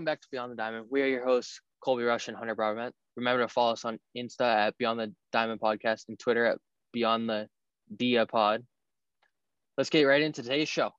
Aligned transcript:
Hey 0.00 0.04
ho, 0.04 0.06
welcome 0.06 0.12
back 0.14 0.22
to 0.22 0.28
Beyond 0.32 0.52
the 0.52 0.56
Diamond. 0.56 0.86
We 0.88 1.02
are 1.02 1.06
your 1.06 1.24
hosts, 1.26 1.60
Colby 1.84 2.04
Rush 2.04 2.28
and 2.28 2.36
Hunter 2.36 2.54
Broadbent. 2.54 2.94
Remember 3.16 3.42
to 3.42 3.48
follow 3.48 3.74
us 3.74 3.84
on 3.84 3.98
Insta 4.16 4.68
at 4.68 4.78
Beyond 4.78 4.98
the 4.98 5.14
Diamond 5.30 5.60
Podcast 5.60 6.08
and 6.08 6.18
Twitter 6.18 6.46
at 6.46 6.58
Beyond 6.94 7.28
the 7.28 7.48
Dia 7.94 8.24
Pod. 8.24 8.64
Let's 9.76 9.90
get 9.90 10.04
right 10.04 10.22
into 10.22 10.42
today's 10.42 10.70
show. 10.70 10.92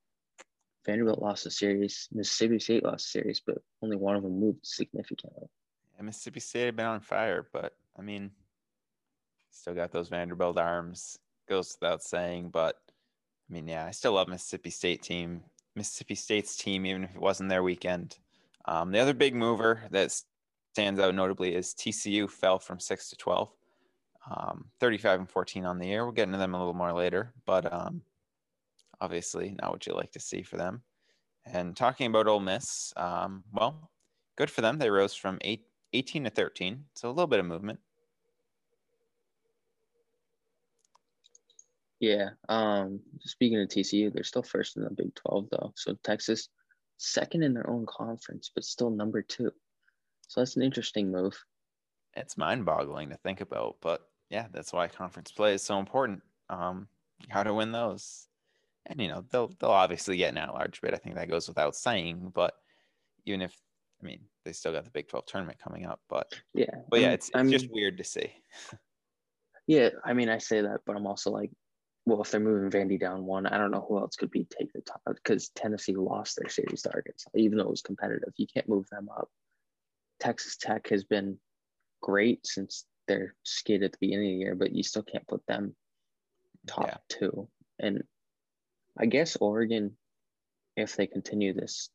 Vanderbilt 0.86 1.20
lost 1.20 1.48
a 1.48 1.50
series. 1.50 2.10
Mississippi 2.12 2.60
State 2.60 2.84
lost 2.84 3.08
a 3.08 3.10
series, 3.10 3.42
but 3.44 3.58
only 3.82 3.96
one 3.96 4.16
of 4.16 4.22
them 4.22 4.40
moved 4.40 4.60
significantly. 4.62 5.48
Yeah, 5.98 6.04
Mississippi 6.04 6.40
State 6.40 6.66
had 6.66 6.76
been 6.76 6.86
on 6.86 7.00
fire, 7.00 7.48
but 7.52 7.74
I 7.98 8.04
mean, 8.04 8.30
still 9.50 9.74
got 9.74 9.92
those 9.92 10.10
Vanderbilt 10.10 10.60
arms. 10.60 11.18
Goes 11.50 11.76
without 11.82 12.04
saying, 12.04 12.50
but 12.50 12.76
I 13.50 13.54
mean, 13.54 13.68
yeah, 13.68 13.84
I 13.84 13.92
still 13.92 14.14
love 14.14 14.28
Mississippi 14.28 14.70
State 14.70 15.02
team. 15.02 15.42
Mississippi 15.76 16.14
State's 16.14 16.56
team, 16.56 16.86
even 16.86 17.06
if 17.06 17.16
it 17.16 17.22
wasn't 17.22 17.50
their 17.50 17.64
weekend. 17.64 18.20
Um, 18.66 18.92
the 18.92 19.00
other 19.00 19.14
big 19.14 19.36
mover 19.36 19.82
that 19.92 20.14
stands 20.74 21.00
out 21.00 21.16
notably 21.16 21.56
is 21.56 21.74
TCU 21.74 22.30
fell 22.30 22.60
from 22.60 22.80
six 22.80 23.10
to 23.10 23.16
twelve, 23.16 23.52
um, 24.30 24.66
35 24.80 25.22
and 25.22 25.30
14 25.30 25.66
on 25.66 25.80
the 25.80 25.88
year. 25.88 26.04
We'll 26.04 26.14
get 26.14 26.28
into 26.28 26.38
them 26.38 26.54
a 26.54 26.58
little 26.58 26.74
more 26.74 26.94
later, 26.94 27.34
but 27.46 27.72
um, 27.72 28.02
obviously 29.00 29.56
not 29.60 29.72
what 29.72 29.88
you 29.88 29.94
like 29.94 30.12
to 30.12 30.20
see 30.20 30.44
for 30.44 30.58
them. 30.58 30.84
And 31.46 31.76
talking 31.76 32.08
about 32.08 32.28
Ole 32.28 32.40
Miss, 32.40 32.94
um, 32.98 33.44
well, 33.52 33.90
good 34.38 34.52
for 34.52 34.62
them. 34.62 34.78
They 34.78 34.92
rose 34.92 35.16
from 35.16 35.40
eight, 35.42 35.66
18 35.94 36.26
to 36.26 36.30
13, 36.30 36.86
so 36.94 37.10
a 37.10 37.12
little 37.12 37.28
bit 37.28 37.40
of 37.40 37.46
movement. 37.46 37.80
Yeah. 42.00 42.30
Um, 42.50 43.00
speaking 43.22 43.60
of 43.62 43.70
TCU, 43.70 44.12
they're 44.14 44.24
still 44.24 44.44
first 44.44 44.78
in 44.78 44.84
the 44.84 44.90
Big 44.90 45.14
12, 45.16 45.48
though. 45.52 45.74
So 45.76 45.96
Texas, 46.04 46.50
second 47.02 47.44
in 47.44 47.54
their 47.54 47.70
own 47.70 47.86
conference, 47.86 48.52
but 48.54 48.64
still 48.64 48.90
number 48.90 49.22
two. 49.22 49.52
So 50.28 50.40
that's 50.42 50.56
an 50.56 50.62
interesting 50.62 51.12
move. 51.12 51.38
It's 52.16 52.38
mind 52.38 52.66
boggling 52.66 53.10
to 53.10 53.18
think 53.18 53.42
about, 53.42 53.78
but 53.82 54.02
yeah, 54.30 54.48
that's 54.52 54.72
why 54.72 54.88
conference 54.88 55.32
play 55.32 55.54
is 55.54 55.62
so 55.62 55.80
important. 55.80 56.22
Um, 56.50 56.88
how 57.30 57.44
to 57.44 57.54
win 57.54 57.72
those. 57.72 58.28
And, 58.86 59.00
you 59.00 59.08
know, 59.08 59.24
they'll, 59.32 59.52
they'll 59.60 59.70
obviously 59.72 60.18
get 60.18 60.32
an 60.32 60.38
at 60.38 60.54
large 60.54 60.82
bid. 60.82 60.94
I 60.94 60.98
think 60.98 61.16
that 61.16 61.30
goes 61.30 61.48
without 61.48 61.76
saying, 61.76 62.32
but 62.34 62.54
even 63.26 63.42
if, 63.42 63.56
I 64.02 64.06
mean, 64.06 64.22
they 64.44 64.54
still 64.54 64.74
got 64.74 64.86
the 64.86 64.90
Big 64.92 65.08
12 65.08 65.26
tournament 65.26 65.60
coming 65.60 65.86
up, 65.86 66.00
but 66.10 66.34
Yeah. 66.54 66.76
but 66.90 67.00
yeah, 67.00 67.12
it's, 67.12 67.28
it's 67.28 67.36
I'm- 67.36 67.52
just 67.52 67.72
weird 67.72 67.98
to 67.98 68.04
see. 68.04 68.32
Yeah, 69.68 69.90
I 70.04 70.14
mean, 70.14 70.28
I 70.28 70.40
say 70.40 70.60
that, 70.62 70.80
but 70.86 70.98
I'm 70.98 71.06
also 71.08 71.30
like, 71.32 71.52
well, 72.06 72.22
if 72.22 72.32
they're 72.32 72.40
moving 72.40 72.72
Vandy 72.72 73.00
down 73.00 73.26
one, 73.26 73.46
I 73.46 73.58
don't 73.58 73.72
know 73.72 73.86
who 73.88 74.00
else 74.00 74.16
could 74.16 74.32
be 74.32 74.46
take 74.46 74.74
the 74.74 74.82
top 74.82 75.02
because 75.06 75.50
Tennessee 75.50 75.96
lost 75.96 76.38
their 76.38 76.50
series 76.50 76.82
to 76.84 76.94
Arkansas, 76.94 77.30
even 77.36 77.58
though 77.58 77.66
it 77.66 77.70
was 77.70 77.82
competitive. 77.82 78.34
You 78.38 78.48
can't 78.52 78.68
move 78.70 78.88
them 78.90 79.10
up. 79.10 79.30
Texas 80.20 80.58
Tech 80.58 80.90
has 80.90 81.04
been 81.04 81.38
great 82.02 82.46
since 82.46 82.86
their 83.08 83.36
skid 83.44 83.84
at 83.84 83.92
the 83.92 83.98
beginning 84.00 84.28
of 84.28 84.32
the 84.32 84.40
year, 84.40 84.56
but 84.56 84.72
you 84.72 84.84
still 84.84 85.04
can't 85.04 85.28
put 85.28 85.46
them 85.46 85.76
top 86.68 86.88
Yeah. 86.88 86.98
two. 87.08 87.50
And 87.80 88.04
I 88.98 89.06
guess 89.06 89.36
Oregon, 89.36 89.98
if 90.76 90.96
they 90.96 91.08
continue 91.08 91.54
this, 91.54 91.90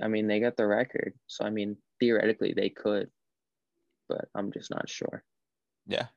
I 0.00 0.08
mean, 0.08 0.26
they 0.26 0.40
got 0.40 0.56
the 0.56 0.66
record. 0.66 1.14
So, 1.26 1.44
I 1.44 1.50
mean, 1.50 1.76
theoretically, 2.00 2.54
they 2.54 2.70
could, 2.70 3.10
but 4.08 4.28
I'm 4.34 4.52
just 4.52 4.70
not 4.70 4.88
sure. 4.88 5.24
Yeah. 5.86 6.08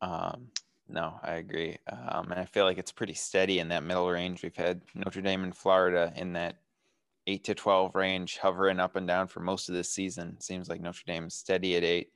Um, 0.00 0.50
no, 0.88 1.18
I 1.22 1.34
agree. 1.34 1.78
Um, 1.88 2.30
and 2.30 2.40
I 2.40 2.44
feel 2.44 2.64
like 2.64 2.78
it's 2.78 2.92
pretty 2.92 3.14
steady 3.14 3.58
in 3.58 3.68
that 3.68 3.82
middle 3.82 4.08
range. 4.08 4.42
We've 4.42 4.56
had 4.56 4.82
Notre 4.94 5.20
Dame 5.20 5.44
and 5.44 5.56
Florida 5.56 6.12
in 6.16 6.32
that 6.34 6.56
eight 7.26 7.44
to 7.44 7.54
12 7.54 7.94
range, 7.94 8.38
hovering 8.38 8.78
up 8.78 8.96
and 8.96 9.06
down 9.06 9.26
for 9.26 9.40
most 9.40 9.68
of 9.68 9.74
this 9.74 9.90
season. 9.90 10.40
Seems 10.40 10.68
like 10.68 10.80
Notre 10.80 11.02
Dame's 11.06 11.34
steady 11.34 11.76
at 11.76 11.82
eight. 11.82 12.12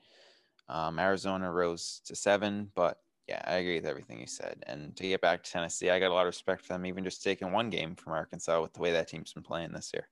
Um, 0.69 1.01
Arizona 1.01 1.51
rose 1.51 2.01
to 2.05 2.15
seven, 2.15 2.71
but 2.77 2.99
yeah, 3.27 3.43
I 3.45 3.57
agree 3.57 3.77
with 3.77 3.87
everything 3.87 4.21
you 4.21 4.27
said. 4.27 4.63
And 4.69 4.95
to 4.97 5.03
get 5.03 5.21
back 5.21 5.43
to 5.43 5.51
Tennessee, 5.51 5.91
I 5.91 5.99
got 5.99 6.13
a 6.13 6.15
lot 6.15 6.27
of 6.27 6.31
respect 6.31 6.63
for 6.65 6.73
them, 6.73 6.87
even 6.87 7.03
just 7.03 7.25
taking 7.25 7.51
one 7.51 7.71
game 7.71 7.97
from 7.97 8.13
Arkansas 8.13 8.63
with 8.63 8.73
the 8.73 8.81
way 8.81 8.93
that 8.93 9.09
team's 9.09 9.33
been 9.33 9.43
playing 9.43 9.73
this 9.73 9.91
year. 9.93 10.09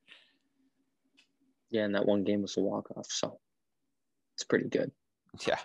Yeah, 1.70 1.84
and 1.84 1.94
that 1.94 2.06
one 2.06 2.24
game 2.24 2.42
was 2.42 2.56
a 2.56 2.60
walk 2.60 2.90
off, 2.96 3.06
so 3.10 3.38
it's 4.34 4.44
pretty 4.44 4.68
good. 4.68 4.90
Yeah. 5.46 5.58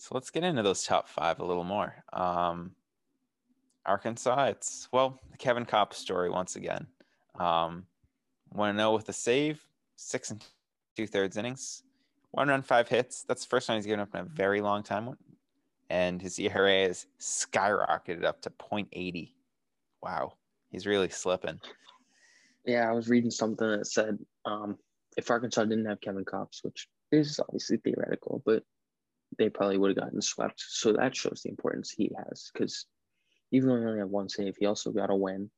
So 0.00 0.14
let's 0.14 0.30
get 0.30 0.44
into 0.44 0.62
those 0.62 0.82
top 0.82 1.10
five 1.10 1.40
a 1.40 1.44
little 1.44 1.62
more. 1.62 1.94
Um, 2.14 2.72
Arkansas, 3.84 4.46
it's 4.46 4.88
well 4.92 5.20
the 5.30 5.36
Kevin 5.36 5.66
Kopps 5.66 5.94
story 5.94 6.30
once 6.30 6.56
again. 6.56 6.86
Um, 7.38 7.84
Want 8.52 8.74
to 8.74 8.76
know 8.76 8.92
with 8.92 9.08
a 9.10 9.12
save, 9.12 9.64
six 9.96 10.30
and 10.30 10.42
two 10.96 11.06
thirds 11.06 11.36
innings, 11.36 11.82
one 12.30 12.48
run, 12.48 12.62
five 12.62 12.88
hits. 12.88 13.24
That's 13.24 13.42
the 13.42 13.48
first 13.48 13.66
time 13.66 13.76
he's 13.76 13.84
given 13.84 14.00
up 14.00 14.14
in 14.14 14.22
a 14.22 14.24
very 14.24 14.62
long 14.62 14.82
time. 14.82 15.16
And 15.90 16.20
his 16.22 16.38
ERA 16.38 16.86
has 16.86 17.06
skyrocketed 17.20 18.24
up 18.24 18.40
to 18.42 18.50
0.80. 18.50 19.32
Wow, 20.02 20.32
he's 20.70 20.86
really 20.86 21.10
slipping. 21.10 21.60
Yeah, 22.64 22.88
I 22.88 22.92
was 22.92 23.08
reading 23.08 23.30
something 23.30 23.68
that 23.68 23.86
said 23.86 24.18
um, 24.46 24.78
if 25.16 25.30
Arkansas 25.30 25.64
didn't 25.64 25.86
have 25.86 26.00
Kevin 26.00 26.24
Kopps, 26.24 26.64
which 26.64 26.88
is 27.12 27.38
obviously 27.38 27.76
theoretical, 27.76 28.42
but 28.46 28.64
they 29.38 29.48
probably 29.48 29.78
would 29.78 29.90
have 29.90 30.04
gotten 30.04 30.20
swept. 30.20 30.60
So 30.66 30.92
that 30.92 31.16
shows 31.16 31.42
the 31.42 31.50
importance 31.50 31.90
he 31.90 32.10
has 32.16 32.50
because 32.52 32.86
even 33.52 33.68
though 33.68 33.76
he 33.76 33.84
only 33.84 33.98
had 33.98 34.10
one 34.10 34.28
save, 34.28 34.56
he 34.56 34.66
also 34.66 34.90
got 34.90 35.10
a 35.10 35.14
win. 35.14 35.50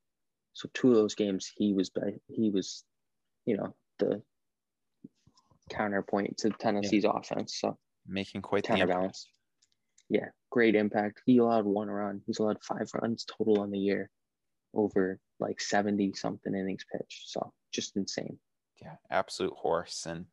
So 0.54 0.68
two 0.74 0.90
of 0.90 0.96
those 0.96 1.14
games, 1.14 1.50
he 1.56 1.72
was 1.72 1.90
he 2.28 2.50
was, 2.50 2.84
you 3.46 3.56
know, 3.56 3.74
the 3.98 4.22
counterpoint 5.70 6.38
to 6.38 6.50
Tennessee's 6.50 7.04
offense. 7.04 7.58
So 7.58 7.78
Making 8.06 8.42
quite 8.42 8.64
the 8.64 8.68
counterbalance. 8.68 9.28
Yeah, 10.08 10.28
great 10.50 10.74
impact. 10.74 11.22
He 11.24 11.38
allowed 11.38 11.64
one 11.64 11.88
run. 11.88 12.20
He's 12.26 12.38
allowed 12.38 12.62
five 12.62 12.90
runs 13.00 13.24
total 13.24 13.60
on 13.60 13.70
the 13.70 13.78
year, 13.78 14.10
over 14.74 15.18
like 15.40 15.60
seventy 15.60 16.12
something 16.14 16.54
innings 16.54 16.84
pitched. 16.92 17.30
So 17.30 17.52
just 17.72 17.96
insane. 17.96 18.38
yeah, 18.80 18.96
absolute 19.10 19.54
horse. 19.54 20.04
And 20.06 20.26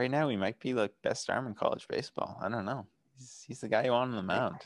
right 0.00 0.10
now, 0.10 0.30
he 0.30 0.36
might 0.36 0.58
be 0.58 0.72
like 0.72 0.92
best 1.02 1.28
arm 1.28 1.46
in 1.46 1.54
college 1.54 1.86
baseball. 1.86 2.38
I 2.40 2.48
don't 2.48 2.64
know. 2.64 2.86
He's, 3.18 3.44
he's 3.46 3.60
the 3.60 3.68
guy 3.68 3.84
you 3.84 3.92
want 3.92 4.10
on 4.10 4.16
the 4.16 4.22
mound. 4.22 4.62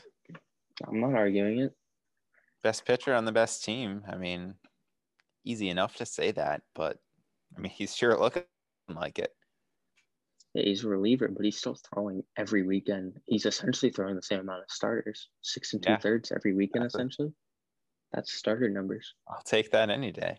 I'm 0.87 1.01
not 1.01 1.13
arguing 1.13 1.59
it. 1.59 1.73
Best 2.63 2.85
pitcher 2.85 3.13
on 3.13 3.25
the 3.25 3.31
best 3.33 3.63
team. 3.63 4.01
I 4.07 4.15
mean, 4.15 4.55
easy 5.43 5.69
enough 5.69 5.97
to 5.97 6.05
say 6.05 6.31
that, 6.31 6.61
but 6.73 6.99
I 7.55 7.59
mean, 7.59 7.71
he's 7.71 7.95
sure 7.95 8.17
looking 8.17 8.43
like 8.89 9.19
it. 9.19 9.35
Yeah, 10.53 10.63
he's 10.63 10.85
a 10.85 10.87
reliever, 10.87 11.27
but 11.27 11.43
he's 11.43 11.57
still 11.57 11.75
throwing 11.75 12.23
every 12.37 12.63
weekend. 12.63 13.19
He's 13.25 13.45
essentially 13.45 13.91
throwing 13.91 14.15
the 14.15 14.21
same 14.21 14.39
amount 14.39 14.63
of 14.63 14.71
starters, 14.71 15.27
six 15.41 15.73
and 15.73 15.83
two 15.83 15.91
Yeah. 15.91 15.97
thirds 15.99 16.31
every 16.31 16.53
weekend, 16.53 16.85
Exactly. 16.85 17.01
essentially. 17.01 17.33
That's 18.13 18.31
starter 18.31 18.69
numbers. 18.69 19.15
I'll 19.27 19.43
take 19.43 19.71
that 19.71 19.89
any 19.89 20.13
day. 20.13 20.37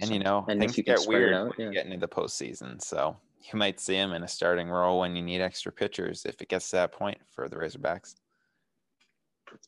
And 0.00 0.10
you 0.10 0.18
know, 0.18 0.44
and 0.48 0.60
things 0.60 0.76
you 0.76 0.84
get 0.84 1.00
weird 1.08 1.32
out, 1.32 1.54
yeah. 1.58 1.70
get 1.70 1.86
into 1.86 1.96
the 1.98 2.08
postseason. 2.08 2.80
So 2.82 3.16
you 3.40 3.58
might 3.58 3.80
see 3.80 3.94
him 3.94 4.12
in 4.12 4.22
a 4.22 4.28
starting 4.28 4.68
role 4.68 5.00
when 5.00 5.16
you 5.16 5.22
need 5.22 5.40
extra 5.40 5.72
pitchers 5.72 6.24
if 6.24 6.40
it 6.40 6.48
gets 6.48 6.70
to 6.70 6.76
that 6.76 6.92
point 6.92 7.18
for 7.30 7.48
the 7.48 7.56
Razorbacks. 7.56 8.14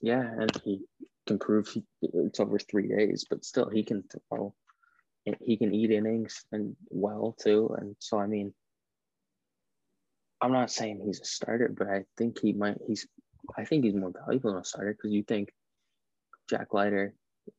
Yeah, 0.01 0.21
and 0.23 0.51
he 0.65 0.81
can 1.27 1.39
prove 1.39 1.75
it's 2.03 2.41
over 2.41 2.59
three 2.59 2.89
days, 2.89 3.25
but 3.29 3.45
still 3.45 3.69
he 3.69 3.83
can 3.83 4.05
throw. 4.29 4.55
He 5.43 5.57
can 5.57 5.73
eat 5.75 5.91
innings 5.91 6.45
and 6.51 6.77
well 6.89 7.37
too. 7.41 7.75
And 7.79 7.95
so 7.99 8.19
I 8.19 8.27
mean, 8.27 8.53
I'm 10.41 10.53
not 10.53 10.71
saying 10.71 11.03
he's 11.05 11.21
a 11.21 11.25
starter, 11.25 11.73
but 11.77 11.89
I 11.89 12.05
think 12.17 12.39
he 12.41 12.53
might. 12.53 12.79
He's. 12.87 13.07
I 13.57 13.65
think 13.65 13.85
he's 13.85 13.95
more 13.95 14.13
valuable 14.13 14.53
than 14.53 14.61
a 14.61 14.65
starter 14.65 14.93
because 14.93 15.13
you 15.13 15.23
think 15.23 15.51
Jack 16.49 16.75
Leiter, 16.75 17.15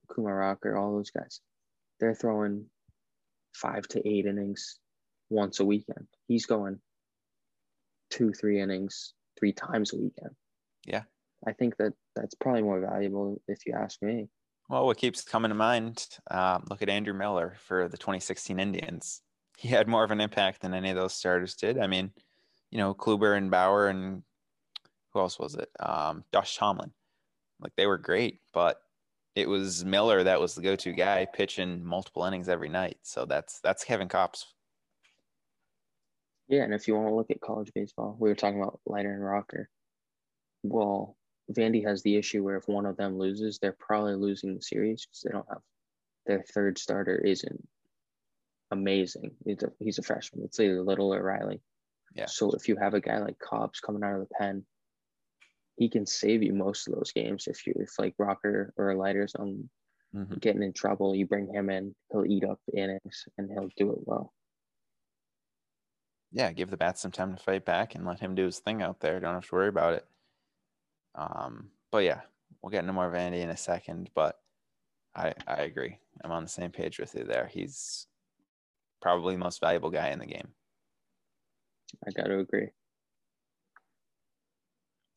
Kumar 0.07 0.35
Rocker, 0.35 0.77
all 0.77 0.95
those 0.95 1.09
guys, 1.09 1.41
they're 1.99 2.13
throwing 2.13 2.65
five 3.53 3.87
to 3.89 4.07
eight 4.07 4.25
innings 4.25 4.79
once 5.31 5.59
a 5.59 5.65
weekend. 5.65 6.07
He's 6.27 6.45
going 6.45 6.79
two, 8.11 8.33
three 8.33 8.61
innings 8.61 9.13
three 9.39 9.53
times 9.53 9.93
a 9.93 9.97
weekend. 9.97 10.35
Yeah. 10.85 11.03
I 11.47 11.53
think 11.53 11.77
that 11.77 11.93
that's 12.15 12.35
probably 12.35 12.61
more 12.61 12.81
valuable 12.81 13.41
if 13.47 13.65
you 13.65 13.73
ask 13.73 14.01
me. 14.01 14.27
Well, 14.69 14.85
what 14.85 14.97
keeps 14.97 15.23
coming 15.23 15.49
to 15.49 15.55
mind, 15.55 16.07
um, 16.29 16.65
look 16.69 16.81
at 16.81 16.89
Andrew 16.89 17.13
Miller 17.13 17.55
for 17.65 17.87
the 17.87 17.97
2016 17.97 18.59
Indians. 18.59 19.21
He 19.57 19.69
had 19.69 19.87
more 19.87 20.03
of 20.03 20.11
an 20.11 20.21
impact 20.21 20.61
than 20.61 20.73
any 20.73 20.89
of 20.89 20.95
those 20.95 21.13
starters 21.13 21.55
did. 21.55 21.79
I 21.79 21.87
mean, 21.87 22.11
you 22.69 22.77
know, 22.77 22.93
Kluber 22.93 23.35
and 23.35 23.49
Bauer 23.49 23.87
and 23.87 24.23
who 25.13 25.19
else 25.19 25.39
was 25.39 25.55
it? 25.55 25.69
Um, 25.79 26.23
Josh 26.33 26.55
Tomlin. 26.55 26.91
Like 27.59 27.73
they 27.75 27.85
were 27.85 27.97
great, 27.97 28.39
but 28.53 28.81
it 29.35 29.47
was 29.47 29.85
Miller 29.85 30.23
that 30.23 30.39
was 30.39 30.55
the 30.55 30.61
go-to 30.61 30.93
guy 30.93 31.25
pitching 31.31 31.83
multiple 31.83 32.23
innings 32.23 32.49
every 32.49 32.69
night. 32.69 32.97
So 33.01 33.25
that's 33.25 33.59
that's 33.59 33.83
Kevin 33.83 34.07
Kopps. 34.07 34.45
Yeah, 36.51 36.63
and 36.63 36.73
if 36.73 36.85
you 36.87 36.95
want 36.95 37.07
to 37.07 37.15
look 37.15 37.31
at 37.31 37.39
college 37.39 37.71
baseball, 37.73 38.17
we 38.19 38.27
were 38.29 38.35
talking 38.35 38.61
about 38.61 38.81
Leiter 38.85 39.13
and 39.13 39.23
Rocker. 39.23 39.69
Well, 40.63 41.17
Vandy 41.51 41.85
has 41.85 42.03
the 42.03 42.17
issue 42.17 42.43
where 42.43 42.57
if 42.57 42.67
one 42.67 42.85
of 42.85 42.97
them 42.97 43.17
loses, 43.17 43.57
they're 43.59 43.77
probably 43.79 44.15
losing 44.15 44.55
the 44.55 44.61
series 44.61 45.05
because 45.05 45.21
they 45.21 45.31
don't 45.31 45.47
have 45.49 45.63
their 46.25 46.43
third 46.43 46.77
starter 46.77 47.17
isn't 47.17 47.67
amazing. 48.71 49.35
He's 49.45 49.63
a, 49.63 49.71
he's 49.79 49.99
a 49.99 50.03
freshman. 50.03 50.43
It's 50.43 50.59
either 50.59 50.81
Little 50.81 51.13
or 51.13 51.23
Riley. 51.23 51.61
Yeah. 52.13 52.25
So 52.27 52.51
if 52.53 52.67
you 52.69 52.77
have 52.77 52.93
a 52.93 53.01
guy 53.01 53.19
like 53.19 53.39
Kopps 53.39 53.81
coming 53.81 54.03
out 54.03 54.15
of 54.19 54.27
the 54.27 54.35
pen, 54.35 54.65
he 55.77 55.89
can 55.89 56.05
save 56.05 56.43
you 56.43 56.53
most 56.53 56.87
of 56.87 56.93
those 56.95 57.11
games. 57.11 57.47
If 57.47 57.65
you 57.65 57.73
if 57.77 57.97
like 57.99 58.15
Rocker 58.17 58.73
or 58.77 58.95
Leiter's 58.95 59.35
on 59.35 59.69
Mhm. 60.13 60.41
getting 60.41 60.63
in 60.63 60.73
trouble, 60.73 61.15
you 61.15 61.27
bring 61.27 61.53
him 61.53 61.69
in, 61.69 61.95
he'll 62.11 62.25
eat 62.25 62.43
up 62.45 62.61
innings 62.73 63.27
and 63.37 63.51
he'll 63.51 63.69
do 63.77 63.91
it 63.93 64.07
well. 64.07 64.33
Yeah, 66.31 66.51
give 66.51 66.69
the 66.69 66.77
bats 66.77 67.01
some 67.01 67.11
time 67.11 67.35
to 67.35 67.41
fight 67.41 67.65
back 67.65 67.95
and 67.95 68.05
let 68.05 68.19
him 68.19 68.35
do 68.35 68.45
his 68.45 68.59
thing 68.59 68.81
out 68.81 68.99
there. 69.01 69.19
Don't 69.19 69.33
have 69.33 69.47
to 69.47 69.55
worry 69.55 69.67
about 69.67 69.93
it. 69.93 70.05
Um, 71.15 71.71
but 71.91 72.03
yeah, 72.03 72.21
we'll 72.61 72.69
get 72.69 72.79
into 72.79 72.93
more 72.93 73.11
Vandy 73.11 73.41
in 73.41 73.49
a 73.49 73.57
second. 73.57 74.09
But 74.13 74.39
I 75.13 75.33
I 75.47 75.61
agree. 75.63 75.97
I'm 76.23 76.31
on 76.31 76.43
the 76.43 76.49
same 76.49 76.71
page 76.71 76.99
with 76.99 77.15
you 77.15 77.25
there. 77.25 77.49
He's 77.51 78.07
probably 79.01 79.35
the 79.35 79.43
most 79.43 79.59
valuable 79.59 79.89
guy 79.89 80.09
in 80.09 80.19
the 80.19 80.25
game. 80.25 80.47
I 82.07 82.11
got 82.11 82.27
to 82.27 82.39
agree. 82.39 82.69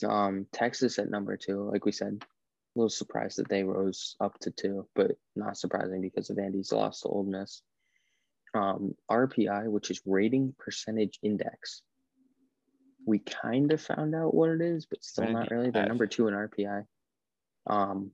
Um, 0.05 0.47
Texas 0.53 0.99
at 0.99 1.11
number 1.11 1.37
two, 1.37 1.71
like 1.71 1.85
we 1.85 1.93
said, 1.93 2.19
a 2.21 2.27
little 2.79 2.91
surprised 2.91 3.39
that 3.39 3.49
they 3.49 3.63
rose 3.63 4.17
up 4.21 4.39
to 4.41 4.51
two, 4.51 4.87
but 4.95 5.13
not 5.37 5.57
surprising 5.57 6.01
because 6.01 6.31
of 6.31 6.37
Vandy's 6.37 6.73
loss 6.73 7.03
to 7.03 7.09
Ole 7.09 7.25
Miss. 7.25 7.63
Um, 8.55 8.95
RPI, 9.11 9.67
which 9.67 9.91
is 9.91 10.01
rating 10.07 10.55
percentage 10.59 11.19
index. 11.23 11.83
We 13.07 13.19
kind 13.19 13.73
of 13.73 13.81
found 13.81 14.15
out 14.15 14.33
what 14.33 14.51
it 14.51 14.61
is, 14.61 14.87
but 14.87 15.03
still 15.03 15.29
not 15.29 15.51
really. 15.51 15.71
They're 15.71 15.87
number 15.87 16.07
two 16.07 16.29
in 16.29 16.35
RPI. 16.35 16.85
Um, 17.67 18.13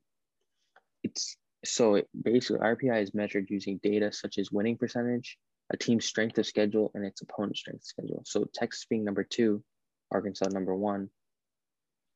it's 1.02 1.36
so 1.64 1.96
it 1.96 2.08
basically 2.20 2.60
RPI 2.60 3.02
is 3.02 3.14
measured 3.14 3.50
using 3.50 3.78
data 3.82 4.12
such 4.12 4.38
as 4.38 4.50
winning 4.50 4.78
percentage, 4.78 5.38
a 5.72 5.76
team's 5.76 6.06
strength 6.06 6.38
of 6.38 6.46
schedule, 6.46 6.90
and 6.94 7.04
its 7.04 7.20
opponent 7.20 7.56
strength 7.56 7.82
of 7.82 7.86
schedule. 7.86 8.22
So 8.24 8.46
Texas 8.54 8.86
being 8.88 9.04
number 9.04 9.24
two, 9.24 9.62
Arkansas 10.10 10.48
number 10.48 10.74
one, 10.74 11.10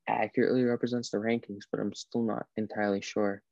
accurately 0.09 0.65
represents 0.65 1.11
the 1.11 1.19
rankings, 1.19 1.63
but 1.71 1.81
I'm 1.81 1.95
still 1.95 2.23
not 2.23 2.47
entirely 2.57 3.01
sure 3.01 3.43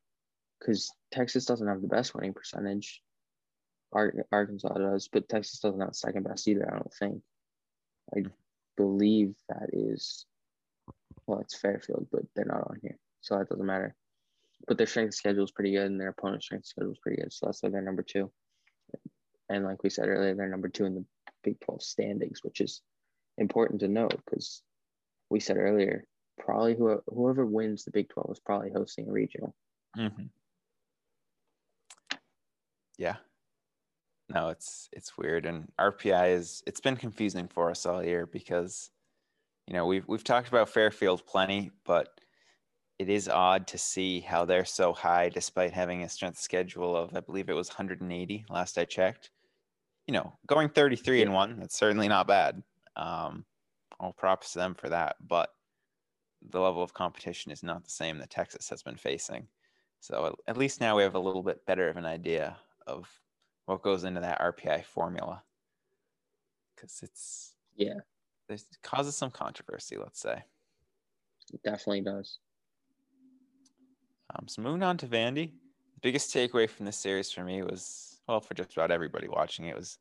because 0.59 0.91
Texas 1.11 1.45
doesn't 1.45 1.67
have 1.67 1.83
the 1.83 1.89
best 1.89 2.15
winning 2.15 2.33
percentage. 2.33 3.03
Ar- 3.93 4.27
Arkansas 4.31 4.73
does, 4.75 5.09
but 5.09 5.29
Texas 5.29 5.61
doesn't 5.61 5.81
have 5.81 5.95
second 5.95 6.25
best 6.25 6.49
either. 6.49 6.69
I 6.69 6.77
don't 6.77 6.95
think. 6.95 7.23
I 8.17 8.25
believe 8.77 9.35
that 9.49 9.71
is, 9.73 10.27
well, 11.27 11.41
it's 11.41 11.59
Fairfield, 11.59 12.09
but 12.11 12.23
they're 12.35 12.45
not 12.45 12.69
on 12.69 12.79
here, 12.83 12.99
so 13.21 13.39
that 13.39 13.49
doesn't 13.49 13.67
matter. 13.67 13.95
But 14.67 14.79
their 14.79 14.87
strength 14.87 15.15
schedule 15.15 15.45
is 15.45 15.51
pretty 15.51 15.73
good, 15.73 15.87
and 15.87 16.01
their 16.01 16.11
opponent's 16.11 16.47
strength 16.47 16.67
schedule 16.67 16.93
is 16.93 16.99
pretty 16.99 17.23
good, 17.23 17.33
so 17.33 17.47
that's 17.47 17.63
why 17.63 17.69
they're 17.69 17.83
number 17.83 18.03
two. 18.03 18.31
And 19.49 19.65
like 19.65 19.83
we 19.83 19.91
said 19.91 20.09
earlier, 20.09 20.35
they're 20.35 20.49
number 20.49 20.69
two 20.69 20.87
in 20.87 20.95
the 20.95 21.05
Big 21.45 21.61
12 21.61 21.83
standings, 21.83 22.41
which 22.43 22.61
is 22.61 22.81
important 23.39 23.81
to 23.81 23.89
note 23.89 24.21
because 24.25 24.63
we 25.31 25.41
said 25.41 25.57
earlier, 25.57 26.05
probably 26.39 26.75
whoever, 26.75 27.03
whoever 27.09 27.45
wins 27.47 27.85
the 27.85 27.91
Big 27.91 28.09
12 28.09 28.31
is 28.33 28.41
probably 28.41 28.71
hosting 28.71 29.09
a 29.09 29.13
regional. 29.13 29.55
Mm-hmm. 29.99 30.25
Yeah. 32.99 33.17
No, 34.33 34.49
it's 34.49 34.89
it's 34.93 35.19
weird, 35.19 35.45
and 35.45 35.71
RPI 35.79 36.33
is 36.33 36.63
it's 36.67 36.81
been 36.81 36.97
confusing 36.97 37.49
for 37.49 37.71
us 37.71 37.85
all 37.85 38.03
year 38.03 38.27
because, 38.27 38.91
you 39.67 39.75
know, 39.75 39.85
we've 39.85 40.09
we've 40.09 40.25
talked 40.25 40.49
about 40.49 40.71
Fairfield 40.71 41.27
plenty, 41.27 41.71
but 41.85 42.09
it 42.99 43.11
is 43.11 43.29
odd 43.29 43.67
to 43.67 43.79
see 43.79 44.21
how 44.21 44.45
they're 44.45 44.65
so 44.65 44.93
high 44.95 45.29
despite 45.29 45.73
having 45.73 46.03
a 46.03 46.09
strength 46.09 46.39
schedule 46.39 46.97
of 46.97 47.15
I 47.15 47.21
believe 47.21 47.51
it 47.51 47.55
was 47.55 47.69
180 47.69 48.47
last 48.49 48.79
I 48.79 48.85
checked. 48.87 49.31
You 50.07 50.15
know, 50.15 50.33
going 50.47 50.71
33 50.71 51.23
and 51.23 51.33
one, 51.35 51.59
that's 51.59 51.77
certainly 51.77 52.09
not 52.09 52.27
bad. 52.27 52.63
Um, 52.97 53.45
all 54.01 54.13
props 54.13 54.53
to 54.53 54.59
them 54.61 54.75
for 54.75 54.89
that, 54.89 55.17
but 55.21 55.51
the 56.51 56.61
level 56.61 56.83
of 56.83 56.95
competition 56.95 57.53
is 57.53 57.63
not 57.63 57.85
the 57.85 57.91
same 57.91 58.19
that 58.19 58.31
Texas 58.31 58.69
has 58.71 58.83
been 58.83 58.97
facing. 58.97 59.47
So 60.01 60.37
at 60.49 60.57
least 60.57 60.81
now 60.81 60.97
we 60.97 61.03
have 61.03 61.15
a 61.15 61.21
little 61.21 61.43
bit 61.43 61.65
better 61.67 61.89
of 61.89 61.97
an 61.97 62.07
idea 62.07 62.57
of 62.87 63.09
what 63.67 63.83
goes 63.83 64.05
into 64.05 64.21
that 64.21 64.41
RPI 64.41 64.85
formula. 64.85 65.43
Because 66.75 67.01
it's 67.03 67.55
Yeah, 67.77 68.01
it 68.49 68.63
causes 68.83 69.17
some 69.17 69.31
controversy, 69.31 69.97
let's 69.97 70.21
say. 70.21 70.43
it 71.53 71.63
definitely 71.63 72.03
does. 72.03 72.39
Um, 74.35 74.49
so 74.49 74.63
moving 74.63 74.83
on 74.83 74.97
to 74.99 75.07
Vandy, 75.07 75.53
the 75.95 76.01
biggest 76.01 76.35
takeaway 76.35 76.69
from 76.69 76.87
this 76.87 76.97
series 76.97 77.31
for 77.31 77.45
me 77.45 77.63
was, 77.63 78.21
well, 78.27 78.41
for 78.41 78.55
just 78.55 78.73
about 78.73 78.91
everybody 78.91 79.29
watching 79.29 79.67
it, 79.67 79.77
was 79.77 79.99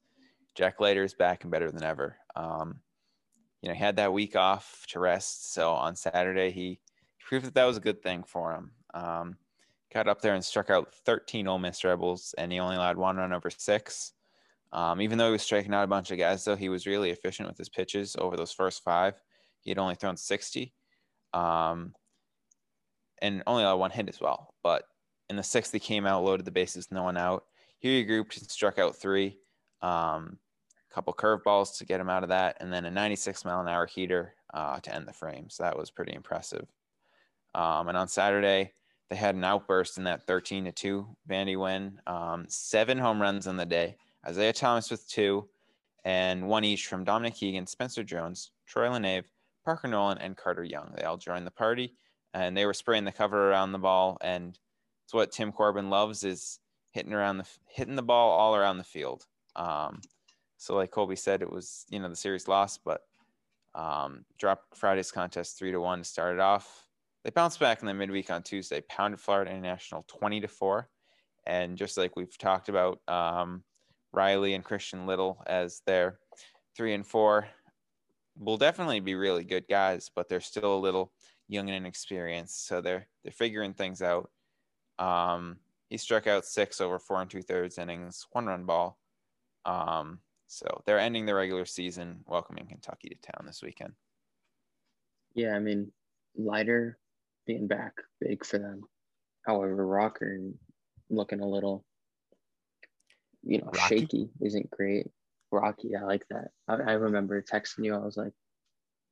Jack 0.56 0.80
Leiter 0.80 1.04
is 1.04 1.14
back 1.14 1.44
and 1.44 1.52
better 1.52 1.72
than 1.72 1.84
ever. 1.84 2.18
Um, 2.36 2.80
you 3.62 3.70
know, 3.70 3.76
he 3.76 3.82
had 3.82 3.98
that 3.98 4.14
week 4.14 4.36
off 4.36 4.86
to 4.90 5.00
rest, 5.00 5.54
so 5.54 5.72
on 5.72 5.96
Saturday 5.96 6.52
he 6.52 6.80
proved 7.20 7.46
that 7.46 7.54
that 7.54 7.66
was 7.66 7.78
a 7.78 7.82
good 7.82 8.02
thing 8.02 8.24
for 8.24 8.54
him. 8.54 8.72
Um, 8.94 9.38
got 9.94 10.08
up 10.08 10.22
there 10.22 10.34
and 10.34 10.44
struck 10.44 10.70
out 10.70 10.94
13 11.06 11.48
Ole 11.48 11.60
Miss 11.60 11.84
Rebels, 11.84 12.34
and 12.38 12.52
he 12.52 12.60
only 12.60 12.76
allowed 12.76 12.98
one 12.98 13.18
run 13.18 13.34
over 13.34 13.50
six. 13.50 14.14
Um, 14.74 15.02
even 15.02 15.18
though 15.18 15.26
he 15.26 15.32
was 15.34 15.42
striking 15.42 15.74
out 15.74 15.84
a 15.84 15.88
bunch 15.88 16.12
of 16.12 16.18
guys, 16.18 16.46
though, 16.46 16.56
he 16.56 16.70
was 16.70 16.88
really 16.88 17.10
efficient 17.10 17.50
with 17.50 17.58
his 17.58 17.70
pitches 17.70 18.16
over 18.18 18.38
those 18.38 18.54
first 18.54 18.84
five. 18.84 19.22
He 19.60 19.70
had 19.70 19.78
only 19.78 19.96
thrown 19.96 20.16
60. 20.16 20.74
Um, 21.34 21.94
and 23.22 23.44
only 23.46 23.64
allowed 23.64 23.78
one 23.78 23.92
hit 23.92 24.10
as 24.10 24.20
well. 24.20 24.56
But 24.64 24.84
in 25.30 25.36
the 25.36 25.44
sixth, 25.44 25.72
he 25.72 25.80
came 25.80 26.06
out, 26.06 26.24
loaded 26.24 26.46
the 26.46 26.52
bases, 26.52 26.92
no 26.92 27.04
one 27.04 27.18
out. 27.18 27.46
Here 27.80 27.92
he 27.92 28.06
regrouped 28.06 28.40
and 28.40 28.50
struck 28.50 28.80
out 28.80 28.96
three. 28.96 29.38
Um, 29.82 30.40
a 30.90 30.94
couple 30.94 31.14
curveballs 31.14 31.78
to 31.78 31.86
get 31.86 32.00
him 32.00 32.10
out 32.10 32.24
of 32.24 32.30
that, 32.30 32.58
and 32.60 32.72
then 32.72 32.86
a 32.86 32.92
96 32.92 33.46
mile 33.46 33.62
an 33.62 33.68
hour 33.68 33.86
heater 33.86 34.36
uh, 34.54 34.80
to 34.80 34.94
end 34.94 35.08
the 35.08 35.14
frame. 35.14 35.50
So 35.50 35.64
that 35.64 35.78
was 35.78 35.92
pretty 35.92 36.14
impressive. 36.14 36.68
Um, 37.54 37.88
and 37.88 37.98
on 37.98 38.08
Saturday, 38.08 38.74
they 39.12 39.18
had 39.18 39.36
an 39.36 39.44
outburst 39.44 39.98
in 39.98 40.06
that 40.06 40.26
13 40.26 40.64
to 40.64 40.72
2 40.72 41.06
Vandy 41.30 41.60
win. 41.60 42.00
Um, 42.08 42.46
seven 42.48 42.98
home 42.98 43.22
runs 43.22 43.46
in 43.46 43.58
the 43.58 43.66
day. 43.66 43.98
Isaiah 44.26 44.54
Thomas 44.54 44.90
with 44.90 45.06
two, 45.10 45.50
and 46.06 46.48
one 46.48 46.64
each 46.64 46.88
from 46.88 47.04
Dominic 47.04 47.36
Keegan, 47.36 47.68
Spencer 47.68 48.06
Jones, 48.06 48.52
Troy 48.66 48.88
LaNeve, 48.88 49.26
Parker 49.66 49.90
Nolan, 49.90 50.18
and 50.20 50.38
Carter 50.38 50.64
Young. 50.64 50.94
They 50.96 51.04
all 51.04 51.18
joined 51.18 51.46
the 51.46 51.52
party 51.52 51.94
and 52.34 52.56
they 52.56 52.66
were 52.66 52.74
spraying 52.74 53.04
the 53.04 53.12
cover 53.12 53.52
around 53.52 53.74
the 53.74 53.80
ball. 53.80 54.18
And 54.22 54.58
it's 55.04 55.14
what 55.14 55.34
Tim 55.34 55.52
Corbin 55.52 55.90
loves 55.90 56.24
is 56.24 56.60
hitting 56.92 57.12
around 57.12 57.38
the 57.38 57.46
hitting 57.68 57.98
the 57.98 58.04
ball 58.04 58.32
all 58.32 58.56
around 58.56 58.78
the 58.78 58.86
field. 58.86 59.26
Um, 59.58 60.00
so 60.56 60.76
like 60.78 60.92
Colby 60.92 61.18
said, 61.18 61.42
it 61.42 61.52
was 61.52 61.86
you 61.90 62.00
know 62.00 62.08
the 62.08 62.16
series 62.16 62.48
lost, 62.48 62.80
but 62.86 63.02
um, 63.76 64.24
dropped 64.38 64.78
Friday's 64.78 65.12
contest 65.12 65.58
three 65.58 65.74
to 65.74 65.82
one 65.82 66.00
to 66.00 66.06
start 66.06 66.36
it 66.36 66.40
off. 66.40 66.88
They 67.24 67.30
bounced 67.30 67.60
back 67.60 67.82
in 67.82 67.88
the 67.88 67.94
midweek 67.94 68.32
on 68.32 68.44
Tuesday, 68.44 68.82
pounded 68.82 69.20
Florida 69.20 69.52
International 69.52 70.04
twenty 70.08 70.42
to 70.42 70.48
four, 70.48 70.90
and 71.46 71.78
just 71.78 71.98
like 71.98 72.16
we've 72.16 72.38
talked 72.38 72.70
about, 72.70 73.00
um, 73.08 73.64
Riley 74.12 74.54
and 74.56 74.64
Christian 74.64 75.06
Little 75.06 75.44
as 75.46 75.82
their 75.86 76.20
three 76.76 76.94
and 76.94 77.06
four 77.06 77.48
will 78.38 78.58
definitely 78.58 79.00
be 79.00 79.16
really 79.16 79.44
good 79.44 79.66
guys, 79.70 80.10
but 80.16 80.30
they're 80.30 80.42
still 80.42 80.76
a 80.76 80.80
little 80.80 81.12
young 81.48 81.70
and 81.70 81.78
inexperienced, 81.78 82.66
so 82.66 82.82
they're 82.82 83.08
they're 83.24 83.32
figuring 83.32 83.74
things 83.74 84.02
out. 84.02 84.32
Um, 84.98 85.58
he 85.90 85.98
struck 85.98 86.26
out 86.26 86.46
six 86.46 86.82
over 86.82 86.98
four 86.98 87.22
and 87.22 87.30
two 87.30 87.42
thirds 87.42 87.78
innings, 87.78 88.26
one 88.32 88.48
run 88.48 88.66
ball. 88.66 88.98
Um, 89.66 90.20
so 90.48 90.82
they're 90.86 91.00
ending 91.00 91.26
the 91.26 91.36
regular 91.36 91.66
season, 91.66 92.22
welcoming 92.26 92.66
Kentucky 92.68 93.10
to 93.10 93.32
town 93.32 93.46
this 93.46 93.62
weekend. 93.62 93.94
Yeah, 95.34 95.56
I 95.56 95.60
mean, 95.60 95.92
Leiter 96.36 96.98
being 97.52 97.68
back, 97.68 97.94
big 98.22 98.46
for 98.46 98.60
them. 98.60 98.84
However, 99.46 99.86
Rocker 99.86 100.40
looking 101.10 101.42
a 101.42 101.48
little, 101.48 101.84
you 103.44 103.58
know, 103.58 103.72
Rocky? 103.74 104.00
shaky 104.00 104.30
isn't 104.42 104.70
great. 104.72 105.08
Rocky, 105.52 105.96
I 105.96 106.04
like 106.04 106.26
that. 106.30 106.52
I, 106.68 106.76
I 106.76 106.92
remember 106.94 107.42
texting 107.42 107.84
you. 107.84 107.94
I 107.94 107.98
was 107.98 108.16
like, 108.16 108.32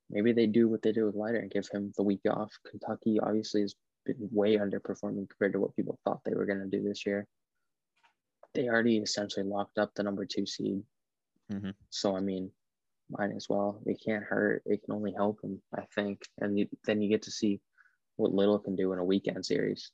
maybe 0.10 0.32
they 0.32 0.46
do 0.46 0.70
what 0.70 0.82
they 0.82 0.94
do 0.94 1.06
with 1.06 1.16
Leiter 1.16 1.40
and 1.40 1.52
give 1.52 1.68
him 1.68 1.92
the 1.98 2.04
week 2.04 2.22
off. 2.30 2.52
Kentucky 2.70 3.20
obviously 3.20 3.62
has 3.62 3.76
been 4.06 4.16
way 4.32 4.56
underperforming 4.58 5.28
compared 5.30 5.54
to 5.54 5.60
what 5.60 5.76
people 5.76 6.00
thought 6.06 6.22
they 6.24 6.34
were 6.34 6.46
going 6.46 6.60
to 6.60 6.78
do 6.78 6.82
this 6.82 7.06
year. 7.06 7.28
They 8.54 8.70
already 8.70 9.00
essentially 9.00 9.46
locked 9.46 9.78
up 9.78 9.94
the 9.96 10.04
number 10.04 10.26
two 10.26 10.46
seed. 10.46 10.82
Mhm. 11.52 11.74
So, 11.90 12.16
I 12.16 12.22
mean, 12.22 12.52
mine 13.10 13.34
as 13.36 13.50
well. 13.50 13.82
It 13.86 14.02
can't 14.04 14.24
hurt. 14.24 14.64
It 14.66 14.84
can 14.84 14.94
only 14.94 15.12
help 15.12 15.42
them, 15.42 15.62
I 15.76 15.82
think. 15.94 16.22
And 16.38 16.58
you, 16.58 16.68
then 16.86 17.02
you 17.02 17.10
get 17.10 17.24
to 17.24 17.32
see 17.32 17.60
what 18.20 18.34
Little 18.34 18.60
can 18.60 18.76
do 18.76 18.94
in 18.94 19.00
a 19.00 19.04
weekend 19.04 19.46
series. 19.46 19.92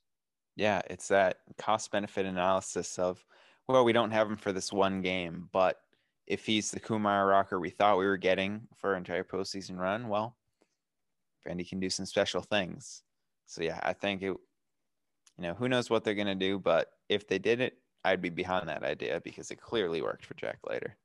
Yeah, 0.56 0.82
it's 0.90 1.08
that 1.08 1.38
cost 1.58 1.90
benefit 1.90 2.26
analysis 2.26 2.98
of, 2.98 3.24
well, 3.68 3.84
we 3.84 3.92
don't 3.92 4.10
have 4.10 4.28
him 4.28 4.36
for 4.36 4.52
this 4.52 4.72
one 4.72 5.02
game, 5.02 5.48
but 5.52 5.80
if 6.26 6.44
he's 6.44 6.70
the 6.70 6.80
Kumar 6.80 7.26
rocker 7.26 7.60
we 7.60 7.70
thought 7.70 7.98
we 7.98 8.06
were 8.06 8.16
getting 8.16 8.62
for 8.76 8.90
our 8.90 8.96
entire 8.96 9.24
postseason 9.24 9.78
run, 9.78 10.08
well, 10.08 10.36
Vandy 11.46 11.68
can 11.68 11.78
do 11.78 11.90
some 11.90 12.06
special 12.06 12.42
things. 12.42 13.02
So 13.46 13.62
yeah, 13.62 13.78
I 13.82 13.92
think 13.92 14.22
it, 14.22 14.26
you 14.26 14.38
know, 15.38 15.54
who 15.54 15.68
knows 15.68 15.88
what 15.88 16.02
they're 16.02 16.14
gonna 16.14 16.34
do, 16.34 16.58
but 16.58 16.90
if 17.08 17.28
they 17.28 17.38
did 17.38 17.60
it, 17.60 17.78
I'd 18.04 18.22
be 18.22 18.30
behind 18.30 18.68
that 18.68 18.82
idea 18.82 19.20
because 19.22 19.50
it 19.50 19.60
clearly 19.60 20.02
worked 20.02 20.24
for 20.24 20.34
Jack 20.34 20.58
Leiter. 20.68 20.96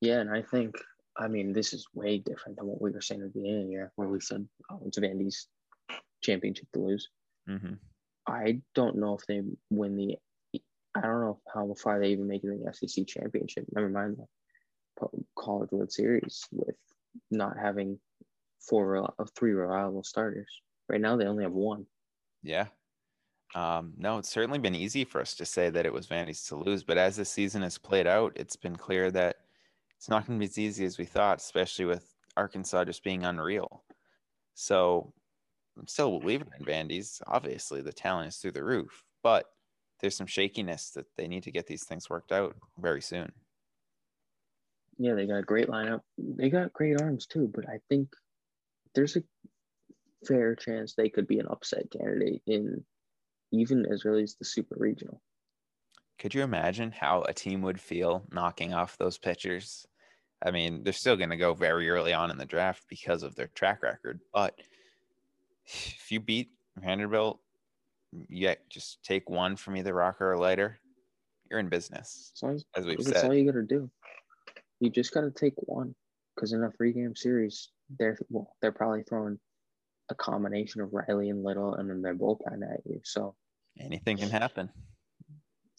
Yeah, 0.00 0.20
and 0.20 0.30
I 0.30 0.42
think 0.42 0.74
I 1.16 1.28
mean 1.28 1.52
this 1.52 1.72
is 1.72 1.86
way 1.94 2.18
different 2.18 2.56
than 2.56 2.66
what 2.66 2.80
we 2.80 2.90
were 2.90 3.00
saying 3.00 3.20
at 3.20 3.32
the 3.32 3.40
beginning 3.40 3.62
of 3.62 3.66
the 3.66 3.72
year, 3.72 3.92
where 3.96 4.08
we 4.08 4.20
said 4.20 4.48
oh, 4.70 4.80
it's 4.86 4.98
Vandy's 4.98 5.48
championship 6.20 6.66
to 6.72 6.80
lose. 6.80 7.08
Mm-hmm. 7.48 7.74
I 8.26 8.60
don't 8.74 8.96
know 8.96 9.14
if 9.14 9.26
they 9.26 9.42
win 9.70 9.96
the. 9.96 10.16
I 10.94 11.02
don't 11.02 11.20
know 11.20 11.40
how 11.52 11.72
far 11.74 12.00
they 12.00 12.08
even 12.08 12.26
make 12.26 12.42
it 12.42 12.48
in 12.48 12.64
the 12.64 12.72
SEC 12.72 13.06
championship. 13.06 13.64
Never 13.72 13.88
mind 13.88 14.16
the 14.18 15.08
College 15.38 15.70
World 15.70 15.92
Series 15.92 16.44
with 16.50 16.74
not 17.30 17.56
having 17.56 17.98
four, 18.60 18.86
rel- 18.88 19.14
uh, 19.18 19.24
three 19.36 19.52
reliable 19.52 20.02
starters. 20.02 20.48
Right 20.88 21.00
now, 21.00 21.16
they 21.16 21.26
only 21.26 21.44
have 21.44 21.52
one. 21.52 21.86
Yeah. 22.42 22.66
Um, 23.54 23.94
no, 23.96 24.18
it's 24.18 24.28
certainly 24.28 24.58
been 24.58 24.74
easy 24.74 25.04
for 25.04 25.20
us 25.20 25.34
to 25.36 25.44
say 25.44 25.70
that 25.70 25.86
it 25.86 25.92
was 25.92 26.06
Vandy's 26.06 26.44
to 26.44 26.56
lose, 26.56 26.84
but 26.84 26.98
as 26.98 27.16
the 27.16 27.24
season 27.24 27.62
has 27.62 27.78
played 27.78 28.06
out, 28.06 28.32
it's 28.36 28.56
been 28.56 28.76
clear 28.76 29.10
that 29.10 29.36
it's 29.96 30.08
not 30.08 30.26
going 30.26 30.38
to 30.38 30.40
be 30.40 30.48
as 30.48 30.58
easy 30.58 30.84
as 30.84 30.98
we 30.98 31.04
thought, 31.04 31.38
especially 31.38 31.84
with 31.84 32.14
Arkansas 32.36 32.84
just 32.84 33.02
being 33.02 33.24
unreal. 33.24 33.82
So 34.54 35.12
I'm 35.80 35.86
still 35.86 36.20
believing 36.20 36.48
in 36.58 36.66
Vandy's. 36.66 37.22
Obviously, 37.26 37.80
the 37.80 37.92
talent 37.92 38.28
is 38.28 38.36
through 38.36 38.52
the 38.52 38.62
roof, 38.62 39.02
but 39.22 39.46
there's 40.00 40.16
some 40.16 40.26
shakiness 40.26 40.90
that 40.90 41.06
they 41.16 41.26
need 41.26 41.44
to 41.44 41.50
get 41.50 41.66
these 41.66 41.84
things 41.84 42.10
worked 42.10 42.32
out 42.32 42.54
very 42.78 43.00
soon. 43.00 43.32
Yeah, 44.98 45.14
they 45.14 45.26
got 45.26 45.38
a 45.38 45.42
great 45.42 45.68
lineup. 45.68 46.00
They 46.18 46.50
got 46.50 46.74
great 46.74 47.00
arms 47.00 47.26
too, 47.26 47.50
but 47.52 47.66
I 47.66 47.80
think 47.88 48.08
there's 48.94 49.16
a 49.16 49.22
fair 50.26 50.54
chance 50.54 50.94
they 50.94 51.08
could 51.08 51.26
be 51.26 51.38
an 51.38 51.48
upset 51.48 51.90
candidate 51.90 52.42
in 52.46 52.84
even 53.52 53.86
as 53.86 54.04
early 54.04 54.24
as 54.24 54.34
the 54.34 54.44
super 54.44 54.76
regional. 54.78 55.22
Could 56.18 56.34
you 56.34 56.42
imagine 56.42 56.92
how 56.92 57.22
a 57.22 57.32
team 57.32 57.62
would 57.62 57.80
feel 57.80 58.26
knocking 58.30 58.74
off 58.74 58.98
those 58.98 59.16
pitchers? 59.16 59.86
I 60.44 60.50
mean, 60.50 60.84
they're 60.84 60.92
still 60.92 61.16
going 61.16 61.30
to 61.30 61.36
go 61.38 61.54
very 61.54 61.88
early 61.88 62.12
on 62.12 62.30
in 62.30 62.36
the 62.36 62.44
draft 62.44 62.84
because 62.88 63.22
of 63.22 63.34
their 63.34 63.48
track 63.48 63.82
record, 63.82 64.20
but 64.34 64.54
if 65.66 66.10
you 66.10 66.20
beat 66.20 66.50
Vanderbilt, 66.76 67.40
yeah, 68.28 68.54
just 68.68 69.02
take 69.04 69.28
one 69.30 69.56
from 69.56 69.76
either 69.76 69.94
Rocker 69.94 70.32
or 70.32 70.38
Leiter. 70.38 70.80
you're 71.50 71.60
in 71.60 71.68
business. 71.68 72.32
As 72.42 72.50
as, 72.50 72.64
as 72.76 72.86
we've 72.86 73.00
said, 73.02 73.14
that's 73.14 73.24
all 73.24 73.34
you 73.34 73.44
gotta 73.50 73.64
do. 73.64 73.90
You 74.80 74.90
just 74.90 75.12
got 75.12 75.22
to 75.22 75.30
take 75.30 75.54
one 75.56 75.94
because 76.34 76.52
in 76.52 76.64
a 76.64 76.70
three 76.70 76.92
game 76.92 77.14
series, 77.14 77.68
they're 77.98 78.18
well, 78.30 78.54
they're 78.62 78.72
probably 78.72 79.02
throwing 79.02 79.38
a 80.10 80.14
combination 80.14 80.80
of 80.80 80.92
Riley 80.92 81.28
and 81.28 81.44
Little, 81.44 81.74
and 81.74 81.88
then 81.88 82.02
they're 82.02 82.14
bullpen 82.14 82.62
at 82.62 82.80
you. 82.84 83.00
So, 83.04 83.34
anything 83.78 84.16
can 84.16 84.30
happen. 84.30 84.70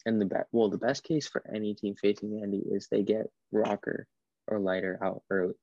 and 0.06 0.20
the 0.20 0.26
best 0.26 0.46
well, 0.52 0.70
the 0.70 0.78
best 0.78 1.04
case 1.04 1.28
for 1.28 1.42
any 1.52 1.74
team 1.74 1.94
facing 2.00 2.30
Vandy 2.30 2.62
is 2.74 2.88
they 2.88 3.02
get 3.02 3.26
Rocker 3.50 4.06
or 4.48 4.58
Leiter 4.58 4.98
out 5.02 5.22
early. 5.30 5.54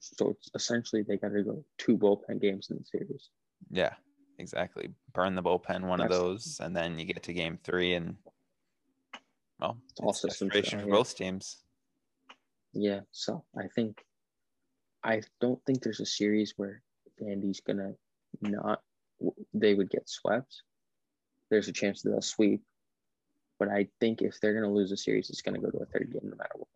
So 0.00 0.30
it's 0.30 0.50
essentially 0.54 1.02
they 1.02 1.16
got 1.16 1.32
to 1.32 1.42
go 1.42 1.64
two 1.78 1.96
bullpen 1.96 2.40
games 2.40 2.68
in 2.70 2.78
the 2.78 2.84
series. 2.84 3.30
Yeah, 3.70 3.94
exactly. 4.38 4.90
Burn 5.12 5.34
the 5.34 5.42
bullpen, 5.42 5.82
one 5.82 6.00
of 6.00 6.08
those, 6.08 6.60
and 6.62 6.74
then 6.74 6.98
you 6.98 7.04
get 7.04 7.22
to 7.24 7.32
game 7.32 7.58
three, 7.62 7.94
and 7.94 8.16
well, 9.60 9.78
It's 9.90 10.00
all 10.00 10.12
systems 10.12 10.52
for 10.52 10.76
yeah. 10.76 10.84
both 10.86 11.16
teams. 11.16 11.58
Yeah, 12.72 13.00
so 13.10 13.44
I 13.56 13.66
think 13.74 14.04
I 15.02 15.22
don't 15.40 15.64
think 15.64 15.82
there's 15.82 16.00
a 16.00 16.06
series 16.06 16.54
where 16.56 16.82
Vandy's 17.20 17.60
gonna 17.60 17.94
not 18.40 18.82
they 19.52 19.74
would 19.74 19.90
get 19.90 20.08
swept. 20.08 20.62
There's 21.50 21.68
a 21.68 21.72
chance 21.72 22.02
that 22.02 22.10
they'll 22.10 22.22
sweep, 22.22 22.62
but 23.58 23.68
I 23.68 23.88
think 24.00 24.22
if 24.22 24.40
they're 24.40 24.54
gonna 24.54 24.72
lose 24.72 24.92
a 24.92 24.96
series, 24.96 25.30
it's 25.30 25.42
gonna 25.42 25.58
go 25.58 25.70
to 25.70 25.78
a 25.78 25.86
third 25.86 26.10
game 26.12 26.30
no 26.30 26.36
matter 26.36 26.54
what. 26.54 26.68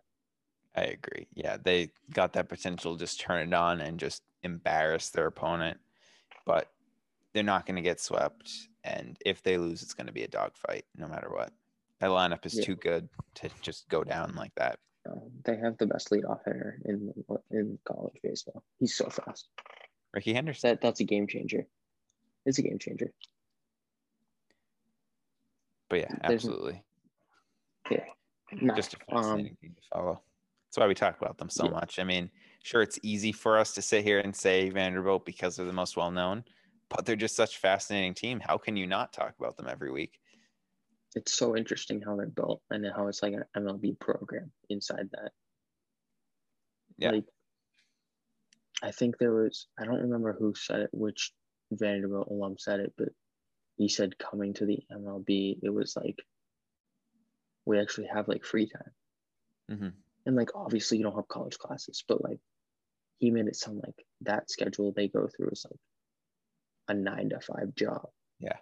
I 0.75 0.85
agree. 0.85 1.29
Yeah, 1.35 1.59
they 1.63 1.91
got 2.13 2.33
that 2.33 2.49
potential 2.49 2.95
to 2.95 2.99
just 2.99 3.21
turn 3.21 3.47
it 3.47 3.55
on 3.55 3.81
and 3.81 4.01
just 4.01 4.23
embarrass 4.43 5.11
their 5.11 5.27
opponent, 5.27 5.79
but 6.45 6.71
they're 7.33 7.43
not 7.43 7.67
going 7.67 7.77
to 7.77 7.83
get 7.83 8.01
swept. 8.01 8.51
And 8.85 9.17
if 9.25 9.43
they 9.43 9.59
lose, 9.59 9.83
it's 9.83 9.95
going 9.95 10.07
to 10.07 10.13
be 10.13 10.25
a 10.25 10.29
dogfight 10.29 10.85
no 10.97 11.09
matter 11.09 11.31
what. 11.31 11.53
That 12.01 12.11
lineup 12.11 12.45
is 12.47 12.55
Yeah. 12.59 12.65
too 12.65 12.77
good 12.77 13.09
to 13.37 13.49
just 13.61 13.89
go 13.89 14.03
down 14.05 14.35
like 14.35 14.55
that. 14.57 14.79
Um, 15.09 15.31
they 15.45 15.57
have 15.57 15.79
the 15.79 15.87
best 15.87 16.11
leadoff 16.11 16.41
hitter 16.45 16.79
in 16.85 17.13
in 17.51 17.79
college 17.85 18.15
baseball. 18.23 18.63
He's 18.79 18.95
so 18.97 19.09
fast. 19.09 19.49
Rickey 20.13 20.33
Henderson. 20.35 20.71
That 20.71 20.81
that's 20.81 21.01
a 21.01 21.05
game 21.05 21.27
changer. 21.27 21.67
It's 22.45 22.59
a 22.59 22.63
game 22.63 22.79
changer. 22.79 23.13
But 25.89 26.01
yeah, 26.01 26.09
there's- 26.09 26.33
absolutely. 26.45 26.83
Yeah. 27.91 28.05
Nah, 28.53 28.75
Just 28.75 28.95
a 28.95 28.99
um, 29.15 29.23
fascinating 29.23 29.57
team 29.61 29.75
to 29.75 29.83
follow. 29.93 30.23
That's 30.69 30.79
why 30.79 30.87
we 30.87 30.95
talk 30.95 31.21
about 31.21 31.39
them 31.39 31.51
so 31.51 31.65
Yeah. 31.65 31.71
much. 31.71 31.99
I 31.99 32.05
mean, 32.05 32.31
sure, 32.63 32.83
it's 32.83 32.99
easy 33.03 33.33
for 33.33 33.59
us 33.59 33.73
to 33.75 33.83
sit 33.83 34.05
here 34.05 34.21
and 34.21 34.35
say 34.35 34.71
Vanderbilt 34.71 35.25
because 35.25 35.57
they're 35.57 35.67
the 35.67 35.73
most 35.73 35.97
well 35.97 36.11
known, 36.11 36.45
but 36.89 37.07
they're 37.07 37.17
just 37.17 37.37
such 37.37 37.57
a 37.57 37.61
fascinating 37.61 38.15
team. 38.15 38.41
How 38.41 38.59
can 38.59 38.77
you 38.77 38.87
not 38.87 39.13
talk 39.13 39.35
about 39.39 39.57
them 39.57 39.69
every 39.69 39.91
week? 39.91 40.19
it's 41.15 41.33
so 41.33 41.57
interesting 41.57 42.01
how 42.01 42.17
they're 42.17 42.27
built 42.27 42.63
and 42.71 42.87
how 42.95 43.09
it's 43.09 43.23
like 43.23 43.35
an 43.35 43.45
MLB 43.57 43.99
program 43.99 44.51
inside 44.69 45.09
that. 45.13 45.33
Yeah. 46.99 47.11
Like, 47.11 47.25
I 48.83 48.91
think 48.91 49.19
there 49.19 49.33
was 49.33 49.69
I 49.79 49.85
don't 49.85 50.03
remember 50.03 50.33
who 50.33 50.55
said 50.55 50.81
it, 50.81 50.91
which 50.93 51.33
Vanderbilt 51.71 52.29
alum 52.31 52.57
said 52.59 52.81
it, 52.81 52.93
but 52.97 53.09
he 53.77 53.89
said 53.89 54.19
coming 54.19 54.55
to 54.55 54.67
the 54.67 54.81
MLB, 54.91 55.59
it 55.63 55.71
was 55.71 55.97
like 55.97 56.19
we 57.65 57.79
actually 57.79 58.09
have 58.13 58.29
like 58.29 58.45
free 58.45 58.69
time. 58.69 59.79
hmm 59.79 59.89
And 60.27 60.37
like 60.37 60.51
obviously 60.55 60.99
you 60.99 61.05
don't 61.05 61.17
have 61.17 61.29
college 61.29 61.59
classes, 61.59 62.03
but 62.09 62.25
like 62.25 62.41
he 63.23 63.31
made 63.31 63.47
it 63.47 63.55
sound 63.55 63.81
like 63.85 64.05
that 64.23 64.51
schedule 64.51 64.93
they 64.93 65.07
go 65.07 65.29
through 65.29 65.49
is 65.53 65.65
like 65.71 65.79
a 66.89 66.93
nine 66.93 67.29
to 67.29 67.39
five 67.39 67.73
job. 67.77 68.09
Yeah. 68.41 68.57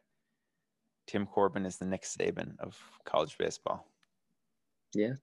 Tim 1.07 1.25
Corbin 1.25 1.65
is 1.65 1.79
the 1.79 1.87
Nick 1.87 2.03
Saban 2.03 2.59
of 2.59 2.79
college 3.07 3.39
baseball. 3.39 3.89
Yeah. 4.95 5.15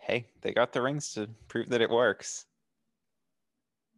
Hey, 0.00 0.24
they 0.40 0.52
got 0.52 0.72
the 0.72 0.80
rings 0.80 1.12
to 1.12 1.28
prove 1.48 1.68
that 1.68 1.82
it 1.82 1.90
works. 1.90 2.46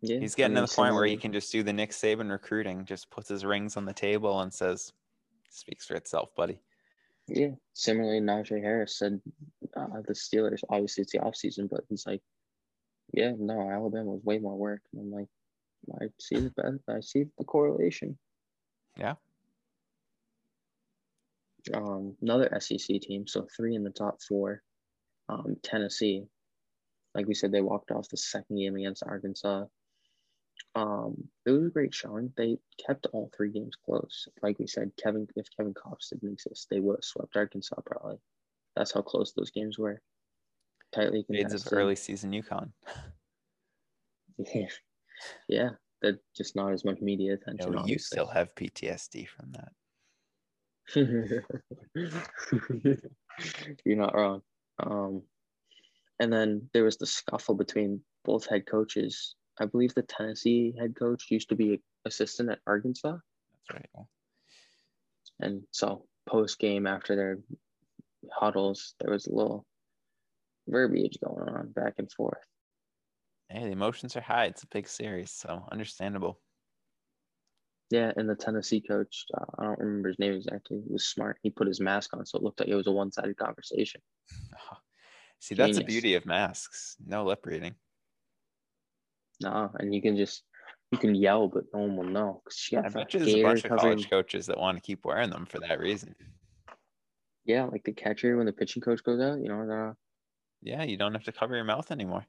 Yeah. 0.00 0.18
He's 0.18 0.34
I 0.34 0.38
getting 0.38 0.54
mean, 0.56 0.64
to 0.64 0.70
the 0.70 0.74
point 0.74 0.94
where 0.94 1.06
he 1.06 1.16
can 1.16 1.32
just 1.32 1.52
do 1.52 1.62
the 1.62 1.72
Nick 1.72 1.92
Saban 1.92 2.32
recruiting, 2.32 2.84
just 2.84 3.12
puts 3.12 3.28
his 3.28 3.44
rings 3.44 3.76
on 3.76 3.84
the 3.84 3.92
table 3.92 4.40
and 4.40 4.52
says, 4.52 4.92
speaks 5.50 5.86
for 5.86 5.94
itself, 5.94 6.34
buddy. 6.34 6.58
Yeah. 7.28 7.50
Similarly, 7.74 8.20
Najee 8.20 8.60
Harris 8.60 8.98
said 8.98 9.20
uh, 9.76 9.86
the 10.04 10.14
Steelers, 10.14 10.64
obviously 10.68 11.02
it's 11.02 11.12
the 11.12 11.20
offseason, 11.20 11.70
but 11.70 11.84
he's 11.88 12.08
like, 12.08 12.22
yeah, 13.12 13.32
no, 13.38 13.70
Alabama 13.70 14.12
was 14.12 14.24
way 14.24 14.38
more 14.38 14.56
work. 14.56 14.82
And 14.92 15.02
I'm 15.02 15.10
like, 15.10 15.28
I 16.00 16.06
see 16.20 16.40
the 16.40 16.50
best, 16.50 16.82
I 16.88 17.00
see 17.00 17.24
the 17.38 17.44
correlation. 17.44 18.18
Yeah. 18.96 19.14
Um, 21.72 22.16
another 22.22 22.50
SEC 22.60 23.00
team, 23.00 23.26
so 23.26 23.46
three 23.56 23.74
in 23.74 23.84
the 23.84 23.90
top 23.90 24.22
four. 24.22 24.62
Um, 25.28 25.56
Tennessee, 25.62 26.24
like 27.14 27.26
we 27.26 27.34
said, 27.34 27.52
they 27.52 27.60
walked 27.60 27.90
off 27.90 28.08
the 28.08 28.16
second 28.16 28.56
game 28.56 28.76
against 28.76 29.02
Arkansas. 29.02 29.64
Um, 30.74 31.28
it 31.46 31.50
was 31.50 31.66
a 31.66 31.70
great 31.70 31.94
showing. 31.94 32.32
They 32.36 32.58
kept 32.84 33.06
all 33.12 33.30
three 33.36 33.50
games 33.50 33.76
close. 33.84 34.28
Like 34.42 34.58
we 34.58 34.66
said, 34.66 34.92
Kevin, 35.02 35.26
if 35.36 35.46
Kevin 35.56 35.74
Kopps 35.74 36.10
didn't 36.10 36.32
exist, 36.32 36.68
they 36.70 36.80
would 36.80 36.96
have 36.96 37.04
swept 37.04 37.36
Arkansas 37.36 37.80
probably. 37.84 38.18
That's 38.76 38.92
how 38.92 39.02
close 39.02 39.32
those 39.32 39.50
games 39.50 39.78
were. 39.78 40.00
Tightly 40.94 41.24
Shades 41.30 41.54
of 41.54 41.66
early 41.72 41.96
season 41.96 42.32
UConn. 42.32 42.70
Yeah, 44.38 44.68
yeah. 45.48 45.70
That 46.00 46.20
just 46.36 46.54
not 46.54 46.72
as 46.72 46.84
much 46.84 47.00
media 47.00 47.34
attention. 47.34 47.72
know, 47.72 47.84
you 47.84 47.98
still 47.98 48.26
have 48.26 48.54
PTSD 48.54 49.26
from 49.26 49.52
that. 49.52 49.72
You're 53.84 53.96
not 53.96 54.14
wrong. 54.14 54.42
Um, 54.80 55.22
and 56.20 56.32
then 56.32 56.70
there 56.72 56.84
was 56.84 56.96
the 56.96 57.06
scuffle 57.06 57.56
between 57.56 58.00
both 58.24 58.46
head 58.46 58.66
coaches. 58.66 59.34
I 59.60 59.66
believe 59.66 59.92
the 59.94 60.02
Tennessee 60.02 60.72
head 60.78 60.94
coach 60.96 61.26
used 61.30 61.48
to 61.48 61.56
be 61.56 61.80
assistant 62.04 62.50
at 62.50 62.60
Arkansas, 62.66 63.16
That's 63.68 63.84
right. 63.96 64.06
and 65.40 65.62
so 65.72 66.06
post 66.28 66.60
game 66.60 66.86
after 66.86 67.16
their 67.16 67.38
huddles, 68.32 68.94
there 69.00 69.10
was 69.12 69.26
a 69.26 69.34
little 69.34 69.66
verbiage 70.68 71.18
going 71.24 71.48
on 71.48 71.72
back 71.72 71.94
and 71.98 72.10
forth. 72.12 72.38
Hey, 73.48 73.64
the 73.64 73.72
emotions 73.72 74.16
are 74.16 74.20
high. 74.20 74.44
It's 74.44 74.62
a 74.62 74.68
big 74.68 74.86
series, 74.86 75.30
so 75.30 75.64
understandable. 75.72 76.40
Yeah, 77.90 78.12
and 78.16 78.28
the 78.28 78.34
Tennessee 78.34 78.82
coach, 78.82 79.24
uh, 79.34 79.44
I 79.58 79.64
don't 79.64 79.78
remember 79.78 80.08
his 80.08 80.18
name 80.18 80.34
exactly. 80.34 80.82
He 80.86 80.92
was 80.92 81.08
smart. 81.08 81.38
He 81.42 81.48
put 81.48 81.66
his 81.66 81.80
mask 81.80 82.14
on, 82.14 82.26
so 82.26 82.36
it 82.36 82.44
looked 82.44 82.60
like 82.60 82.68
it 82.68 82.74
was 82.74 82.86
a 82.86 82.92
one-sided 82.92 83.38
conversation. 83.38 84.02
See, 85.40 85.54
that's 85.54 85.78
the 85.78 85.84
beauty 85.84 86.14
of 86.14 86.26
masks. 86.26 86.96
No 87.06 87.24
lip 87.24 87.46
reading. 87.46 87.74
Nah, 89.40 89.68
and 89.78 89.94
you 89.94 90.02
can 90.02 90.16
just 90.16 90.42
you 90.90 90.98
can 90.98 91.14
yell, 91.14 91.48
but 91.48 91.64
no 91.72 91.80
one 91.80 91.96
will 91.96 92.04
know 92.04 92.42
she 92.50 92.76
got 92.76 92.86
I 92.86 92.88
bet 92.88 93.10
there's 93.10 93.34
a 93.34 93.42
bunch 93.42 93.64
of 93.64 93.78
college 93.78 94.10
coaches 94.10 94.46
that 94.46 94.58
want 94.58 94.76
to 94.76 94.82
keep 94.82 95.04
wearing 95.04 95.30
them 95.30 95.46
for 95.46 95.60
that 95.60 95.78
reason. 95.78 96.14
Yeah, 97.44 97.64
like 97.64 97.84
the 97.84 97.92
catcher 97.92 98.36
when 98.36 98.46
the 98.46 98.52
pitching 98.52 98.82
coach 98.82 99.02
goes 99.02 99.20
out, 99.20 99.38
you 99.40 99.48
know, 99.48 99.94
Yeah, 100.62 100.82
you 100.82 100.96
don't 100.96 101.14
have 101.14 101.24
to 101.24 101.32
cover 101.32 101.54
your 101.54 101.64
mouth 101.64 101.90
anymore. 101.90 102.26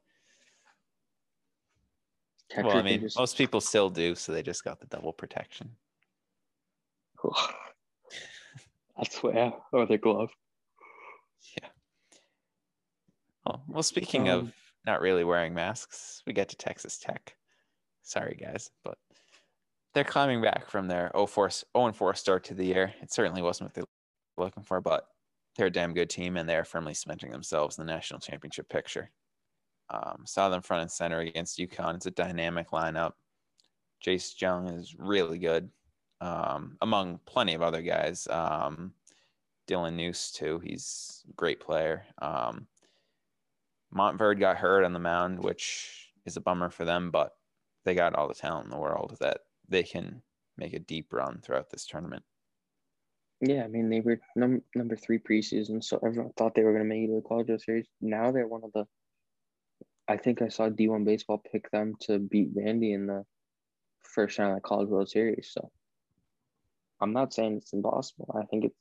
well, 2.57 2.77
I 2.77 2.81
mean, 2.81 3.01
just 3.01 3.17
most 3.17 3.37
people 3.37 3.61
still 3.61 3.89
do, 3.89 4.15
so 4.15 4.31
they 4.31 4.43
just 4.43 4.63
got 4.63 4.79
the 4.79 4.87
double 4.87 5.13
protection. 5.13 5.71
That's 8.97 9.21
what 9.23 9.35
yeah, 9.35 9.51
or 9.71 9.85
the 9.85 9.97
glove. 9.97 10.29
Yeah. 11.61 11.69
Well, 13.45 13.63
well, 13.67 13.83
speaking 13.83 14.29
Um, 14.29 14.39
of 14.39 14.53
not 14.85 15.01
really 15.01 15.23
wearing 15.23 15.53
masks, 15.53 16.21
we 16.27 16.33
get 16.33 16.49
to 16.49 16.57
Texas 16.57 16.97
Tech. 16.97 17.35
Sorry, 18.03 18.37
guys, 18.41 18.71
but 18.83 18.97
they're 19.93 20.03
climbing 20.03 20.41
back 20.41 20.69
from 20.69 20.87
their 20.87 21.11
0-4, 21.15 21.63
0-4 21.75 22.17
start 22.17 22.43
to 22.45 22.53
the 22.53 22.65
year. 22.65 22.93
It 23.01 23.11
certainly 23.11 23.41
wasn't 23.41 23.67
what 23.69 23.73
they 23.73 23.81
were 24.37 24.45
looking 24.45 24.63
for, 24.63 24.81
but 24.81 25.07
they're 25.59 25.67
a 25.67 25.71
damn 25.71 25.93
good 25.93 26.09
team, 26.09 26.37
and 26.37 26.47
they're 26.47 26.63
firmly 26.63 26.93
cementing 26.93 27.31
themselves 27.31 27.77
in 27.77 27.85
the 27.85 27.91
national 27.91 28.21
championship 28.21 28.69
picture. 28.69 29.11
Um, 29.89 30.23
saw 30.25 30.47
them 30.47 30.61
front 30.61 30.83
and 30.83 30.91
center 30.91 31.19
against 31.19 31.59
UConn. 31.59 31.95
It's 31.95 32.05
a 32.05 32.11
dynamic 32.11 32.69
lineup. 32.69 33.11
Jace 34.05 34.39
Jung 34.39 34.69
is 34.69 34.95
really 34.97 35.37
good, 35.37 35.69
um, 36.21 36.77
among 36.81 37.19
plenty 37.25 37.55
of 37.55 37.61
other 37.61 37.81
guys. 37.81 38.25
Um, 38.31 38.93
Dylan 39.67 39.95
Neuse 39.95 40.31
too. 40.31 40.59
He's 40.63 41.25
a 41.29 41.33
great 41.33 41.59
player. 41.59 42.05
Um, 42.21 42.67
Montverde 43.93 44.39
got 44.39 44.55
hurt 44.55 44.85
on 44.85 44.93
the 44.93 44.99
mound, 44.99 45.39
which 45.39 46.13
is 46.25 46.37
a 46.37 46.41
bummer 46.41 46.69
for 46.69 46.85
them, 46.85 47.11
but 47.11 47.33
they 47.83 47.95
got 47.95 48.15
all 48.15 48.29
the 48.29 48.33
talent 48.33 48.65
in 48.65 48.71
the 48.71 48.77
world 48.77 49.17
that 49.19 49.41
they 49.67 49.83
can 49.83 50.21
make 50.57 50.73
a 50.73 50.79
deep 50.79 51.11
run 51.11 51.41
throughout 51.43 51.69
this 51.69 51.85
tournament. 51.85 52.23
Yeah, 53.41 53.63
I 53.63 53.67
mean 53.67 53.89
they 53.89 54.01
were 54.01 54.19
num- 54.35 54.63
number 54.75 54.95
three 54.95 55.19
preseason, 55.19 55.83
so 55.83 55.99
everyone 56.05 56.33
thought 56.37 56.55
they 56.55 56.63
were 56.63 56.73
going 56.73 56.83
to 56.83 56.89
make 56.89 57.03
it 57.03 57.07
to 57.07 57.15
the 57.15 57.27
College 57.27 57.47
World 57.47 57.61
Series. 57.61 57.87
Now 58.01 58.31
they're 58.31 58.47
one 58.47 58.63
of 58.63 58.71
the. 58.73 58.85
I 60.07 60.17
think 60.17 60.41
I 60.41 60.47
saw 60.49 60.69
D1 60.69 61.05
Baseball 61.05 61.41
pick 61.51 61.69
them 61.71 61.93
to 62.01 62.19
beat 62.19 62.55
Vandy 62.55 62.93
in 62.93 63.05
the 63.07 63.23
first 64.01 64.39
round 64.39 64.51
of 64.51 64.57
the 64.57 64.67
College 64.67 64.89
World 64.89 65.09
Series. 65.09 65.51
So 65.53 65.71
I'm 66.99 67.13
not 67.13 67.33
saying 67.33 67.57
it's 67.57 67.73
impossible. 67.73 68.35
I 68.37 68.45
think 68.45 68.65
it's 68.65 68.75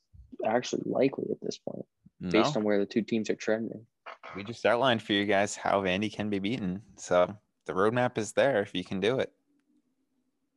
actually 0.46 0.82
likely 0.86 1.26
at 1.30 1.40
this 1.42 1.58
point, 1.58 1.84
No, 2.20 2.30
based 2.30 2.56
on 2.56 2.64
where 2.64 2.78
the 2.80 2.86
two 2.86 3.02
teams 3.02 3.28
are 3.30 3.36
trending. 3.36 3.86
we 4.34 4.42
just 4.42 4.64
outlined 4.66 5.02
for 5.02 5.12
you 5.12 5.24
guys 5.26 5.54
how 5.54 5.82
Vandy 5.82 6.12
can 6.12 6.30
be 6.30 6.38
beaten. 6.38 6.82
So 6.96 7.32
the 7.66 7.74
roadmap 7.74 8.16
is 8.18 8.32
there 8.32 8.62
if 8.62 8.74
you 8.74 8.82
can 8.84 8.98
do 8.98 9.18
it. 9.18 9.30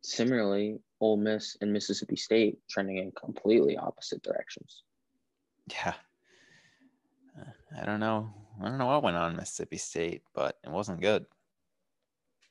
Similarly, 0.01 0.79
Ole 1.01 1.17
Miss 1.17 1.57
and 1.61 1.73
Mississippi 1.73 2.15
State 2.15 2.59
trending 2.69 2.97
in 2.97 3.11
completely 3.11 3.75
opposite 3.75 4.21
directions. 4.21 4.83
Yeah. 5.67 5.95
Uh, 7.37 7.81
I 7.81 7.85
don't 7.85 7.99
know. 7.99 8.31
I 8.61 8.65
don't 8.65 8.77
know 8.77 8.85
what 8.85 9.03
went 9.03 9.17
on 9.17 9.35
Mississippi 9.35 9.77
State, 9.77 10.21
but 10.33 10.59
it 10.63 10.69
wasn't 10.69 11.01
good. 11.01 11.25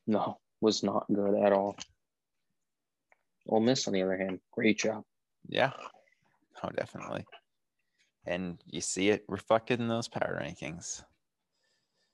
No, 0.07 0.39
was 0.61 0.83
not 0.83 1.07
good 1.13 1.35
at 1.43 1.53
all. 1.53 1.77
Ole 3.49 3.61
Miss, 3.61 3.87
on 3.87 3.95
the 3.95 4.03
other 4.03 4.17
hand, 4.17 4.41
great 4.51 4.79
job. 4.79 5.05
Yeah. 5.49 5.71
Oh, 6.63 6.71
definitely. 6.71 7.25
And 8.27 8.59
you 8.67 8.81
see 8.81 9.11
it 9.11 9.25
reflected 9.29 9.81
in 9.81 9.89
those 9.89 10.09
power 10.09 10.43
rankings. 10.43 11.03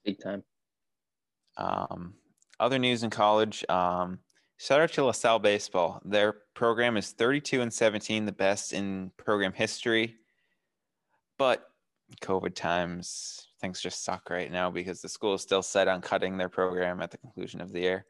Big 0.04 0.20
time. 0.20 0.44
Um, 1.56 2.14
other 2.60 2.78
news 2.78 3.02
in 3.02 3.10
college. 3.10 3.64
Um, 3.68 4.18
shout 4.58 4.80
out 4.80 4.92
to 4.92 5.04
LaSalle 5.04 5.38
Baseball. 5.38 6.00
Their 6.04 6.34
program 6.54 6.96
is 6.96 7.12
32 7.12 7.62
and 7.62 7.72
17, 7.72 8.24
the 8.24 8.32
best 8.32 8.72
in 8.72 9.10
program 9.16 9.52
history. 9.52 10.16
But 11.38 11.68
COVID 12.22 12.54
times, 12.54 13.48
things 13.60 13.80
just 13.80 14.04
suck 14.04 14.30
right 14.30 14.50
now 14.50 14.70
because 14.70 15.00
the 15.00 15.08
school 15.08 15.34
is 15.34 15.42
still 15.42 15.62
set 15.62 15.88
on 15.88 16.00
cutting 16.00 16.36
their 16.36 16.48
program 16.48 17.00
at 17.00 17.10
the 17.10 17.18
conclusion 17.18 17.60
of 17.60 17.72
the 17.72 17.80
year. 17.80 18.06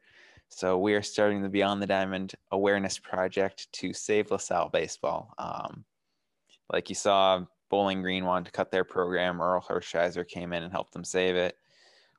So 0.49 0.77
we 0.77 0.93
are 0.93 1.01
starting 1.01 1.41
the 1.41 1.49
Beyond 1.49 1.81
the 1.81 1.87
Diamond 1.87 2.33
awareness 2.51 2.97
project 2.97 3.67
to 3.73 3.91
save 3.93 4.31
LaSalle 4.31 4.69
baseball. 4.69 5.33
Um, 5.37 5.83
like 6.71 6.89
you 6.89 6.95
saw, 6.95 7.43
Bowling 7.69 8.01
Green 8.01 8.25
wanted 8.25 8.45
to 8.45 8.51
cut 8.51 8.71
their 8.71 8.85
program. 8.85 9.39
Orel 9.39 9.65
Hershiser 9.65 10.27
came 10.27 10.53
in 10.53 10.63
and 10.63 10.71
helped 10.71 10.93
them 10.93 11.03
save 11.03 11.35
it. 11.35 11.57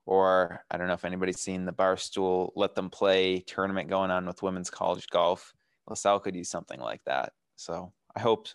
Or 0.08 0.64
I 0.70 0.78
don't 0.78 0.86
know 0.86 0.94
if 0.94 1.04
anybody's 1.04 1.38
seen 1.38 1.66
the 1.66 1.72
Barstool 1.72 2.50
Let 2.56 2.74
Them 2.74 2.88
Play 2.88 3.40
tournament 3.40 3.90
going 3.90 4.10
on 4.10 4.24
with 4.24 4.42
women's 4.42 4.70
college 4.70 5.06
golf. 5.08 5.52
LaSalle 5.86 6.20
could 6.20 6.34
use 6.34 6.48
something 6.48 6.80
like 6.80 7.04
that. 7.04 7.34
So 7.56 7.92
I 8.16 8.20
hope 8.20 8.48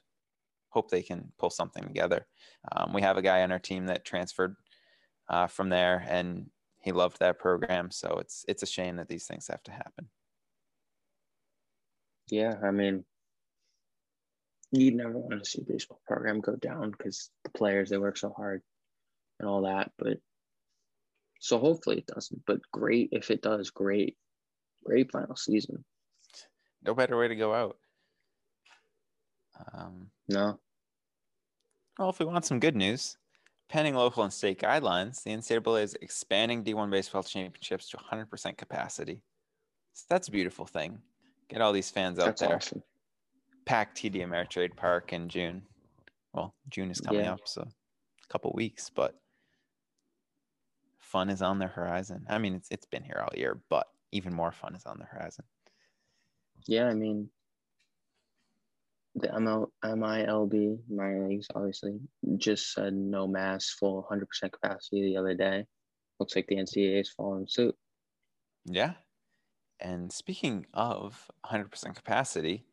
hope 0.70 0.90
they 0.90 1.04
can 1.04 1.32
pull 1.38 1.52
something 1.52 1.84
together. 1.84 2.26
Um, 2.72 2.92
we 2.92 3.04
have 3.04 3.18
a 3.18 3.22
guy 3.22 3.44
on 3.44 3.52
our 3.52 3.60
team 3.60 3.86
that 3.86 4.04
transferred 4.04 4.56
uh, 5.30 5.46
from 5.46 5.70
there, 5.70 6.04
and 6.10 6.50
he 6.82 6.92
loved 6.92 7.20
that 7.20 7.38
program. 7.38 7.92
So 7.92 8.18
it's 8.20 8.44
it's 8.48 8.64
a 8.64 8.66
shame 8.66 8.96
that 8.96 9.08
these 9.08 9.28
things 9.28 9.48
have 9.48 9.62
to 9.66 9.72
happen. 9.72 10.10
Yeah, 12.32 12.56
I 12.64 12.72
mean, 12.72 13.06
you 14.72 14.90
never 14.90 15.20
want 15.20 15.44
to 15.44 15.48
see 15.48 15.62
a 15.62 15.72
baseball 15.72 16.02
program 16.08 16.42
go 16.42 16.56
down 16.56 16.90
because 16.90 17.30
the 17.44 17.52
players 17.52 17.92
they 17.92 18.00
work 18.00 18.18
so 18.18 18.34
hard 18.36 18.64
and 19.40 19.48
all 19.48 19.62
that. 19.62 19.92
But 20.00 20.18
so 21.44 21.60
hopefully 21.60 21.98
it 21.98 22.08
doesn't. 22.08 22.42
But 22.48 22.62
great 22.72 23.10
if 23.12 23.30
it 23.30 23.42
does. 23.42 23.70
Great, 23.70 24.18
great 24.86 25.12
final 25.12 25.36
season. 25.36 25.84
No 26.82 26.94
better 26.94 27.18
way 27.18 27.28
to 27.28 27.36
go 27.36 27.54
out. 27.54 27.78
Um, 29.74 30.10
No, 30.30 30.60
Well, 32.00 32.10
if 32.10 32.20
we 32.20 32.26
want 32.26 32.46
some 32.46 32.60
good 32.60 32.76
news, 32.78 33.18
pending 33.70 33.94
local 33.96 34.24
and 34.24 34.32
state 34.34 34.60
guidelines, 34.60 35.22
the 35.24 35.32
NCAA 35.32 35.84
is 35.84 35.96
expanding 36.02 36.64
D1 36.64 36.90
baseball 36.90 37.24
championships 37.24 37.90
to 37.90 37.98
100% 37.98 38.58
capacity. 38.58 39.22
So 39.94 40.06
that's 40.10 40.30
a 40.30 40.32
beautiful 40.32 40.66
thing. 40.66 41.02
Get 41.50 41.62
all 41.62 41.74
these 41.74 41.92
fans 41.92 42.20
out 42.20 42.26
that's 42.26 42.42
there. 42.42 42.56
awesome. 42.56 42.84
Pack 43.66 43.96
TD 43.96 44.16
Ameritrade 44.26 44.76
Park 44.76 45.14
in 45.14 45.28
June. 45.30 45.62
Well, 46.34 46.56
June 46.70 46.90
is 46.90 47.00
coming 47.02 47.26
Yeah. 47.26 47.34
up, 47.34 47.42
so 47.48 47.62
a 47.62 48.28
couple 48.30 48.52
weeks, 48.54 48.90
but 48.90 49.22
fun 51.14 51.30
is 51.30 51.44
on 51.44 51.60
the 51.60 51.68
horizon. 51.68 52.26
I 52.28 52.40
mean, 52.40 52.56
it's 52.56 52.68
it's 52.72 52.88
been 52.88 53.04
here 53.04 53.22
all 53.24 53.38
year, 53.38 53.62
but 53.70 53.88
even 54.12 54.34
more 54.34 54.52
fun 54.52 54.76
is 54.76 54.86
on 54.86 54.98
the 54.98 55.06
horizon. 55.06 55.46
Yeah, 56.68 56.88
I 56.88 56.94
mean, 56.94 57.30
the 59.16 59.28
ML, 59.28 59.68
MILB, 59.86 60.80
minor 60.90 61.28
leagues, 61.28 61.48
obviously, 61.54 62.00
just 62.38 62.74
said 62.74 62.94
no 62.94 63.28
mass, 63.28 63.70
full 63.70 64.08
100% 64.12 64.52
capacity 64.52 65.04
the 65.04 65.18
other 65.18 65.36
day. 65.36 65.66
Looks 66.20 66.36
like 66.36 66.48
the 66.48 66.56
NCAA 66.56 67.02
is 67.02 67.12
following 67.12 67.48
suit. 67.48 67.76
Yeah. 68.66 68.94
And 69.80 70.12
speaking 70.12 70.66
of 70.74 71.30
100% 71.46 71.96
capacity, 71.96 72.66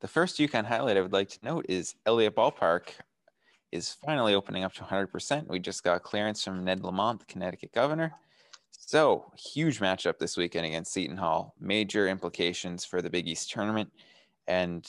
the 0.00 0.08
first 0.08 0.38
UConn 0.38 0.66
highlight 0.66 0.96
I 0.96 1.00
would 1.00 1.12
like 1.12 1.30
to 1.30 1.38
note 1.42 1.66
is 1.68 1.94
Elliott 2.06 2.36
Ballpark 2.36 2.90
is 3.72 3.96
finally 4.04 4.34
opening 4.34 4.64
up 4.64 4.74
to 4.74 4.82
100%. 4.82 5.48
We 5.48 5.58
just 5.58 5.82
got 5.82 6.02
clearance 6.02 6.44
from 6.44 6.64
Ned 6.64 6.84
Lamont, 6.84 7.20
the 7.20 7.26
Connecticut 7.26 7.72
governor. 7.72 8.12
So, 8.70 9.32
huge 9.36 9.80
matchup 9.80 10.18
this 10.18 10.36
weekend 10.36 10.66
against 10.66 10.92
Seton 10.92 11.16
Hall. 11.16 11.54
Major 11.58 12.08
implications 12.08 12.84
for 12.84 13.02
the 13.02 13.10
Big 13.10 13.26
East 13.26 13.50
tournament. 13.50 13.90
And 14.46 14.88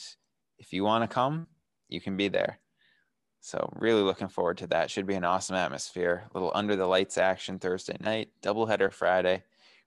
if 0.60 0.74
you 0.74 0.84
want 0.84 1.10
to 1.10 1.14
come, 1.14 1.48
you 1.90 2.02
can 2.02 2.18
be 2.18 2.28
there. 2.28 2.60
So, 3.40 3.72
really 3.76 4.02
looking 4.02 4.28
forward 4.28 4.58
to 4.60 4.68
that. 4.68 4.92
Should 4.92 5.08
be 5.08 5.16
an 5.16 5.26
awesome 5.26 5.56
atmosphere. 5.56 6.28
A 6.30 6.38
little 6.38 6.52
under 6.54 6.76
the 6.76 6.88
lights 6.88 7.18
action 7.18 7.60
Thursday 7.60 7.98
night, 8.00 8.30
doubleheader 8.42 8.92
Friday 8.92 9.44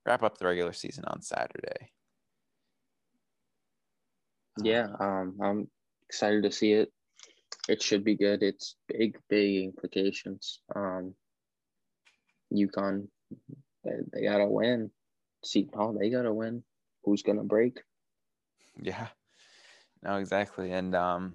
wrap 0.06 0.22
up 0.22 0.38
the 0.38 0.46
regular 0.46 0.72
season 0.72 1.04
on 1.08 1.20
Saturday. 1.20 1.90
Yeah, 4.62 4.88
um, 5.00 5.36
I'm 5.42 5.68
excited 6.08 6.44
to 6.44 6.52
see 6.52 6.72
it. 6.72 6.90
It 7.68 7.82
should 7.82 8.04
be 8.04 8.14
good. 8.14 8.42
It's 8.42 8.76
big, 8.88 9.18
big 9.28 9.64
implications. 9.64 10.60
Um, 10.74 11.14
UConn, 12.52 13.08
they, 13.84 13.92
they 14.12 14.22
gotta 14.22 14.46
win. 14.46 14.90
Seton 15.44 15.72
Hall, 15.74 15.96
they 15.98 16.10
gotta 16.10 16.32
win. 16.32 16.62
Who's 17.04 17.22
gonna 17.22 17.44
break? 17.44 17.80
Yeah, 18.80 19.08
no, 20.02 20.16
exactly. 20.16 20.72
And 20.72 20.94
um, 20.94 21.34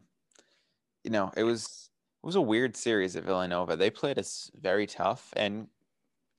you 1.04 1.12
know, 1.12 1.32
it 1.36 1.44
was 1.44 1.90
it 2.24 2.26
was 2.26 2.36
a 2.36 2.42
weird 2.42 2.78
series 2.78 3.16
at 3.16 3.24
Villanova. 3.24 3.76
They 3.76 3.90
played 3.90 4.20
us 4.20 4.52
very 4.60 4.88
tough, 4.88 5.34
and 5.36 5.68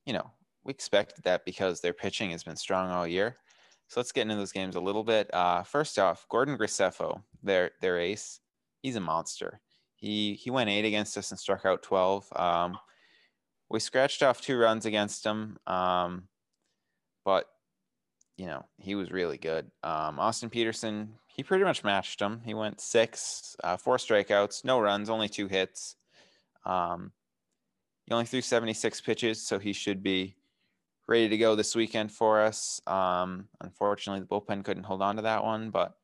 you 0.05 0.13
know, 0.13 0.31
we 0.63 0.71
expected 0.71 1.23
that 1.23 1.45
because 1.45 1.81
their 1.81 1.93
pitching 1.93 2.31
has 2.31 2.43
been 2.43 2.55
strong 2.55 2.89
all 2.89 3.07
year. 3.07 3.37
So 3.87 3.99
let's 3.99 4.11
get 4.11 4.23
into 4.23 4.35
those 4.35 4.51
games 4.51 4.75
a 4.75 4.81
little 4.81 5.03
bit. 5.03 5.31
Uh, 5.33 5.63
first 5.63 5.99
off, 5.99 6.25
Gordon 6.29 6.57
Graceffo, 6.57 7.21
their 7.43 7.71
their 7.81 7.99
ace, 7.99 8.39
he's 8.81 8.95
a 8.95 9.01
monster. 9.01 9.61
He 10.03 10.33
he 10.33 10.49
went 10.49 10.69
eight 10.69 10.83
against 10.83 11.17
us 11.17 11.31
and 11.31 11.39
struck 11.39 11.65
out 11.65 11.81
twelve. 11.81 12.27
Um, 12.35 12.77
we 13.69 13.79
scratched 13.79 14.21
off 14.21 14.41
two 14.41 14.57
runs 14.57 14.85
against 14.85 15.25
him, 15.25 15.57
um, 15.65 16.27
but 17.23 17.45
you 18.35 18.45
know 18.45 18.65
he 18.77 18.95
was 18.95 19.13
really 19.13 19.37
good. 19.37 19.71
Um, 19.81 20.19
Austin 20.19 20.49
Peterson, 20.49 21.13
he 21.27 21.41
pretty 21.41 21.63
much 21.63 21.85
matched 21.85 22.19
him. 22.21 22.41
He 22.43 22.53
went 22.53 22.81
six, 22.81 23.55
uh, 23.63 23.77
four 23.77 23.95
strikeouts, 23.95 24.65
no 24.65 24.77
runs, 24.81 25.09
only 25.09 25.29
two 25.29 25.47
hits. 25.47 25.95
Um, 26.65 27.13
he 28.05 28.13
only 28.13 28.25
threw 28.25 28.41
76 28.41 28.99
pitches, 28.99 29.41
so 29.41 29.57
he 29.57 29.71
should 29.71 30.03
be 30.03 30.35
ready 31.07 31.29
to 31.29 31.37
go 31.37 31.55
this 31.55 31.77
weekend 31.77 32.11
for 32.11 32.41
us. 32.41 32.81
Um, 32.87 33.47
unfortunately, 33.61 34.19
the 34.19 34.27
bullpen 34.27 34.65
couldn't 34.65 34.83
hold 34.83 35.01
on 35.01 35.15
to 35.15 35.21
that 35.21 35.45
one, 35.45 35.69
but 35.69 35.95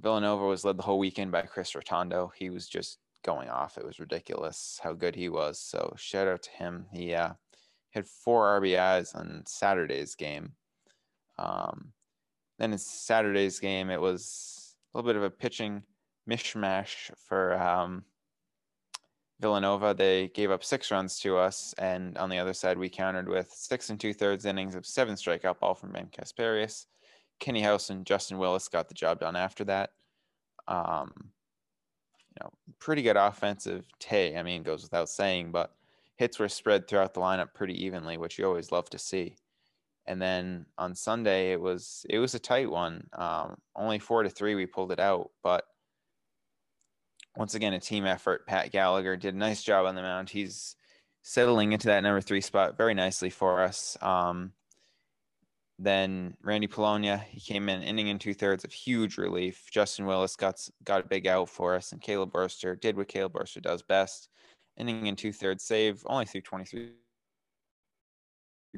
Villanova 0.00 0.44
was 0.44 0.64
led 0.64 0.76
the 0.76 0.82
whole 0.82 0.98
weekend 0.98 1.32
by 1.32 1.42
Chris 1.42 1.74
Rotondo. 1.74 2.30
He 2.36 2.50
was 2.50 2.68
just 2.68 2.98
going 3.24 3.48
off. 3.48 3.78
It 3.78 3.86
was 3.86 3.98
ridiculous 3.98 4.78
how 4.82 4.92
good 4.92 5.16
he 5.16 5.28
was. 5.28 5.58
So 5.58 5.94
shout 5.96 6.28
out 6.28 6.42
to 6.42 6.50
him. 6.50 6.86
He 6.92 7.14
uh, 7.14 7.32
had 7.90 8.06
four 8.06 8.60
RBIs 8.60 9.14
on 9.16 9.42
Saturday's 9.46 10.14
game. 10.14 10.52
Um, 11.38 11.92
then 12.58 12.72
in 12.72 12.78
Saturday's 12.78 13.58
game, 13.58 13.90
it 13.90 14.00
was 14.00 14.74
a 14.92 14.98
little 14.98 15.08
bit 15.08 15.16
of 15.16 15.24
a 15.24 15.30
pitching 15.30 15.82
mishmash 16.28 17.10
for 17.16 17.60
um, 17.60 18.04
Villanova. 19.40 19.94
They 19.94 20.28
gave 20.28 20.50
up 20.50 20.64
six 20.64 20.90
runs 20.90 21.18
to 21.20 21.36
us, 21.36 21.74
and 21.78 22.16
on 22.18 22.30
the 22.30 22.38
other 22.38 22.54
side, 22.54 22.78
we 22.78 22.88
countered 22.88 23.28
with 23.28 23.50
six 23.50 23.90
and 23.90 23.98
two 23.98 24.14
thirds 24.14 24.44
innings 24.44 24.74
of 24.74 24.86
seven 24.86 25.14
strikeout 25.16 25.58
ball 25.58 25.74
from 25.74 25.92
Ben 25.92 26.08
Kasparius. 26.12 26.86
Kenny 27.40 27.60
House 27.60 27.90
and 27.90 28.06
Justin 28.06 28.38
Willis 28.38 28.68
got 28.68 28.88
the 28.88 28.94
job 28.94 29.20
done 29.20 29.36
after 29.36 29.64
that. 29.64 29.90
Um, 30.66 31.12
you 31.16 32.42
know, 32.42 32.50
pretty 32.78 33.02
good 33.02 33.16
offensive 33.16 33.84
tay. 33.98 34.36
I 34.36 34.42
mean, 34.42 34.62
goes 34.62 34.82
without 34.82 35.08
saying, 35.08 35.52
but 35.52 35.74
hits 36.16 36.38
were 36.38 36.48
spread 36.48 36.88
throughout 36.88 37.14
the 37.14 37.20
lineup 37.20 37.54
pretty 37.54 37.84
evenly, 37.84 38.16
which 38.16 38.38
you 38.38 38.46
always 38.46 38.72
love 38.72 38.88
to 38.90 38.98
see. 38.98 39.36
And 40.06 40.20
then 40.20 40.66
on 40.76 40.94
Sunday, 40.94 41.52
it 41.52 41.60
was 41.60 42.04
it 42.10 42.18
was 42.18 42.34
a 42.34 42.38
tight 42.38 42.70
one. 42.70 43.06
Um, 43.12 43.56
only 43.74 43.98
four 43.98 44.22
to 44.22 44.30
three, 44.30 44.54
we 44.54 44.66
pulled 44.66 44.92
it 44.92 45.00
out, 45.00 45.30
but 45.42 45.64
once 47.36 47.54
again, 47.54 47.72
a 47.72 47.80
team 47.80 48.06
effort. 48.06 48.46
Pat 48.46 48.70
Gallagher 48.70 49.16
did 49.16 49.34
a 49.34 49.38
nice 49.38 49.62
job 49.62 49.86
on 49.86 49.94
the 49.94 50.02
mound. 50.02 50.30
He's 50.30 50.76
settling 51.22 51.72
into 51.72 51.88
that 51.88 52.02
number 52.02 52.20
three 52.20 52.40
spot 52.40 52.76
very 52.76 52.94
nicely 52.94 53.30
for 53.30 53.62
us. 53.62 53.96
Um, 54.00 54.52
then 55.78 56.36
Randy 56.42 56.66
Polonia, 56.66 57.24
he 57.28 57.40
came 57.40 57.68
in 57.68 57.82
inning 57.82 58.08
and 58.08 58.20
two 58.20 58.34
thirds 58.34 58.64
of 58.64 58.72
huge 58.72 59.18
relief. 59.18 59.66
Justin 59.72 60.06
Willis 60.06 60.36
got 60.36 60.66
got 60.84 61.04
a 61.04 61.08
big 61.08 61.26
out 61.26 61.48
for 61.48 61.74
us, 61.74 61.92
and 61.92 62.00
Caleb 62.00 62.32
Wurster 62.32 62.80
did 62.80 62.96
what 62.96 63.08
Caleb 63.08 63.32
Wurster 63.32 63.60
does 63.60 63.82
best, 63.82 64.28
inning 64.76 65.08
and 65.08 65.18
two 65.18 65.32
thirds 65.32 65.64
save, 65.64 66.02
only 66.06 66.26
threw 66.26 66.40
23 66.40 66.90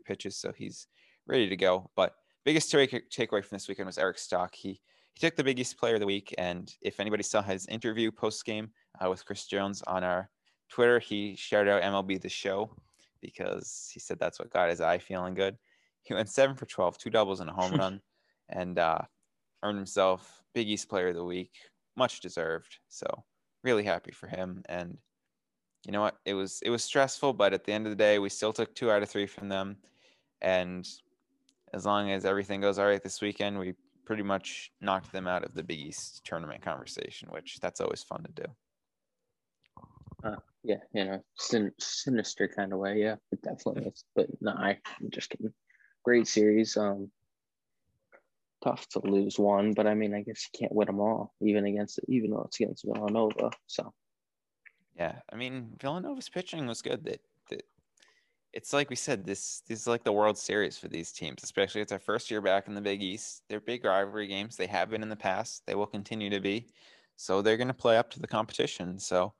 pitches, 0.04 0.36
so 0.36 0.52
he's 0.56 0.86
ready 1.26 1.48
to 1.48 1.56
go. 1.56 1.90
But 1.96 2.14
biggest 2.44 2.72
takeaway 2.72 3.44
from 3.44 3.56
this 3.56 3.68
weekend 3.68 3.86
was 3.86 3.98
Eric 3.98 4.18
Stock. 4.18 4.54
He 4.54 4.80
he 5.14 5.20
took 5.20 5.36
the 5.36 5.44
biggest 5.44 5.78
Player 5.78 5.94
of 5.94 6.00
the 6.00 6.06
Week, 6.06 6.34
and 6.36 6.74
if 6.82 7.00
anybody 7.00 7.22
saw 7.22 7.42
his 7.42 7.66
interview 7.66 8.10
post 8.10 8.44
game 8.44 8.70
uh, 9.02 9.08
with 9.08 9.24
Chris 9.24 9.46
Jones 9.46 9.82
on 9.86 10.04
our 10.04 10.30
Twitter, 10.68 10.98
he 10.98 11.34
shouted 11.36 11.70
out 11.70 11.82
MLB 11.82 12.20
the 12.20 12.28
Show 12.28 12.70
because 13.22 13.90
he 13.92 13.98
said 13.98 14.18
that's 14.18 14.38
what 14.38 14.50
got 14.50 14.68
his 14.68 14.80
eye 14.80 14.98
feeling 14.98 15.34
good. 15.34 15.56
He 16.06 16.14
went 16.14 16.28
seven 16.28 16.56
for 16.56 16.66
12, 16.66 16.98
two 16.98 17.10
doubles 17.10 17.40
and 17.40 17.50
a 17.50 17.52
home 17.52 17.72
run, 17.72 18.00
and 18.48 18.78
uh, 18.78 19.00
earned 19.62 19.78
himself 19.78 20.42
Big 20.54 20.68
East 20.68 20.88
Player 20.88 21.08
of 21.08 21.16
the 21.16 21.24
Week, 21.24 21.52
much 21.96 22.20
deserved. 22.20 22.78
So 22.88 23.24
really 23.64 23.82
happy 23.82 24.12
for 24.12 24.28
him. 24.28 24.62
And 24.68 24.96
you 25.84 25.92
know 25.92 26.00
what? 26.00 26.16
It 26.24 26.34
was 26.34 26.60
it 26.62 26.70
was 26.70 26.84
stressful, 26.84 27.32
but 27.32 27.52
at 27.52 27.64
the 27.64 27.72
end 27.72 27.86
of 27.86 27.90
the 27.90 27.96
day, 27.96 28.18
we 28.18 28.28
still 28.28 28.52
took 28.52 28.74
two 28.74 28.90
out 28.90 29.02
of 29.02 29.08
three 29.08 29.26
from 29.26 29.48
them. 29.48 29.76
And 30.40 30.88
as 31.74 31.84
long 31.84 32.10
as 32.10 32.24
everything 32.24 32.60
goes 32.60 32.78
all 32.78 32.86
right 32.86 33.02
this 33.02 33.20
weekend, 33.20 33.58
we 33.58 33.74
pretty 34.04 34.22
much 34.22 34.70
knocked 34.80 35.12
them 35.12 35.26
out 35.26 35.44
of 35.44 35.54
the 35.54 35.62
Big 35.62 35.80
East 35.80 36.24
tournament 36.24 36.62
conversation, 36.62 37.28
which 37.30 37.58
that's 37.60 37.80
always 37.80 38.02
fun 38.02 38.22
to 38.22 38.42
do. 38.42 38.48
Uh, 40.24 40.36
yeah, 40.62 40.76
you 40.92 41.04
know, 41.04 41.24
sin- 41.36 41.72
sinister 41.78 42.48
kind 42.48 42.72
of 42.72 42.78
way. 42.78 43.00
Yeah, 43.00 43.16
it 43.32 43.42
definitely 43.42 43.86
is. 43.86 44.04
But 44.14 44.28
no, 44.40 44.52
I, 44.52 44.78
I'm 45.00 45.10
just 45.10 45.30
kidding. 45.30 45.52
Great 46.06 46.28
series. 46.28 46.76
Um, 46.76 47.10
tough 48.62 48.88
to 48.90 49.00
lose 49.00 49.40
one, 49.40 49.72
but 49.72 49.88
I 49.88 49.94
mean, 49.94 50.14
I 50.14 50.22
guess 50.22 50.46
you 50.52 50.60
can't 50.60 50.72
win 50.72 50.86
them 50.86 51.00
all, 51.00 51.34
even 51.40 51.66
against 51.66 51.98
even 52.06 52.30
though 52.30 52.42
it's 52.42 52.60
against 52.60 52.84
Villanova. 52.84 53.50
So. 53.66 53.92
Yeah, 54.96 55.16
I 55.32 55.34
mean, 55.34 55.72
Villanova's 55.80 56.28
pitching 56.28 56.68
was 56.68 56.80
good. 56.80 57.02
That 57.02 57.20
that 57.50 57.64
it's 58.52 58.72
like 58.72 58.88
we 58.88 58.94
said, 58.94 59.24
this, 59.24 59.64
this 59.66 59.80
is 59.80 59.88
like 59.88 60.04
the 60.04 60.12
World 60.12 60.38
Series 60.38 60.78
for 60.78 60.86
these 60.86 61.10
teams, 61.10 61.42
especially 61.42 61.80
it's 61.80 61.90
our 61.90 61.98
first 61.98 62.30
year 62.30 62.40
back 62.40 62.68
in 62.68 62.74
the 62.74 62.80
Big 62.80 63.02
East. 63.02 63.42
They're 63.48 63.58
big 63.58 63.84
rivalry 63.84 64.28
games. 64.28 64.54
They 64.54 64.68
have 64.68 64.88
been 64.88 65.02
in 65.02 65.08
the 65.08 65.16
past. 65.16 65.66
They 65.66 65.74
will 65.74 65.88
continue 65.88 66.30
to 66.30 66.38
be. 66.38 66.68
So 67.16 67.42
they're 67.42 67.56
going 67.56 67.66
to 67.66 67.74
play 67.74 67.98
up 67.98 68.10
to 68.10 68.20
the 68.20 68.28
competition. 68.28 69.00
So 69.00 69.34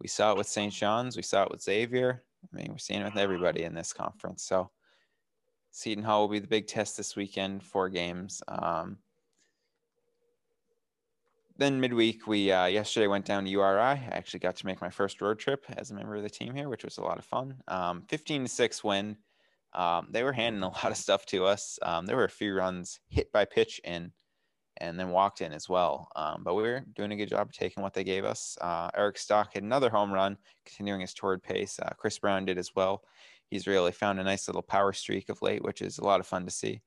we 0.00 0.06
saw 0.06 0.30
it 0.30 0.38
with 0.38 0.46
St. 0.46 0.72
John's. 0.72 1.16
We 1.16 1.22
saw 1.24 1.42
it 1.42 1.50
with 1.50 1.60
Xavier. 1.60 2.22
I 2.44 2.56
mean, 2.56 2.68
we're 2.70 2.78
seeing 2.78 3.00
it 3.00 3.04
with 3.04 3.16
everybody 3.16 3.64
in 3.64 3.74
this 3.74 3.92
conference. 3.92 4.44
So 4.44 4.70
Seton 5.74 6.04
Hall 6.04 6.20
will 6.20 6.28
be 6.28 6.38
the 6.38 6.46
big 6.46 6.68
test 6.68 6.96
this 6.96 7.16
weekend, 7.16 7.60
four 7.60 7.88
games. 7.88 8.40
Um, 8.46 8.96
then 11.56 11.80
midweek, 11.80 12.28
we 12.28 12.52
uh, 12.52 12.66
yesterday 12.66 13.08
went 13.08 13.24
down 13.24 13.42
to 13.42 13.50
URI. 13.50 13.80
I 13.80 14.08
actually 14.12 14.38
got 14.38 14.54
to 14.54 14.66
make 14.66 14.80
my 14.80 14.88
first 14.88 15.20
road 15.20 15.40
trip 15.40 15.64
as 15.76 15.90
a 15.90 15.94
member 15.94 16.14
of 16.14 16.22
the 16.22 16.30
team 16.30 16.54
here, 16.54 16.68
which 16.68 16.84
was 16.84 16.98
a 16.98 17.02
lot 17.02 17.18
of 17.18 17.24
fun. 17.24 17.56
Um, 17.66 18.02
15 18.08 18.44
to 18.44 18.48
six 18.48 18.84
win. 18.84 19.16
Um, 19.72 20.06
they 20.10 20.22
were 20.22 20.32
handing 20.32 20.62
a 20.62 20.68
lot 20.68 20.92
of 20.92 20.96
stuff 20.96 21.26
to 21.26 21.44
us. 21.44 21.76
Um, 21.82 22.06
there 22.06 22.16
were 22.16 22.24
a 22.24 22.30
few 22.30 22.54
runs 22.54 23.00
hit 23.08 23.32
by 23.32 23.44
pitch 23.44 23.80
in, 23.82 24.12
and 24.76 24.98
then 24.98 25.10
walked 25.10 25.40
in 25.40 25.52
as 25.52 25.68
well. 25.68 26.08
Um, 26.14 26.44
but 26.44 26.54
we 26.54 26.62
were 26.62 26.84
doing 26.94 27.10
a 27.10 27.16
good 27.16 27.30
job 27.30 27.48
of 27.48 27.52
taking 27.52 27.82
what 27.82 27.94
they 27.94 28.04
gave 28.04 28.24
us. 28.24 28.56
Uh, 28.60 28.90
Eric 28.96 29.18
Stock 29.18 29.54
had 29.54 29.64
another 29.64 29.90
home 29.90 30.12
run, 30.12 30.36
continuing 30.64 31.00
his 31.00 31.14
toward 31.14 31.42
pace. 31.42 31.80
Uh, 31.80 31.90
Chris 31.98 32.16
Brown 32.16 32.44
did 32.44 32.58
as 32.58 32.76
well. 32.76 33.02
He's 33.54 33.68
really 33.68 33.92
found 33.92 34.18
a 34.18 34.24
nice 34.24 34.48
little 34.48 34.62
power 34.62 34.92
streak 34.92 35.28
of 35.28 35.40
late, 35.40 35.62
which 35.62 35.80
is 35.80 35.98
a 35.98 36.04
lot 36.04 36.18
of 36.18 36.26
fun 36.26 36.44
to 36.44 36.50
see. 36.50 36.82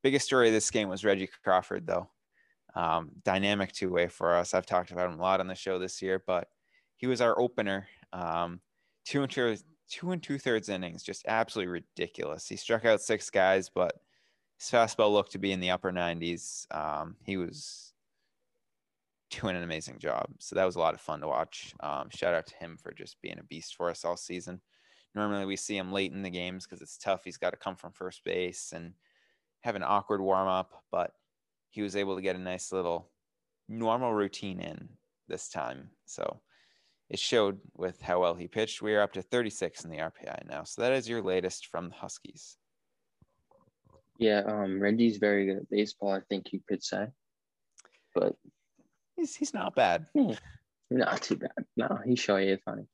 Biggest 0.00 0.26
story 0.26 0.46
of 0.46 0.54
this 0.54 0.70
game 0.70 0.88
was 0.88 1.04
Reggie 1.04 1.28
Crawford, 1.42 1.88
though 1.88 2.08
um, 2.76 3.10
dynamic 3.24 3.72
two 3.72 3.90
way 3.90 4.06
for 4.06 4.36
us. 4.36 4.54
I've 4.54 4.64
talked 4.64 4.92
about 4.92 5.10
him 5.10 5.18
a 5.18 5.22
lot 5.22 5.40
on 5.40 5.48
the 5.48 5.56
show 5.56 5.80
this 5.80 6.00
year, 6.00 6.22
but 6.24 6.46
he 6.94 7.08
was 7.08 7.20
our 7.20 7.36
opener. 7.36 7.88
Um, 8.12 8.60
two 9.04 9.24
and 9.24 9.32
two, 9.32 9.56
two 9.90 10.12
and 10.12 10.22
two 10.22 10.38
thirds 10.38 10.68
innings, 10.68 11.02
just 11.02 11.26
absolutely 11.26 11.72
ridiculous. 11.72 12.46
He 12.46 12.54
struck 12.54 12.84
out 12.84 13.00
six 13.00 13.28
guys, 13.28 13.68
but 13.68 13.94
his 14.56 14.70
fastball 14.70 15.12
looked 15.12 15.32
to 15.32 15.38
be 15.38 15.50
in 15.50 15.58
the 15.58 15.70
upper 15.70 15.90
90s. 15.90 16.72
Um, 16.72 17.16
he 17.24 17.36
was 17.36 17.92
doing 19.30 19.56
an 19.56 19.64
amazing 19.64 19.98
job. 19.98 20.28
So 20.38 20.54
that 20.54 20.64
was 20.64 20.76
a 20.76 20.80
lot 20.80 20.94
of 20.94 21.00
fun 21.00 21.20
to 21.22 21.26
watch. 21.26 21.74
Um, 21.80 22.08
shout 22.10 22.34
out 22.34 22.46
to 22.46 22.56
him 22.56 22.76
for 22.80 22.92
just 22.92 23.20
being 23.20 23.40
a 23.40 23.44
beast 23.44 23.74
for 23.74 23.90
us 23.90 24.04
all 24.04 24.16
season. 24.16 24.60
Normally 25.14 25.46
we 25.46 25.56
see 25.56 25.76
him 25.76 25.92
late 25.92 26.12
in 26.12 26.22
the 26.22 26.30
games 26.30 26.64
because 26.64 26.82
it's 26.82 26.98
tough. 26.98 27.22
He's 27.24 27.38
got 27.38 27.50
to 27.50 27.56
come 27.56 27.76
from 27.76 27.92
first 27.92 28.24
base 28.24 28.72
and 28.74 28.92
have 29.62 29.76
an 29.76 29.82
awkward 29.82 30.20
warm 30.20 30.48
up, 30.48 30.84
but 30.90 31.12
he 31.70 31.82
was 31.82 31.96
able 31.96 32.16
to 32.16 32.22
get 32.22 32.36
a 32.36 32.40
nice 32.40 32.72
little 32.72 33.10
normal 33.68 34.12
routine 34.12 34.60
in 34.60 34.88
this 35.28 35.48
time. 35.48 35.90
So 36.06 36.40
it 37.10 37.18
showed 37.18 37.58
with 37.74 38.00
how 38.00 38.20
well 38.20 38.34
he 38.34 38.48
pitched. 38.48 38.82
We 38.82 38.94
are 38.94 39.02
up 39.02 39.12
to 39.14 39.22
36 39.22 39.84
in 39.84 39.90
the 39.90 39.98
RPI 39.98 40.48
now. 40.48 40.64
So 40.64 40.82
that 40.82 40.92
is 40.92 41.08
your 41.08 41.22
latest 41.22 41.66
from 41.66 41.88
the 41.88 41.94
Huskies. 41.94 42.56
Yeah, 44.18 44.42
um, 44.46 44.80
Reggie's 44.80 45.18
very 45.18 45.46
good 45.46 45.58
at 45.58 45.70
baseball, 45.70 46.12
I 46.12 46.20
think 46.28 46.52
you 46.52 46.60
could 46.68 46.82
say. 46.82 47.06
But 48.14 48.34
he's 49.16 49.36
he's 49.36 49.54
not 49.54 49.76
bad. 49.76 50.06
Hmm, 50.12 50.32
not 50.90 51.22
too 51.22 51.36
bad. 51.36 51.52
No, 51.76 52.00
he's 52.04 52.18
Shohei 52.18 52.58
funny. 52.64 52.86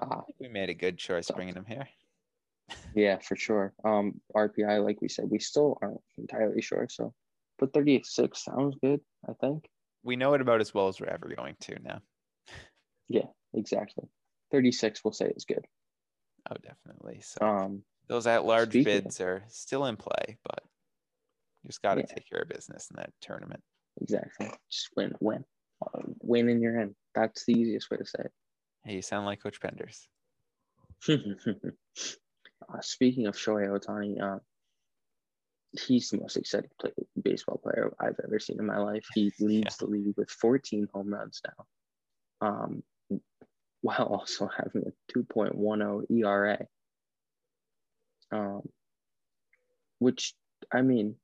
Uh, 0.00 0.22
we 0.38 0.48
made 0.48 0.70
a 0.70 0.74
good 0.74 0.98
choice 0.98 1.30
bringing 1.30 1.54
him 1.54 1.64
here. 1.66 1.88
yeah, 2.94 3.18
for 3.18 3.36
sure. 3.36 3.72
Um, 3.84 4.20
RPI, 4.34 4.84
like 4.84 5.00
we 5.00 5.08
said, 5.08 5.26
we 5.30 5.38
still 5.38 5.78
aren't 5.80 6.00
entirely 6.18 6.62
sure. 6.62 6.86
So 6.90 7.14
but 7.58 7.72
36 7.72 8.44
sounds 8.44 8.76
good, 8.82 9.00
I 9.28 9.32
think. 9.34 9.68
We 10.02 10.16
know 10.16 10.34
it 10.34 10.40
about 10.40 10.60
as 10.60 10.74
well 10.74 10.88
as 10.88 11.00
we're 11.00 11.08
ever 11.08 11.32
going 11.34 11.56
to 11.62 11.82
now. 11.82 12.00
Yeah, 13.08 13.26
exactly. 13.54 14.08
36 14.50 15.04
we'll 15.04 15.12
say 15.12 15.32
is 15.36 15.44
good. 15.44 15.64
Oh, 16.50 16.56
definitely. 16.60 17.20
So 17.20 17.46
um 17.46 17.82
those 18.08 18.26
at 18.26 18.44
large 18.44 18.72
bids 18.72 19.20
are 19.20 19.44
still 19.46 19.84
in 19.84 19.96
play, 19.96 20.38
but 20.42 20.60
you 21.62 21.68
just 21.68 21.82
got 21.82 21.94
to 21.94 22.00
yeah. 22.00 22.06
take 22.12 22.28
care 22.28 22.42
of 22.42 22.48
business 22.48 22.88
in 22.90 22.96
that 22.96 23.10
tournament. 23.20 23.62
Exactly. 24.00 24.50
Just 24.70 24.88
win, 24.96 25.12
win. 25.20 25.44
Uh, 25.80 26.02
win 26.20 26.48
in 26.48 26.60
your 26.60 26.80
end. 26.80 26.96
That's 27.14 27.44
the 27.44 27.52
easiest 27.52 27.92
way 27.92 27.98
to 27.98 28.06
say 28.06 28.22
it. 28.24 28.32
Hey, 28.86 28.94
you 28.94 29.02
sound 29.02 29.26
like 29.26 29.42
Coach 29.42 29.58
Penders. 29.60 30.06
uh, 31.08 32.80
speaking 32.80 33.26
of 33.26 33.34
Shohei 33.34 33.66
Ohtani, 33.66 34.22
uh, 34.22 34.38
he's 35.72 36.10
the 36.10 36.18
most 36.18 36.36
exciting 36.36 36.70
play, 36.80 36.92
baseball 37.20 37.60
player 37.60 37.92
I've 37.98 38.20
ever 38.22 38.38
seen 38.38 38.60
in 38.60 38.66
my 38.66 38.78
life. 38.78 39.04
He 39.12 39.32
leads 39.40 39.76
yeah. 39.80 39.86
the 39.86 39.86
league 39.86 40.14
with 40.16 40.30
14 40.30 40.86
home 40.94 41.12
runs 41.12 41.40
now, 41.44 42.46
um, 42.48 42.82
while 43.80 44.06
also 44.06 44.48
having 44.56 44.84
a 44.86 45.12
2.10 45.18 46.04
ERA. 46.08 46.66
Um, 48.30 48.62
which 49.98 50.32
I 50.72 50.82
mean, 50.82 51.16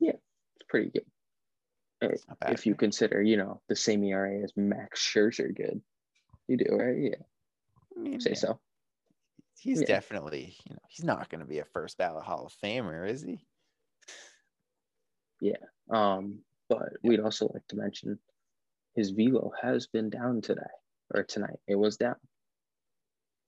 yeah, 0.00 0.12
it's 0.12 0.66
pretty 0.70 0.88
good. 0.88 1.04
It's 2.00 2.24
if 2.48 2.64
you 2.64 2.74
consider, 2.74 3.20
you 3.20 3.36
know, 3.36 3.60
the 3.68 3.76
same 3.76 4.04
ERA 4.04 4.42
as 4.42 4.54
Max 4.56 5.06
Scherzer 5.06 5.54
good, 5.54 5.82
you 6.48 6.56
do 6.56 6.66
right, 6.76 6.96
yeah. 6.98 7.22
I 7.96 8.00
mean, 8.00 8.20
say 8.20 8.30
yeah, 8.30 8.36
so. 8.36 8.60
He's 9.58 9.80
Yeah. 9.80 9.86
definitely, 9.86 10.56
you 10.64 10.74
know, 10.74 10.82
he's 10.88 11.04
not 11.04 11.28
going 11.30 11.40
to 11.40 11.46
be 11.46 11.60
a 11.60 11.64
first 11.64 11.96
ballot 11.96 12.24
Hall 12.24 12.46
of 12.46 12.52
Famer, 12.62 13.08
is 13.08 13.22
he? 13.22 13.46
Yeah. 15.40 15.56
Um, 15.90 16.40
but 16.68 16.90
we'd 17.02 17.20
also 17.20 17.50
like 17.52 17.66
to 17.68 17.76
mention 17.76 18.18
his 18.94 19.10
velo 19.10 19.52
has 19.60 19.86
been 19.86 20.10
down 20.10 20.40
today 20.40 20.62
or 21.14 21.22
tonight. 21.22 21.58
It 21.66 21.76
was 21.76 21.96
down. 21.96 22.16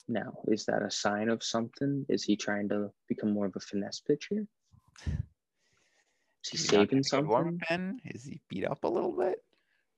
Now, 0.09 0.39
is 0.47 0.67
that 0.67 0.83
a 0.83 0.91
sign 0.91 1.29
of 1.29 1.43
something? 1.43 2.07
Is 2.09 2.23
he 2.23 2.37
trying 2.37 2.69
to 2.69 2.93
become 3.09 3.33
more 3.33 3.47
of 3.47 3.57
a 3.57 3.61
finesse 3.61 4.01
pitcher? 4.01 4.47
Is 5.07 6.51
he 6.51 6.57
Is 6.59 6.71
he 6.71 6.77
not 6.77 6.89
saving 6.89 7.03
something? 7.03 8.01
Is 8.05 8.25
he 8.25 8.41
beat 8.49 8.65
up 8.65 8.85
a 8.85 8.89
little 8.89 9.13
bit? 9.13 9.43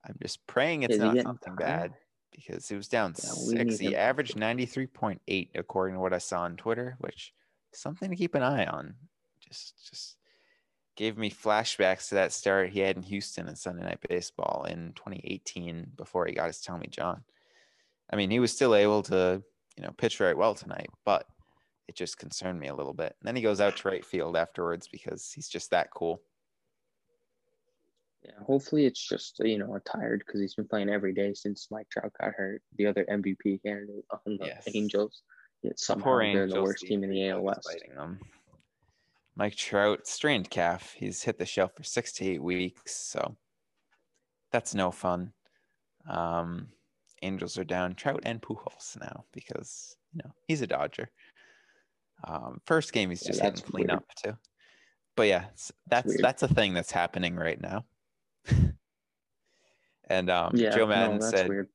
I'm 0.04 0.16
just 0.22 0.46
praying 0.46 0.84
it's 0.84 0.94
Is 0.94 1.00
not 1.00 1.18
something 1.20 1.56
tired? 1.56 1.58
bad 1.58 1.94
because 2.38 2.70
it 2.70 2.76
was 2.76 2.88
down 2.88 3.14
Yeah, 3.22 3.30
six. 3.30 3.78
He 3.78 3.96
averaged 3.96 4.36
93.8 4.36 5.48
according 5.54 5.96
to 5.96 6.00
what 6.00 6.12
I 6.12 6.18
saw 6.18 6.42
on 6.42 6.56
Twitter, 6.56 6.96
which 7.00 7.32
something 7.72 8.10
to 8.10 8.16
keep 8.16 8.34
an 8.34 8.42
eye 8.42 8.66
on. 8.66 8.94
Just 9.40 9.74
just 9.88 10.16
gave 10.96 11.16
me 11.16 11.30
flashbacks 11.30 12.08
to 12.08 12.16
that 12.16 12.32
start 12.32 12.70
he 12.70 12.80
had 12.80 12.96
in 12.96 13.02
Houston 13.02 13.48
in 13.48 13.54
Sunday 13.54 13.84
Night 13.84 14.00
Baseball 14.08 14.66
in 14.68 14.92
2018 14.96 15.92
before 15.96 16.26
he 16.26 16.34
got 16.34 16.48
his 16.48 16.60
Tommy 16.60 16.88
John. 16.88 17.22
I 18.10 18.16
mean, 18.16 18.30
he 18.30 18.40
was 18.40 18.52
still 18.52 18.74
able 18.74 19.02
to, 19.04 19.42
you 19.76 19.82
know, 19.84 19.92
pitch 19.96 20.18
right 20.18 20.36
well 20.36 20.54
tonight, 20.54 20.90
but 21.04 21.26
it 21.86 21.94
just 21.94 22.18
concerned 22.18 22.58
me 22.58 22.68
a 22.68 22.74
little 22.74 22.94
bit. 22.94 23.14
And 23.20 23.28
then 23.28 23.36
he 23.36 23.42
goes 23.42 23.60
out 23.60 23.76
to 23.76 23.88
right 23.88 24.04
field 24.04 24.36
afterwards 24.36 24.88
because 24.88 25.30
he's 25.30 25.48
just 25.48 25.70
that 25.70 25.90
cool. 25.92 26.20
Yeah, 28.24 28.32
hopefully 28.44 28.84
it's 28.86 29.06
just 29.06 29.38
you 29.44 29.58
know 29.58 29.78
tired 29.84 30.22
because 30.26 30.40
he's 30.40 30.54
been 30.54 30.66
playing 30.68 30.88
every 30.90 31.14
day 31.14 31.34
since 31.34 31.68
Mike 31.70 31.88
Trout 31.90 32.12
got 32.20 32.32
hurt. 32.34 32.62
The 32.76 32.86
other 32.86 33.04
MVP 33.08 33.62
candidate 33.62 34.04
on 34.10 34.36
the 34.38 34.46
Yes. 34.46 34.68
Angels. 34.74 35.22
Yet 35.62 35.78
somehow 35.78 36.04
poor 36.04 36.22
they're 36.32 36.46
the 36.48 36.62
worst 36.62 36.84
team 36.86 37.02
in 37.04 37.10
the 37.10 37.28
AL 37.30 37.40
West. 37.42 37.68
them. 37.96 38.20
Mike 39.36 39.54
Trout 39.56 40.06
strained 40.06 40.50
calf. 40.50 40.94
He's 40.96 41.22
hit 41.22 41.38
the 41.38 41.46
shelf 41.46 41.72
for 41.76 41.84
six 41.84 42.12
to 42.14 42.24
eight 42.26 42.42
weeks, 42.42 42.94
so 42.96 43.36
that's 44.52 44.74
no 44.74 44.90
fun. 44.90 45.32
Um, 46.08 46.68
Angels 47.22 47.58
are 47.58 47.64
down 47.64 47.94
Trout 47.94 48.20
and 48.24 48.40
Pujols 48.40 48.98
now 49.00 49.24
because 49.32 49.96
you 50.12 50.20
know 50.24 50.30
he's 50.46 50.62
a 50.62 50.66
Dodger. 50.66 51.10
Um, 52.24 52.60
first 52.64 52.92
game 52.92 53.10
he's 53.10 53.22
just 53.22 53.40
that's 53.40 53.60
hitting 53.60 53.70
clean 53.72 53.90
up 53.90 54.04
too. 54.16 54.36
But 55.16 55.28
yeah, 55.28 55.46
s- 55.52 55.72
that's 55.88 56.20
that's 56.20 56.42
a 56.42 56.48
thing 56.48 56.74
that's 56.74 56.92
happening 56.92 57.36
right 57.36 57.60
now. 57.60 57.84
And 60.08 60.30
um, 60.30 60.52
Yeah, 60.54 60.74
Joe 60.74 60.86
Maddon 60.86 61.18
that's 61.18 61.30
said 61.30 61.48
weird. 61.48 61.68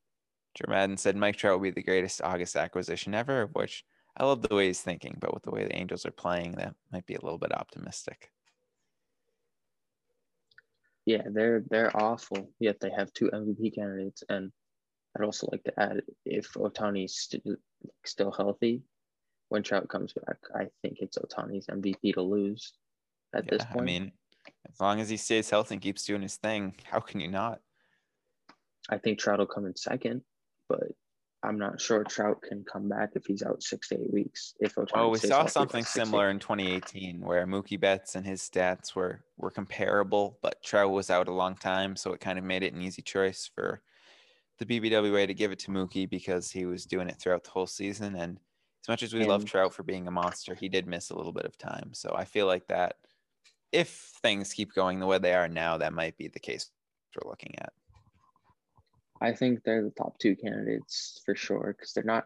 Joe 0.55 0.65
Maddon 0.69 0.97
said 0.97 1.15
Mike 1.15 1.35
Trout 1.35 1.53
will 1.53 1.63
be 1.63 1.71
the 1.71 1.83
greatest 1.83 2.21
August 2.21 2.55
acquisition 2.55 3.13
ever, 3.15 3.47
which 3.53 3.83
I 4.17 4.25
love 4.25 4.41
the 4.41 4.55
way 4.55 4.67
he's 4.67 4.81
thinking, 4.81 5.17
but 5.19 5.33
with 5.33 5.43
the 5.43 5.51
way 5.51 5.63
the 5.63 5.75
Angels 5.75 6.05
are 6.05 6.11
playing, 6.11 6.53
that 6.53 6.75
might 6.91 7.05
be 7.05 7.15
a 7.15 7.21
little 7.21 7.39
bit 7.39 7.53
optimistic. 7.53 8.31
Yeah, 11.05 11.23
they're 11.25 11.63
they're 11.69 11.95
awful. 11.95 12.51
Yet 12.59 12.79
they 12.79 12.91
have 12.91 13.11
two 13.13 13.29
MVP 13.33 13.75
candidates, 13.75 14.23
and 14.29 14.51
I'd 15.17 15.25
also 15.25 15.49
like 15.51 15.63
to 15.65 15.79
add 15.79 16.01
if 16.25 16.53
Ohtani's 16.53 17.15
st- 17.15 17.59
still 18.05 18.31
healthy, 18.31 18.83
when 19.49 19.63
Trout 19.63 19.89
comes 19.89 20.13
back, 20.13 20.37
I 20.55 20.67
think 20.81 20.99
it's 20.99 21.17
Ohtani's 21.17 21.67
MVP 21.67 22.13
to 22.13 22.21
lose. 22.21 22.73
At 23.35 23.47
this 23.47 23.65
point. 23.65 23.81
I 23.81 23.83
mean, 23.83 24.11
as 24.71 24.79
long 24.79 24.99
as 24.99 25.09
he 25.09 25.17
stays 25.17 25.49
healthy 25.49 25.75
and 25.75 25.81
keeps 25.81 26.05
doing 26.05 26.21
his 26.21 26.35
thing, 26.35 26.75
how 26.83 26.99
can 26.99 27.19
you 27.19 27.27
not? 27.27 27.61
I 28.89 28.97
think 28.97 29.19
Trout 29.19 29.39
will 29.39 29.45
come 29.45 29.65
in 29.65 29.75
second, 29.75 30.21
but 30.67 30.83
I'm 31.41 31.57
not 31.57 31.79
sure 31.81 32.03
Trout 32.03 32.41
can 32.41 32.63
come 32.63 32.87
back 32.87 33.11
if 33.15 33.25
he's 33.25 33.43
out 33.43 33.61
six 33.63 33.89
to 33.89 33.95
eight 33.99 34.13
weeks. 34.13 34.53
If 34.59 34.77
Well, 34.93 35.11
we 35.11 35.19
saw 35.19 35.45
something 35.45 35.83
six 35.83 35.93
to 35.93 36.01
eight- 36.01 36.05
similar 36.05 36.29
in 36.29 36.39
2018 36.39 37.19
where 37.21 37.45
Mookie 37.45 37.79
Betts 37.79 38.15
and 38.15 38.25
his 38.25 38.41
stats 38.41 38.95
were 38.95 39.23
were 39.37 39.51
comparable, 39.51 40.37
but 40.41 40.63
Trout 40.63 40.91
was 40.91 41.09
out 41.09 41.27
a 41.27 41.33
long 41.33 41.55
time, 41.55 41.95
so 41.95 42.13
it 42.13 42.19
kind 42.21 42.39
of 42.39 42.45
made 42.45 42.63
it 42.63 42.73
an 42.73 42.81
easy 42.81 43.01
choice 43.01 43.49
for 43.53 43.81
the 44.59 44.65
BBWA 44.65 45.25
to 45.27 45.33
give 45.33 45.51
it 45.51 45.59
to 45.59 45.71
Mookie 45.71 46.09
because 46.09 46.51
he 46.51 46.65
was 46.65 46.85
doing 46.85 47.09
it 47.09 47.17
throughout 47.19 47.43
the 47.43 47.49
whole 47.49 47.67
season. 47.67 48.15
And 48.15 48.39
as 48.83 48.87
much 48.87 49.03
as 49.03 49.13
we 49.13 49.25
love 49.25 49.43
Trout 49.45 49.73
for 49.73 49.83
being 49.83 50.07
a 50.07 50.11
monster, 50.11 50.53
he 50.55 50.69
did 50.69 50.87
miss 50.87 51.09
a 51.09 51.15
little 51.17 51.31
bit 51.33 51.45
of 51.45 51.57
time. 51.57 51.93
So 51.93 52.13
I 52.15 52.23
feel 52.25 52.45
like 52.45 52.67
that 52.67 52.97
if 53.71 53.89
things 54.21 54.53
keep 54.53 54.73
going 54.73 54.99
the 54.99 55.07
way 55.07 55.17
they 55.17 55.33
are 55.33 55.47
now, 55.47 55.77
that 55.79 55.91
might 55.93 56.15
be 56.17 56.27
the 56.27 56.39
case 56.39 56.69
we're 57.15 57.29
looking 57.29 57.57
at. 57.59 57.73
I 59.23 59.31
think 59.31 59.63
they're 59.63 59.83
the 59.83 59.89
top 59.91 60.19
two 60.19 60.35
candidates 60.35 61.21
for 61.25 61.33
sure 61.33 61.73
because 61.75 61.93
they're 61.93 62.03
not 62.03 62.25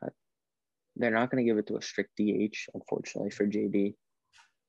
they're 0.96 1.12
not 1.12 1.30
going 1.30 1.46
to 1.46 1.48
give 1.48 1.60
it 1.60 1.68
to 1.68 1.78
a 1.78 1.82
strict 1.82 2.18
DH, 2.18 2.58
unfortunately 2.74 3.30
for 3.30 3.46
JD. 3.46 3.94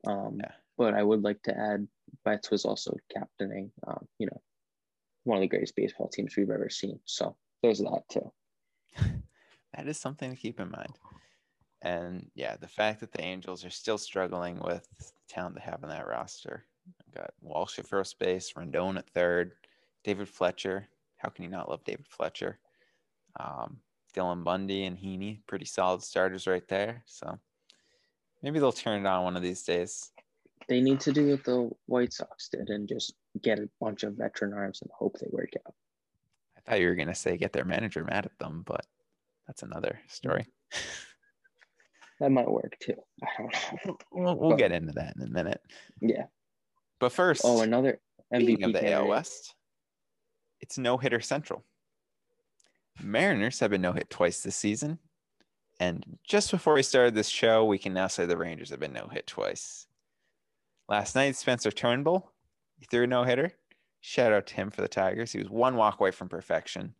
Um, 0.06 0.36
Yeah. 0.40 0.52
But 0.76 0.94
I 0.94 1.02
would 1.02 1.22
like 1.22 1.42
to 1.42 1.58
add, 1.58 1.88
Betts 2.24 2.52
was 2.52 2.64
also 2.64 2.94
captaining, 3.12 3.72
um, 3.88 4.06
you 4.20 4.26
know, 4.26 4.40
one 5.24 5.38
of 5.38 5.40
the 5.40 5.48
greatest 5.48 5.74
baseball 5.74 6.08
teams 6.08 6.36
we've 6.36 6.50
ever 6.50 6.70
seen. 6.70 7.00
So 7.04 7.34
there's 7.62 7.80
that 7.80 8.02
too. 8.08 8.30
that 9.74 9.88
is 9.88 9.98
something 9.98 10.30
to 10.30 10.36
keep 10.36 10.60
in 10.60 10.70
mind. 10.70 10.96
And 11.82 12.30
yeah, 12.36 12.56
the 12.56 12.68
fact 12.68 13.00
that 13.00 13.10
the 13.10 13.22
Angels 13.22 13.64
are 13.64 13.70
still 13.70 13.98
struggling 13.98 14.60
with 14.60 14.86
the 14.98 15.34
talent 15.34 15.56
they 15.56 15.62
have 15.62 15.82
on 15.82 15.90
that 15.90 16.06
roster. 16.06 16.64
I've 17.00 17.14
got 17.14 17.34
Walsh 17.40 17.80
at 17.80 17.88
first 17.88 18.18
base, 18.20 18.52
Rendon 18.52 18.98
at 18.98 19.10
third, 19.10 19.52
David 20.04 20.28
Fletcher. 20.28 20.86
How 21.18 21.28
can 21.28 21.44
you 21.44 21.50
not 21.50 21.68
love 21.68 21.84
David 21.84 22.06
Fletcher? 22.08 22.58
Um, 23.38 23.78
Dylan 24.16 24.42
Bundy 24.44 24.84
and 24.84 24.96
Heaney, 24.96 25.40
pretty 25.46 25.64
solid 25.66 26.02
starters 26.02 26.46
right 26.46 26.66
there. 26.68 27.02
So 27.06 27.38
maybe 28.42 28.58
they'll 28.58 28.72
turn 28.72 29.04
it 29.04 29.08
on 29.08 29.24
one 29.24 29.36
of 29.36 29.42
these 29.42 29.62
days. 29.62 30.10
They 30.68 30.80
need 30.80 31.00
to 31.00 31.12
do 31.12 31.30
what 31.30 31.44
the 31.44 31.70
White 31.86 32.12
Sox 32.12 32.48
did 32.48 32.68
and 32.68 32.88
just 32.88 33.14
get 33.42 33.58
a 33.58 33.68
bunch 33.80 34.02
of 34.02 34.14
veteran 34.14 34.52
arms 34.52 34.80
and 34.82 34.90
hope 34.96 35.16
they 35.18 35.28
work 35.30 35.50
out. 35.66 35.74
I 36.56 36.60
thought 36.70 36.80
you 36.80 36.88
were 36.88 36.94
gonna 36.94 37.14
say 37.14 37.36
get 37.36 37.52
their 37.52 37.64
manager 37.64 38.04
mad 38.04 38.26
at 38.26 38.38
them, 38.38 38.62
but 38.66 38.84
that's 39.46 39.62
another 39.62 40.00
story. 40.08 40.46
That 42.20 42.32
might 42.32 42.50
work 42.50 42.76
too. 42.80 42.96
I 43.22 43.26
don't 43.38 43.54
know. 43.86 43.98
We'll, 44.12 44.36
we'll 44.36 44.50
But- 44.50 44.58
get 44.58 44.72
into 44.72 44.92
that 44.94 45.14
in 45.16 45.22
a 45.22 45.28
minute. 45.30 45.60
Yeah. 46.00 46.24
But 46.98 47.12
first, 47.12 47.42
Oh, 47.44 47.60
another 47.62 48.00
MVP 48.34 48.64
of 48.66 48.72
the 48.72 48.92
AL. 48.92 49.06
West, 49.06 49.54
it's 50.60 50.78
no 50.78 50.96
hitter 50.96 51.20
central. 51.20 51.64
Mariners 53.02 53.60
have 53.60 53.70
been 53.70 53.82
no 53.82 53.92
hit 53.92 54.10
twice 54.10 54.42
this 54.42 54.56
season. 54.56 54.98
And 55.80 56.18
just 56.24 56.50
before 56.50 56.74
we 56.74 56.82
started 56.82 57.14
this 57.14 57.28
show, 57.28 57.64
we 57.64 57.78
can 57.78 57.94
now 57.94 58.08
say 58.08 58.26
the 58.26 58.36
Rangers 58.36 58.70
have 58.70 58.80
been 58.80 58.92
no 58.92 59.08
hit 59.12 59.26
twice. 59.26 59.86
Last 60.88 61.14
night, 61.14 61.36
Spencer 61.36 61.70
Turnbull, 61.70 62.32
he 62.78 62.86
threw 62.86 63.04
a 63.04 63.06
no 63.06 63.22
hitter. 63.24 63.52
Shout 64.00 64.32
out 64.32 64.46
to 64.48 64.54
him 64.54 64.70
for 64.70 64.80
the 64.80 64.88
Tigers. 64.88 65.32
He 65.32 65.38
was 65.38 65.50
one 65.50 65.76
walk 65.76 66.00
away 66.00 66.10
from 66.10 66.28
perfection. 66.28 66.94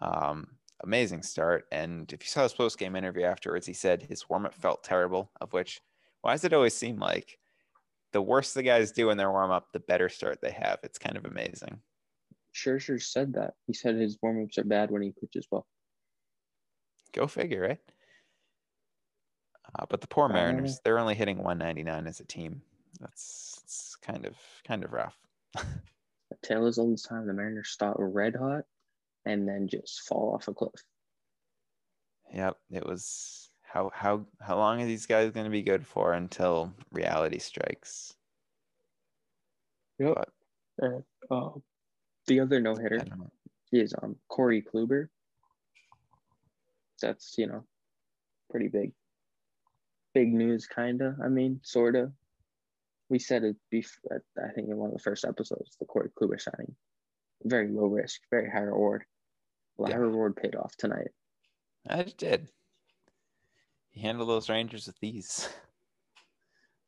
Um, 0.00 0.48
amazing 0.82 1.22
start. 1.22 1.66
And 1.70 2.12
if 2.12 2.22
you 2.22 2.28
saw 2.28 2.42
his 2.42 2.52
post 2.52 2.78
game 2.78 2.96
interview 2.96 3.24
afterwards, 3.24 3.66
he 3.66 3.72
said 3.72 4.02
his 4.02 4.28
warm 4.28 4.46
up 4.46 4.54
felt 4.54 4.82
terrible, 4.82 5.30
of 5.40 5.52
which, 5.52 5.80
why 6.22 6.32
does 6.32 6.44
it 6.44 6.52
always 6.52 6.74
seem 6.74 6.98
like 6.98 7.38
the 8.12 8.22
worse 8.22 8.52
the 8.52 8.62
guys 8.62 8.92
do 8.92 9.10
in 9.10 9.16
their 9.16 9.30
warm 9.30 9.50
up, 9.50 9.72
the 9.72 9.80
better 9.80 10.08
start 10.08 10.40
they 10.40 10.50
have? 10.50 10.78
It's 10.82 10.98
kind 10.98 11.16
of 11.16 11.24
amazing. 11.24 11.80
Scherzer 12.54 13.02
said 13.02 13.34
that. 13.34 13.54
He 13.66 13.72
said 13.72 13.94
his 13.96 14.18
warm 14.22 14.42
ups 14.44 14.58
are 14.58 14.64
bad 14.64 14.90
when 14.90 15.02
he 15.02 15.12
pitches 15.12 15.46
well. 15.50 15.66
Go 17.12 17.26
figure, 17.26 17.62
right? 17.62 17.80
Uh, 19.78 19.86
but 19.88 20.00
the 20.00 20.06
poor 20.06 20.24
I 20.24 20.28
don't. 20.28 20.36
Mariners, 20.36 20.80
they're 20.84 20.98
only 20.98 21.14
hitting 21.14 21.38
199 21.38 22.06
as 22.06 22.20
a 22.20 22.24
team. 22.24 22.62
That's 23.00 23.60
it's 23.62 23.96
kind 23.96 24.26
of 24.26 24.36
kind 24.66 24.84
of 24.84 24.92
rough. 24.92 25.16
The 26.42 26.64
is 26.64 26.78
all 26.78 26.90
this 26.90 27.02
time 27.02 27.26
the 27.26 27.34
Mariners 27.34 27.70
start 27.70 27.96
red 27.98 28.36
hot 28.36 28.62
and 29.26 29.48
then 29.48 29.66
just 29.68 30.02
fall 30.02 30.32
off 30.34 30.46
a 30.48 30.54
cliff. 30.54 30.72
Yep, 32.32 32.56
it 32.70 32.86
was 32.86 33.50
how 33.62 33.90
how 33.92 34.26
how 34.40 34.56
long 34.56 34.80
are 34.80 34.86
these 34.86 35.06
guys 35.06 35.32
going 35.32 35.44
to 35.44 35.50
be 35.50 35.62
good 35.62 35.86
for 35.86 36.12
until 36.12 36.72
reality 36.92 37.38
strikes? 37.38 38.14
Yep. 39.98 40.14
But 40.14 40.28
And, 40.78 41.04
uh, 41.30 41.50
the 42.30 42.38
other 42.40 42.60
no 42.60 42.76
hitter 42.76 43.04
is 43.72 43.92
um 44.02 44.14
Corey 44.28 44.62
Kluber. 44.62 45.08
That's 47.02 47.34
you 47.36 47.48
know 47.48 47.64
pretty 48.50 48.68
big, 48.68 48.92
big 50.14 50.32
news, 50.32 50.66
kinda. 50.66 51.16
I 51.22 51.28
mean, 51.28 51.60
sorta. 51.64 52.12
We 53.08 53.18
said 53.18 53.42
it 53.42 53.56
before. 53.70 54.22
I 54.38 54.52
think 54.52 54.68
in 54.68 54.76
one 54.76 54.90
of 54.90 54.96
the 54.96 55.02
first 55.02 55.24
episodes, 55.24 55.76
the 55.80 55.86
Corey 55.86 56.10
Kluber 56.16 56.40
signing, 56.40 56.76
very 57.42 57.68
low 57.68 57.86
risk, 57.86 58.20
very 58.30 58.48
high 58.48 58.60
reward. 58.60 59.02
Well, 59.76 59.88
Yeah. 59.90 59.96
high 59.96 60.02
reward 60.02 60.36
paid 60.36 60.54
off 60.54 60.76
tonight. 60.76 61.08
I 61.88 62.04
did. 62.04 62.48
He 63.90 64.02
handled 64.02 64.28
those 64.28 64.48
Rangers 64.48 64.86
with 64.86 65.02
ease. 65.02 65.48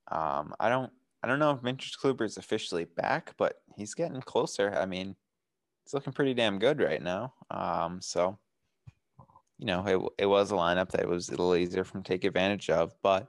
Um, 0.08 0.54
I 0.60 0.68
don't 0.68 0.92
I 1.24 1.26
don't 1.28 1.38
know 1.40 1.52
if 1.52 1.60
Vintage 1.62 1.96
Kluber 1.98 2.22
is 2.24 2.36
officially 2.36 2.84
back, 2.84 3.34
but 3.36 3.62
he's 3.76 3.94
getting 3.94 4.20
closer. 4.20 4.72
I 4.74 4.86
mean, 4.86 5.16
he's 5.82 5.94
looking 5.94 6.12
pretty 6.12 6.34
damn 6.34 6.58
good 6.58 6.80
right 6.80 7.02
now. 7.02 7.34
Um, 7.50 8.00
so 8.00 8.38
you 9.62 9.66
know, 9.66 9.86
it, 10.18 10.24
it 10.24 10.26
was 10.26 10.50
a 10.50 10.54
lineup 10.54 10.90
that 10.90 11.08
was 11.08 11.28
a 11.28 11.32
little 11.32 11.54
easier 11.54 11.84
for 11.84 11.98
him 11.98 12.02
to 12.02 12.12
take 12.12 12.24
advantage 12.24 12.68
of, 12.68 12.92
but 13.00 13.28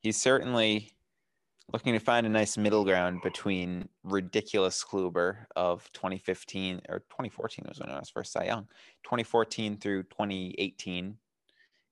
he's 0.00 0.16
certainly 0.16 0.92
looking 1.72 1.92
to 1.92 1.98
find 1.98 2.26
a 2.26 2.30
nice 2.30 2.56
middle 2.56 2.82
ground 2.82 3.20
between 3.22 3.86
ridiculous 4.02 4.82
Kluber 4.82 5.44
of 5.56 5.92
2015 5.92 6.80
or 6.88 7.00
2014 7.00 7.66
was 7.68 7.80
when 7.80 7.90
I 7.90 7.98
was 7.98 8.08
first 8.08 8.32
Cy 8.32 8.44
Young, 8.44 8.66
2014 9.04 9.76
through 9.76 10.04
2018, 10.04 11.18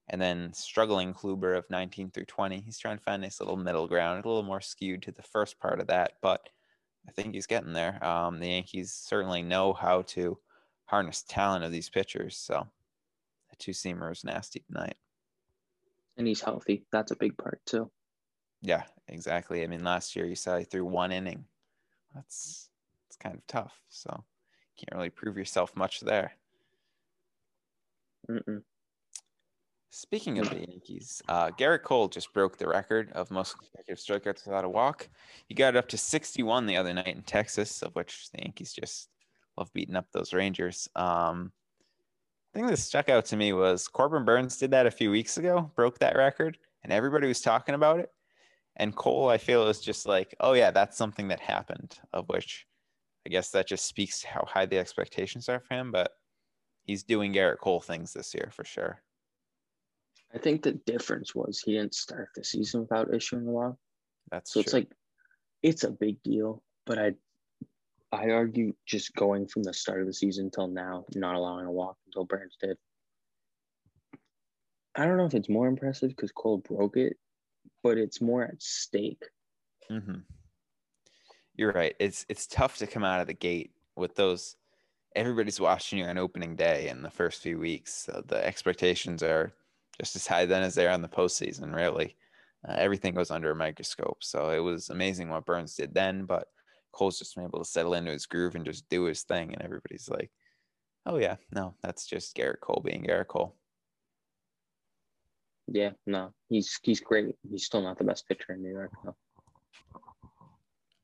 and 0.09 0.21
then 0.21 0.51
struggling 0.51 1.13
Kluber 1.13 1.55
of 1.55 1.69
19 1.69 2.09
through 2.09 2.25
20. 2.25 2.61
He's 2.61 2.79
trying 2.79 2.97
to 2.97 3.03
find 3.03 3.21
nice 3.21 3.39
little 3.39 3.57
middle 3.57 3.87
ground, 3.87 4.25
a 4.25 4.27
little 4.27 4.41
more 4.41 4.61
skewed 4.61 5.03
to 5.03 5.11
the 5.11 5.21
first 5.21 5.59
part 5.59 5.79
of 5.79 5.85
that, 5.87 6.13
but 6.21 6.49
I 7.07 7.11
think 7.11 7.33
he's 7.33 7.47
getting 7.47 7.73
there. 7.73 8.03
Um, 8.05 8.39
the 8.39 8.49
Yankees 8.49 8.93
certainly 8.93 9.41
know 9.41 9.73
how 9.73 10.03
to 10.03 10.37
harness 10.85 11.23
talent 11.23 11.63
of 11.63 11.71
these 11.71 11.89
pitchers. 11.89 12.37
So 12.37 12.67
the 13.49 13.55
two 13.55 13.71
seamer 13.71 14.11
is 14.11 14.23
nasty 14.23 14.63
tonight. 14.67 14.95
And 16.17 16.27
he's 16.27 16.41
healthy. 16.41 16.85
That's 16.91 17.11
a 17.11 17.15
big 17.15 17.37
part 17.37 17.61
too. 17.65 17.89
Yeah, 18.61 18.83
exactly. 19.07 19.63
I 19.63 19.67
mean, 19.67 19.83
last 19.83 20.15
year 20.15 20.25
you 20.25 20.35
saw 20.35 20.57
he 20.57 20.65
threw 20.65 20.85
one 20.85 21.11
inning. 21.11 21.45
That's 22.13 22.69
it's 23.07 23.17
kind 23.17 23.35
of 23.35 23.45
tough. 23.47 23.73
So 23.89 24.09
you 24.77 24.85
can't 24.85 24.97
really 24.97 25.09
prove 25.09 25.37
yourself 25.37 25.75
much 25.75 26.01
there. 26.01 26.33
Mm-mm. 28.29 28.61
Speaking 29.93 30.39
of 30.39 30.49
the 30.49 30.59
Yankees, 30.59 31.21
uh, 31.27 31.51
Gerrit 31.51 31.83
Cole 31.83 32.07
just 32.07 32.31
broke 32.33 32.57
the 32.57 32.67
record 32.67 33.11
of 33.11 33.29
most 33.29 33.57
consecutive 33.57 33.97
strikeouts 33.97 34.45
without 34.45 34.63
a 34.63 34.69
walk. 34.69 35.09
He 35.47 35.53
got 35.53 35.75
it 35.75 35.77
up 35.77 35.89
to 35.89 35.97
61 35.97 36.65
the 36.65 36.77
other 36.77 36.93
night 36.93 37.09
in 37.09 37.23
Texas, 37.23 37.81
of 37.81 37.93
which 37.93 38.29
the 38.31 38.39
Yankees 38.39 38.71
just 38.71 39.09
love 39.57 39.71
beating 39.73 39.97
up 39.97 40.07
those 40.13 40.33
Rangers. 40.33 40.87
Um, 40.95 41.51
thing 42.53 42.67
that 42.67 42.77
stuck 42.77 43.09
out 43.09 43.25
to 43.25 43.35
me 43.35 43.51
was 43.51 43.89
Corbin 43.89 44.23
Burnes 44.23 44.55
did 44.55 44.71
that 44.71 44.85
a 44.85 44.91
few 44.91 45.11
weeks 45.11 45.37
ago, 45.37 45.69
broke 45.75 45.99
that 45.99 46.15
record, 46.15 46.57
and 46.83 46.93
everybody 46.93 47.27
was 47.27 47.41
talking 47.41 47.75
about 47.75 47.99
it. 47.99 48.11
And 48.77 48.95
Cole, 48.95 49.27
I 49.27 49.37
feel, 49.37 49.67
is 49.67 49.81
just 49.81 50.05
like, 50.05 50.33
oh 50.39 50.53
yeah, 50.53 50.71
that's 50.71 50.97
something 50.97 51.27
that 51.27 51.41
happened, 51.41 51.99
of 52.13 52.29
which 52.29 52.65
I 53.27 53.29
guess 53.29 53.51
that 53.51 53.67
just 53.67 53.83
speaks 53.83 54.21
to 54.21 54.27
how 54.29 54.45
high 54.47 54.67
the 54.67 54.77
expectations 54.77 55.49
are 55.49 55.59
for 55.59 55.73
him. 55.73 55.91
But 55.91 56.13
he's 56.85 57.03
doing 57.03 57.33
Gerrit 57.33 57.57
Cole 57.57 57.81
things 57.81 58.13
this 58.13 58.33
year 58.33 58.51
for 58.53 58.63
sure. 58.63 59.01
I 60.33 60.37
think 60.37 60.63
the 60.63 60.73
difference 60.73 61.35
was 61.35 61.59
he 61.59 61.73
didn't 61.73 61.93
start 61.95 62.29
the 62.35 62.43
season 62.43 62.81
without 62.81 63.13
issuing 63.13 63.47
a 63.47 63.51
walk. 63.51 63.75
That's 64.29 64.51
So 64.53 64.59
true. 64.59 64.61
it's 64.61 64.73
like 64.73 64.91
it's 65.61 65.83
a 65.83 65.91
big 65.91 66.21
deal, 66.23 66.63
but 66.85 66.97
I 66.97 67.13
I 68.13 68.31
argue 68.31 68.73
just 68.85 69.13
going 69.15 69.47
from 69.47 69.63
the 69.63 69.73
start 69.73 70.01
of 70.01 70.07
the 70.07 70.13
season 70.13 70.51
till 70.51 70.67
now, 70.67 71.05
not 71.15 71.35
allowing 71.35 71.65
a 71.65 71.71
walk 71.71 71.97
until 72.05 72.25
Burnes 72.25 72.57
did. 72.59 72.77
I 74.95 75.05
don't 75.05 75.17
know 75.17 75.25
if 75.25 75.33
it's 75.33 75.47
more 75.49 75.67
impressive 75.67 76.09
because 76.09 76.31
Cole 76.31 76.57
broke 76.57 76.97
it, 76.97 77.17
but 77.83 77.97
it's 77.97 78.19
more 78.19 78.43
at 78.43 78.61
stake. 78.61 79.23
Mm-hmm. 79.89 80.19
You're 81.55 81.71
right. 81.71 81.95
It's 81.99 82.25
it's 82.29 82.47
tough 82.47 82.77
to 82.77 82.87
come 82.87 83.03
out 83.03 83.21
of 83.21 83.27
the 83.27 83.33
gate 83.33 83.71
with 83.95 84.15
those. 84.15 84.55
Everybody's 85.15 85.59
watching 85.59 85.99
you 85.99 86.05
on 86.05 86.17
opening 86.17 86.55
day 86.55 86.87
in 86.87 87.01
the 87.01 87.09
first 87.09 87.41
few 87.41 87.59
weeks. 87.59 87.93
So 87.93 88.23
the 88.25 88.45
expectations 88.45 89.21
are 89.21 89.53
just 89.99 90.15
as 90.15 90.27
high 90.27 90.45
then 90.45 90.63
as 90.63 90.75
they 90.75 90.87
are 90.87 90.93
in 90.93 91.01
the 91.01 91.07
postseason. 91.07 91.73
Really, 91.75 92.15
uh, 92.67 92.73
everything 92.77 93.13
goes 93.13 93.31
under 93.31 93.51
a 93.51 93.55
microscope. 93.55 94.17
So 94.21 94.49
it 94.49 94.59
was 94.59 94.89
amazing 94.89 95.29
what 95.29 95.45
Burnes 95.45 95.75
did 95.75 95.93
then, 95.93 96.25
but 96.25 96.47
Cole's 96.91 97.19
just 97.19 97.35
been 97.35 97.45
able 97.45 97.59
to 97.59 97.69
settle 97.69 97.93
into 97.93 98.11
his 98.11 98.25
groove 98.25 98.55
and 98.55 98.65
just 98.65 98.87
do 98.89 99.03
his 99.03 99.23
thing, 99.23 99.53
and 99.53 99.61
everybody's 99.61 100.09
like, 100.09 100.31
"Oh 101.05 101.17
yeah, 101.17 101.37
no, 101.51 101.75
that's 101.81 102.05
just 102.05 102.35
Gerrit 102.35 102.59
Cole 102.61 102.81
being 102.83 103.05
Gerrit 103.05 103.27
Cole." 103.27 103.55
Yeah, 105.67 105.91
no, 106.05 106.33
he's 106.49 106.79
he's 106.83 106.99
great. 106.99 107.35
He's 107.49 107.65
still 107.65 107.81
not 107.81 107.97
the 107.97 108.03
best 108.03 108.27
pitcher 108.27 108.53
in 108.53 108.61
New 108.61 108.71
York. 108.71 108.91
No. 109.05 109.15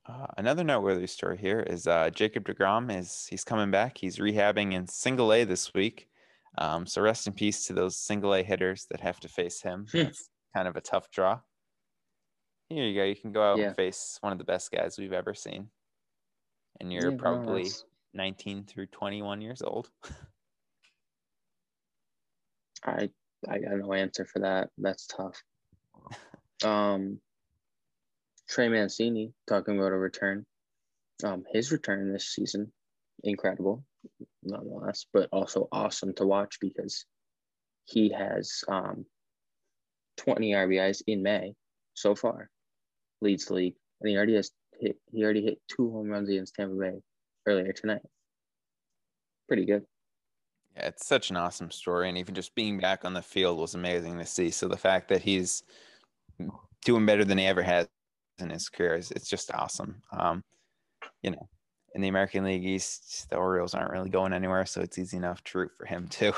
Uh, 0.06 0.28
another 0.38 0.64
noteworthy 0.64 1.08
story 1.08 1.38
here 1.38 1.60
is 1.60 1.86
uh, 1.86 2.10
Jacob 2.10 2.46
deGrom 2.46 2.96
is 2.96 3.28
he's 3.30 3.44
coming 3.44 3.72
back. 3.72 3.98
He's 3.98 4.18
rehabbing 4.18 4.74
in 4.74 4.88
Single 4.88 5.34
A 5.34 5.44
this 5.44 5.74
week. 5.74 6.08
Um, 6.58 6.86
so 6.88 7.02
rest 7.02 7.28
in 7.28 7.34
peace 7.34 7.66
to 7.68 7.74
those 7.74 7.98
Single 7.98 8.34
A 8.34 8.42
hitters 8.44 8.86
that 8.90 9.00
have 9.02 9.20
to 9.22 9.28
face 9.28 9.62
him. 9.62 9.86
Hmm. 9.92 9.98
That's 10.04 10.30
kind 10.56 10.68
of 10.68 10.76
a 10.76 10.82
tough 10.82 11.12
draw. 11.12 11.40
Here 12.70 12.84
you 12.84 12.96
go. 13.00 13.04
You 13.06 13.16
can 13.16 13.32
go 13.32 13.44
out 13.44 13.58
Yeah. 13.60 13.68
and 13.68 13.76
face 13.76 14.18
one 14.22 14.32
of 14.34 14.40
the 14.40 14.44
best 14.44 14.72
guys 14.72 14.98
we've 14.98 15.14
ever 15.14 15.34
seen, 15.34 15.70
and 16.80 16.92
you're 16.92 17.12
no, 17.12 17.18
probably 17.18 17.64
that's- 17.64 17.86
19 18.14 18.66
through 18.66 18.88
21 18.88 19.42
years 19.42 19.62
old. 19.62 19.90
I 22.84 23.10
I 23.48 23.60
got 23.60 23.78
no 23.78 23.94
answer 23.94 24.26
for 24.26 24.40
that. 24.40 24.70
That's 24.78 25.08
tough. 25.08 25.42
Um, 26.66 27.20
Trey 28.50 28.68
Mancini 28.70 29.34
talking 29.48 29.78
about 29.78 29.92
a 29.92 29.98
return. 29.98 30.46
Um, 31.24 31.44
his 31.52 31.72
return 31.72 32.12
this 32.14 32.28
season, 32.34 32.72
incredible, 33.24 33.84
nonetheless, 34.48 35.06
but 35.14 35.30
also 35.32 35.68
awesome 35.72 36.14
to 36.16 36.26
watch 36.26 36.58
because 36.62 37.06
he 37.86 38.10
has 38.10 38.64
um 38.68 39.06
20 40.18 40.52
RBIs 40.52 41.04
in 41.08 41.24
May 41.24 41.54
so 41.94 42.16
far, 42.16 42.50
leads 43.22 43.46
the 43.46 43.54
league, 43.54 43.76
and 44.02 44.10
he 44.10 44.18
already 44.18 44.36
has 44.36 44.52
hit. 44.80 44.98
He 45.12 45.24
already 45.24 45.44
hit 45.44 45.60
two 45.70 45.92
home 45.92 46.10
runs 46.10 46.30
against 46.30 46.56
Tampa 46.56 46.76
Bay 46.76 47.02
earlier 47.48 47.72
tonight. 47.72 48.02
Pretty 49.48 49.66
good. 49.66 49.86
Yeah, 50.76 50.88
it's 50.88 51.08
such 51.08 51.30
an 51.30 51.38
awesome 51.38 51.72
story, 51.72 52.10
and 52.10 52.18
even 52.18 52.36
just 52.36 52.56
being 52.56 52.80
back 52.80 53.06
on 53.06 53.14
the 53.14 53.22
field 53.22 53.58
was 53.58 53.76
amazing 53.76 54.18
to 54.18 54.26
see. 54.26 54.52
So 54.52 54.68
the 54.68 54.78
fact 54.78 55.08
that 55.10 55.22
he's 55.22 55.64
doing 56.84 57.06
better 57.06 57.26
than 57.26 57.38
he 57.38 57.46
ever 57.46 57.64
has 57.64 57.88
in 58.40 58.50
his 58.50 58.70
career 58.70 58.96
is 58.96 59.12
it's 59.12 59.30
just 59.30 59.52
awesome. 59.54 60.02
Um, 60.12 60.44
you 61.24 61.32
know, 61.32 61.48
in 61.98 62.02
the 62.02 62.10
American 62.10 62.44
League 62.44 62.64
East, 62.64 63.28
the 63.32 63.38
Orioles 63.38 63.74
aren't 63.74 63.92
really 63.92 64.12
going 64.12 64.32
anywhere, 64.32 64.68
so 64.68 64.82
it's 64.82 65.00
easy 65.00 65.18
enough 65.18 65.44
to 65.46 65.58
root 65.58 65.72
for 65.76 65.86
him 65.88 66.08
too. 66.10 66.32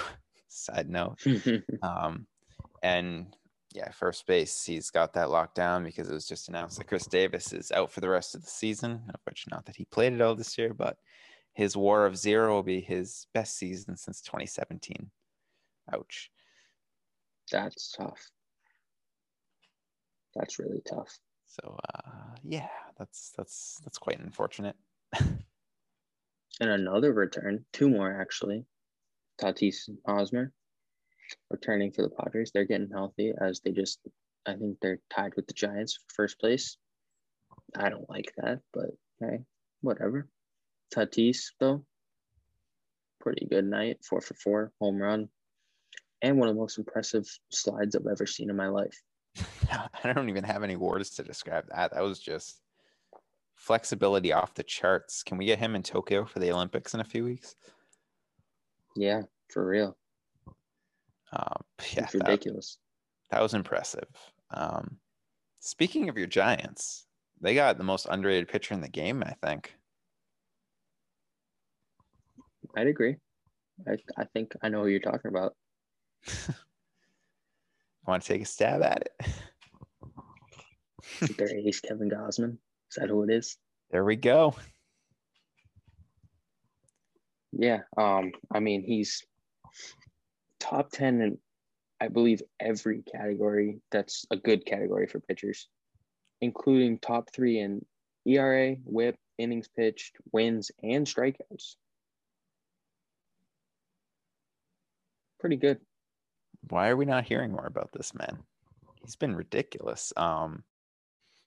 Side 0.47 0.89
note, 0.89 1.19
um, 1.83 2.25
and 2.81 3.35
yeah, 3.75 3.91
first 3.91 4.25
base, 4.25 4.63
he's 4.65 4.89
got 4.89 5.13
that 5.13 5.29
locked 5.29 5.55
down 5.55 5.83
because 5.83 6.09
it 6.09 6.13
was 6.13 6.27
just 6.27 6.47
announced 6.47 6.77
that 6.77 6.87
Chris 6.87 7.05
Davis 7.05 7.51
is 7.51 7.71
out 7.73 7.91
for 7.91 7.99
the 7.99 8.09
rest 8.09 8.33
of 8.33 8.41
the 8.41 8.49
season, 8.49 9.01
of 9.13 9.19
which 9.25 9.45
not 9.51 9.65
that 9.65 9.75
he 9.75 9.85
played 9.85 10.13
it 10.13 10.21
all 10.21 10.33
this 10.33 10.57
year, 10.57 10.73
but 10.73 10.97
his 11.53 11.75
war 11.75 12.05
of 12.05 12.17
zero 12.17 12.55
will 12.55 12.63
be 12.63 12.79
his 12.79 13.27
best 13.33 13.57
season 13.57 13.97
since 13.97 14.21
2017. 14.21 15.11
Ouch. 15.93 16.31
That's 17.51 17.91
tough. 17.91 18.31
That's 20.35 20.57
really 20.57 20.81
tough. 20.89 21.19
So 21.47 21.77
uh, 21.93 22.11
yeah, 22.43 22.69
that's 22.97 23.33
that's 23.37 23.81
that's 23.83 23.97
quite 23.97 24.19
unfortunate. 24.19 24.77
And 26.59 26.69
another 26.69 27.13
return, 27.13 27.65
two 27.71 27.89
more 27.89 28.21
actually. 28.21 28.65
Tatis 29.41 29.87
and 29.87 29.97
Hosmer 30.05 30.51
returning 31.49 31.91
for 31.91 32.01
the 32.01 32.09
Padres. 32.09 32.51
They're 32.51 32.65
getting 32.65 32.89
healthy 32.89 33.33
as 33.39 33.61
they 33.61 33.71
just, 33.71 33.99
I 34.45 34.55
think 34.55 34.77
they're 34.81 34.99
tied 35.09 35.35
with 35.35 35.47
the 35.47 35.53
Giants 35.53 35.95
for 35.95 36.23
first 36.23 36.39
place. 36.39 36.77
I 37.75 37.89
don't 37.89 38.09
like 38.09 38.33
that, 38.37 38.59
but 38.73 38.89
hey, 39.19 39.39
whatever. 39.81 40.27
Tatis, 40.93 41.51
though, 41.59 41.85
pretty 43.19 43.45
good 43.45 43.65
night. 43.65 43.99
Four 44.03 44.21
for 44.21 44.33
four, 44.33 44.71
home 44.79 44.97
run. 44.97 45.29
And 46.21 46.37
one 46.37 46.49
of 46.49 46.55
the 46.55 46.61
most 46.61 46.77
impressive 46.77 47.25
slides 47.49 47.95
I've 47.95 48.07
ever 48.07 48.25
seen 48.25 48.49
in 48.49 48.55
my 48.55 48.67
life. 48.67 48.99
I 50.03 50.13
don't 50.13 50.29
even 50.29 50.43
have 50.43 50.63
any 50.63 50.75
words 50.75 51.11
to 51.11 51.23
describe 51.23 51.65
that. 51.69 51.93
That 51.93 52.03
was 52.03 52.19
just 52.19 52.59
flexibility 53.59 54.31
off 54.31 54.53
the 54.53 54.63
charts. 54.63 55.21
Can 55.21 55.37
we 55.37 55.45
get 55.45 55.59
him 55.59 55.75
in 55.75 55.83
Tokyo 55.83 56.25
for 56.25 56.39
the 56.39 56.51
Olympics 56.51 56.93
in 56.93 57.01
a 57.01 57.05
few 57.05 57.25
weeks? 57.25 57.55
Yeah, 58.95 59.23
for 59.49 59.67
real. 59.67 59.97
Um, 61.33 61.61
yeah, 61.93 62.05
it's 62.05 62.15
ridiculous. 62.15 62.77
that 63.29 63.41
was 63.41 63.53
impressive. 63.53 64.07
Um, 64.51 64.97
speaking 65.59 66.09
of 66.09 66.17
your 66.17 66.25
Giants, 66.25 67.05
they 67.41 67.53
got 67.53 67.77
the 67.77 67.83
most 67.83 68.07
underrated 68.09 68.47
pitcher 68.47 68.73
in 68.73 68.81
the 68.81 68.89
game, 68.89 69.21
I 69.23 69.35
think. 69.45 69.75
I'd 72.75 72.87
agree. 72.87 73.17
I, 73.87 73.97
I 74.17 74.23
think 74.33 74.53
I 74.63 74.69
know 74.69 74.81
who 74.83 74.87
you're 74.87 74.99
talking 74.99 75.29
about. 75.29 75.55
I 76.27 76.53
Want 78.07 78.23
to 78.23 78.27
take 78.27 78.41
a 78.41 78.45
stab 78.45 78.81
at 78.81 79.03
it 79.03 79.27
their 81.37 81.55
ace, 81.55 81.79
Kevin 81.79 82.09
Gausman? 82.09 82.57
Is 82.89 82.95
that 82.97 83.09
who 83.09 83.23
it 83.23 83.29
is? 83.29 83.57
There 83.91 84.03
we 84.03 84.15
go. 84.15 84.55
Yeah. 87.51 87.79
Um, 87.97 88.31
I 88.51 88.59
mean, 88.59 88.83
he's 88.83 89.23
top 90.59 90.91
10 90.91 91.21
in, 91.21 91.37
I 91.99 92.07
believe, 92.07 92.41
every 92.59 93.01
category 93.01 93.81
that's 93.91 94.25
a 94.31 94.37
good 94.37 94.65
category 94.65 95.07
for 95.07 95.19
pitchers, 95.19 95.67
including 96.41 96.99
top 96.99 97.29
three 97.33 97.59
in 97.59 97.85
ERA, 98.25 98.75
whip, 98.85 99.15
innings 99.37 99.67
pitched, 99.67 100.15
wins, 100.31 100.71
and 100.83 101.05
strikeouts. 101.05 101.75
Pretty 105.39 105.55
good. 105.55 105.79
Why 106.69 106.89
are 106.89 106.97
we 106.97 107.05
not 107.05 107.23
hearing 107.23 107.51
more 107.51 107.65
about 107.65 107.91
this 107.93 108.13
man? 108.13 108.39
He's 109.01 109.15
been 109.15 109.35
ridiculous. 109.35 110.11
Um, 110.17 110.63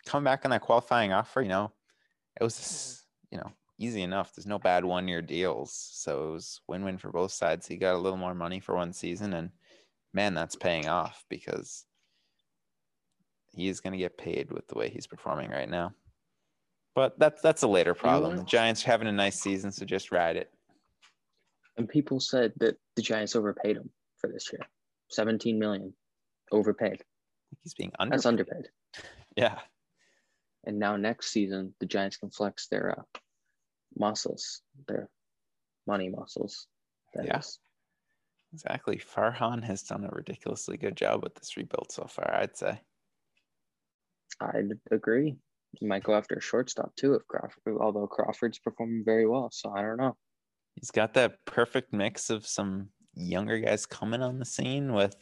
coming 0.07 0.25
back 0.25 0.45
on 0.45 0.51
that 0.51 0.63
qualifying 0.63 1.13
offer, 1.13 1.43
you 1.43 1.49
know, 1.49 1.73
it 2.41 2.45
was 2.45 3.03
you 3.31 3.39
know 3.39 3.53
easy 3.79 4.03
enough. 4.03 4.35
There's 4.35 4.47
no 4.47 4.59
bad 4.59 4.85
one 4.85 5.09
year 5.09 5.23
deals, 5.23 5.73
so 5.73 6.29
it 6.29 6.33
was 6.33 6.61
win 6.69 6.85
win 6.85 6.99
for 6.99 7.11
both 7.11 7.33
sides. 7.33 7.67
He 7.67 7.77
got 7.77 7.95
a 7.95 7.99
little 7.99 8.19
more 8.19 8.35
money 8.35 8.61
for 8.61 8.75
one 8.75 8.93
season, 8.93 9.33
and 9.35 9.51
man, 10.13 10.35
that's 10.35 10.57
paying 10.57 10.89
off 10.89 11.25
because 11.29 11.85
he's 13.55 13.81
going 13.81 13.93
to 13.93 13.99
get 13.99 14.19
paid 14.19 14.51
with 14.51 14.67
the 14.69 14.79
way 14.79 14.89
he's 14.89 15.07
performing 15.07 15.51
right 15.51 15.69
now. 15.69 15.95
But 16.95 17.19
that's 17.19 17.41
that's 17.41 17.63
a 17.63 17.69
later 17.69 17.95
problem. 17.95 18.37
The 18.37 18.45
Giants 18.45 18.85
are 18.85 18.91
having 18.91 19.09
a 19.09 19.13
nice 19.13 19.41
season, 19.41 19.73
so 19.73 19.85
just 19.85 20.13
ride 20.13 20.37
it. 20.37 20.51
And 21.79 21.89
people 21.89 22.21
said 22.21 22.53
that 22.59 22.77
the 22.97 23.03
Giants 23.03 23.35
overpaid 23.35 23.77
him 23.77 23.89
for 24.19 24.29
this 24.29 24.53
year. 24.53 24.61
17 25.11 25.59
million 25.59 25.95
overpaid. 26.51 27.03
He's 27.63 27.75
being 27.75 27.93
underpaid. 27.99 28.19
That's 28.19 28.27
underpaid. 28.27 28.69
Yeah. 29.35 29.61
And 30.65 30.79
now 30.79 30.97
next 30.97 31.31
season, 31.31 31.75
the 31.81 31.87
Giants 31.87 32.17
can 32.17 32.31
flex 32.31 32.69
their 32.69 32.99
uh, 32.99 33.03
muscles, 33.97 34.63
their 34.87 35.09
money 35.87 36.09
muscles. 36.09 36.67
That 37.15 37.27
Yeah. 37.27 37.41
Exactly. 38.53 38.99
Farhan 38.99 39.65
has 39.65 39.83
done 39.83 40.05
a 40.05 40.11
ridiculously 40.11 40.77
good 40.77 40.97
job 40.97 41.23
with 41.23 41.35
this 41.35 41.57
rebuild 41.57 41.91
so 41.91 42.05
far, 42.05 42.35
I'd 42.35 42.57
say. 42.57 42.81
I'd 44.41 44.71
agree. 44.91 45.37
You 45.81 45.89
might 45.89 46.05
go 46.05 46.15
after 46.15 46.35
a 46.35 46.41
shortstop 46.41 46.95
too 46.97 47.15
if 47.15 47.27
Crawford, 47.29 47.79
although 47.81 48.07
Crawford's 48.07 48.59
performing 48.59 49.05
very 49.05 49.27
well. 49.27 49.51
So 49.51 49.73
I 49.73 49.81
don't 49.81 49.97
know. 49.97 50.17
He's 50.75 50.91
got 50.91 51.15
that 51.15 51.45
perfect 51.47 51.93
mix 51.93 52.29
of 52.29 52.47
some 52.47 52.91
younger 53.15 53.59
guys 53.59 53.87
coming 53.87 54.23
on 54.23 54.39
the 54.39 54.45
scene 54.45 54.93
with 54.93 55.17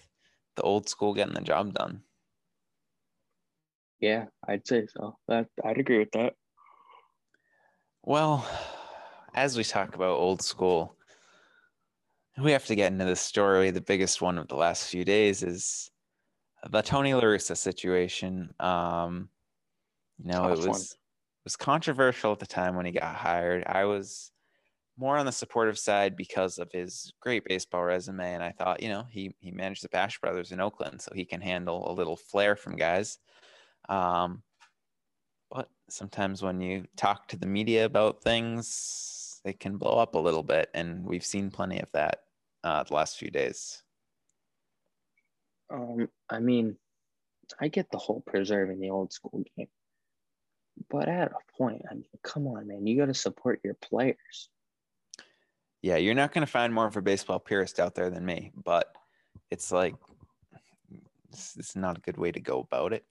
the 0.57 0.63
old 0.63 0.89
school 0.89 1.15
getting 1.15 1.35
the 1.35 1.41
job 1.41 1.75
done. 1.75 2.03
Yeah, 4.01 4.27
I'd 4.49 4.67
say 4.67 4.87
so. 4.87 5.19
That 5.29 5.49
I'd 5.65 5.79
agree 5.79 5.99
with 5.99 6.13
that. 6.13 6.35
Well, 8.03 8.49
as 9.35 9.57
we 9.57 9.65
talk 9.65 9.95
about 9.95 10.17
old 10.19 10.43
school, 10.43 10.97
we 12.39 12.53
have 12.53 12.67
to 12.67 12.75
get 12.75 12.93
into 12.93 13.05
the 13.05 13.17
story. 13.17 13.71
The 13.71 13.81
biggest 13.81 14.23
one 14.23 14.39
of 14.39 14.49
the 14.49 14.57
last 14.57 14.89
few 14.89 15.05
days 15.05 15.43
is 15.43 15.91
the 16.71 16.83
Tony 16.83 17.13
La 17.15 17.21
Russa 17.21 17.57
situation. 17.57 18.55
Um, 18.59 19.29
you 20.19 20.33
know, 20.33 20.47
it 20.47 20.57
was 20.57 20.67
one. 20.67 20.81
it 20.81 21.45
was 21.45 21.57
controversial 21.57 22.33
at 22.33 22.39
the 22.39 22.47
time 22.47 22.77
when 22.77 22.87
he 22.87 22.93
got 22.93 23.15
hired. 23.15 23.65
I 23.67 23.85
was 23.85 24.33
more 24.97 25.17
on 25.17 25.27
the 25.27 25.33
supportive 25.33 25.79
side 25.79 26.17
because 26.17 26.59
of 26.59 26.71
his 26.73 27.13
great 27.21 27.45
baseball 27.45 27.85
resume, 27.85 28.35
and 28.35 28.43
I 28.43 28.53
thought, 28.53 28.83
you 28.83 28.89
know, 28.89 29.05
he 29.11 29.35
he 29.41 29.51
managed 29.51 29.85
the 29.85 29.89
Bash 29.89 30.19
Brothers 30.21 30.53
in 30.53 30.61
Oakland, 30.61 31.01
so 31.01 31.13
he 31.15 31.25
can 31.25 31.41
handle 31.41 31.91
a 31.91 31.93
little 31.93 32.17
flair 32.17 32.57
from 32.57 32.77
guys. 32.77 33.19
Um, 33.89 34.43
but 35.51 35.69
sometimes 35.89 36.43
when 36.43 36.61
you 36.61 36.87
talk 36.97 37.29
to 37.29 37.37
the 37.37 37.47
media 37.47 37.85
about 37.85 38.23
things, 38.23 39.41
they 39.45 39.53
can 39.53 39.77
blow 39.77 39.99
up 39.99 40.15
a 40.15 40.19
little 40.19 40.43
bit, 40.43 40.71
and 40.75 41.05
we've 41.05 41.25
seen 41.25 41.51
plenty 41.51 41.81
of 41.81 41.91
that 41.93 42.23
uh, 42.63 42.83
the 42.83 42.95
last 42.95 43.19
few 43.19 43.31
days. 43.31 43.83
Um, 45.73 46.09
I 46.29 46.41
mean, 46.41 46.77
I 47.61 47.69
get 47.69 47.91
the 47.91 47.99
whole 47.99 48.23
preserving 48.27 48.81
the 48.81 48.91
old 48.91 49.13
school 49.13 49.45
game, 49.57 49.69
but 50.91 51.09
at 51.09 51.33
a 51.33 51.57
point, 51.57 51.83
I 51.91 51.95
mean, 51.95 52.05
come 52.23 52.47
on, 52.47 52.69
man, 52.69 52.87
you 52.87 52.99
got 52.99 53.07
to 53.07 53.15
support 53.15 53.61
your 53.65 53.75
players. 53.75 54.51
Yeah, 55.83 55.97
you're 55.97 56.15
not 56.15 56.33
going 56.33 56.47
to 56.47 56.51
find 56.51 56.75
more 56.75 56.87
of 56.87 56.97
a 56.97 57.03
baseball 57.03 57.39
purist 57.39 57.81
out 57.81 57.95
there 57.95 58.11
than 58.11 58.25
me, 58.25 58.53
but 58.55 58.95
it's 59.51 59.73
like 59.73 59.95
it's, 61.31 61.57
is 61.57 61.77
not 61.77 61.97
a 61.97 62.01
good 62.03 62.19
way 62.19 62.33
to 62.33 62.41
go 62.41 62.61
about 62.61 62.93
it. 62.93 63.05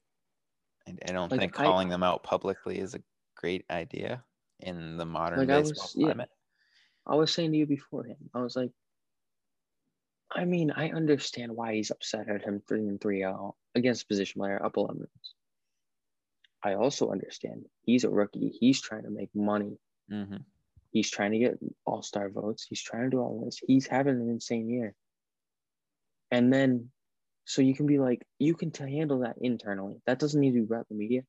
I, 0.89 1.09
I 1.09 1.13
don't 1.13 1.31
Like, 1.31 1.39
think 1.39 1.59
I- 1.59 1.63
calling 1.63 1.89
them 1.89 2.03
out 2.03 2.23
publicly 2.23 2.79
is 2.79 2.95
a 2.95 3.01
great 3.35 3.65
idea 3.69 4.23
in 4.59 4.97
the 4.97 5.05
modern 5.05 5.39
Like, 5.39 5.49
I 5.49 5.61
baseball 5.61 5.83
was- 5.85 5.95
yeah. 5.95 6.05
climate. 6.07 6.29
I 7.07 7.15
was 7.15 7.31
saying 7.33 7.51
to 7.53 7.57
you 7.57 7.65
beforehand, 7.65 8.29
I 8.33 8.41
was 8.41 8.55
like, 8.55 8.71
I 10.31 10.45
mean, 10.45 10.69
I 10.71 10.89
understand 10.91 11.55
why 11.55 11.73
he's 11.73 11.89
upset 11.89 12.29
at 12.29 12.43
him 12.43 12.61
three 12.67 12.87
and 12.87 13.01
three 13.01 13.23
out 13.23 13.55
against 13.73 14.07
position 14.07 14.39
player 14.41 14.63
up 14.63 14.77
11 14.77 14.97
runs. 14.99 15.33
I 16.61 16.75
also 16.75 17.09
understand 17.11 17.65
he's 17.81 18.03
a 18.03 18.09
rookie. 18.09 18.49
He's 18.59 18.79
trying 18.81 19.03
to 19.03 19.09
make 19.09 19.33
money. 19.33 19.77
hmm 20.09 20.37
He's 20.91 21.09
trying 21.09 21.31
to 21.31 21.39
get 21.39 21.59
all 21.85 22.01
star 22.01 22.29
votes. 22.29 22.65
He's 22.67 22.81
trying 22.81 23.03
to 23.05 23.09
do 23.11 23.19
all 23.19 23.43
this. 23.45 23.59
He's 23.65 23.85
having 23.87 24.15
an 24.21 24.29
insane 24.29 24.69
year. 24.69 24.95
And 26.31 26.51
then, 26.51 26.91
so 27.49 27.63
you 27.63 27.73
can 27.73 27.87
be 27.87 27.97
like, 27.97 28.21
you 28.37 28.53
can 28.53 28.71
handle 28.71 29.21
that 29.21 29.37
internally. 29.41 29.95
That 30.05 30.19
doesn't 30.19 30.39
need 30.39 30.51
to 30.51 30.59
be 30.59 30.65
brought 30.67 30.87
to 30.87 30.93
the 30.93 30.95
media. 30.95 31.23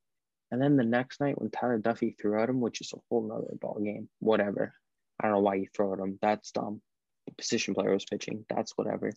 And 0.50 0.60
then 0.60 0.76
the 0.76 0.84
next 0.84 1.18
night 1.18 1.40
when 1.40 1.50
Tyler 1.50 1.78
Duffey 1.78 2.14
threw 2.20 2.38
at 2.42 2.50
him, 2.50 2.60
which 2.60 2.82
is 2.82 2.92
a 2.92 2.98
whole 3.08 3.26
nother 3.26 3.54
ball 3.58 3.80
game, 3.82 4.10
whatever. 4.18 4.74
I 5.18 5.24
don't 5.24 5.32
know 5.32 5.40
why 5.40 5.54
you 5.54 5.68
throw 5.74 5.94
at 5.94 5.98
him. 5.98 6.18
That's 6.20 6.50
dumb. 6.50 6.82
The 7.26 7.32
position 7.32 7.72
player 7.72 7.94
was 7.94 8.04
pitching. 8.04 8.44
That's 8.50 8.72
whatever. 8.76 9.12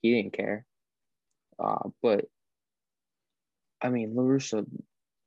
He 0.00 0.14
didn't 0.14 0.32
care. 0.32 0.64
Uh, 1.62 1.90
but 2.02 2.24
I 3.82 3.90
mean, 3.90 4.14
La 4.14 4.22
Russa 4.22 4.64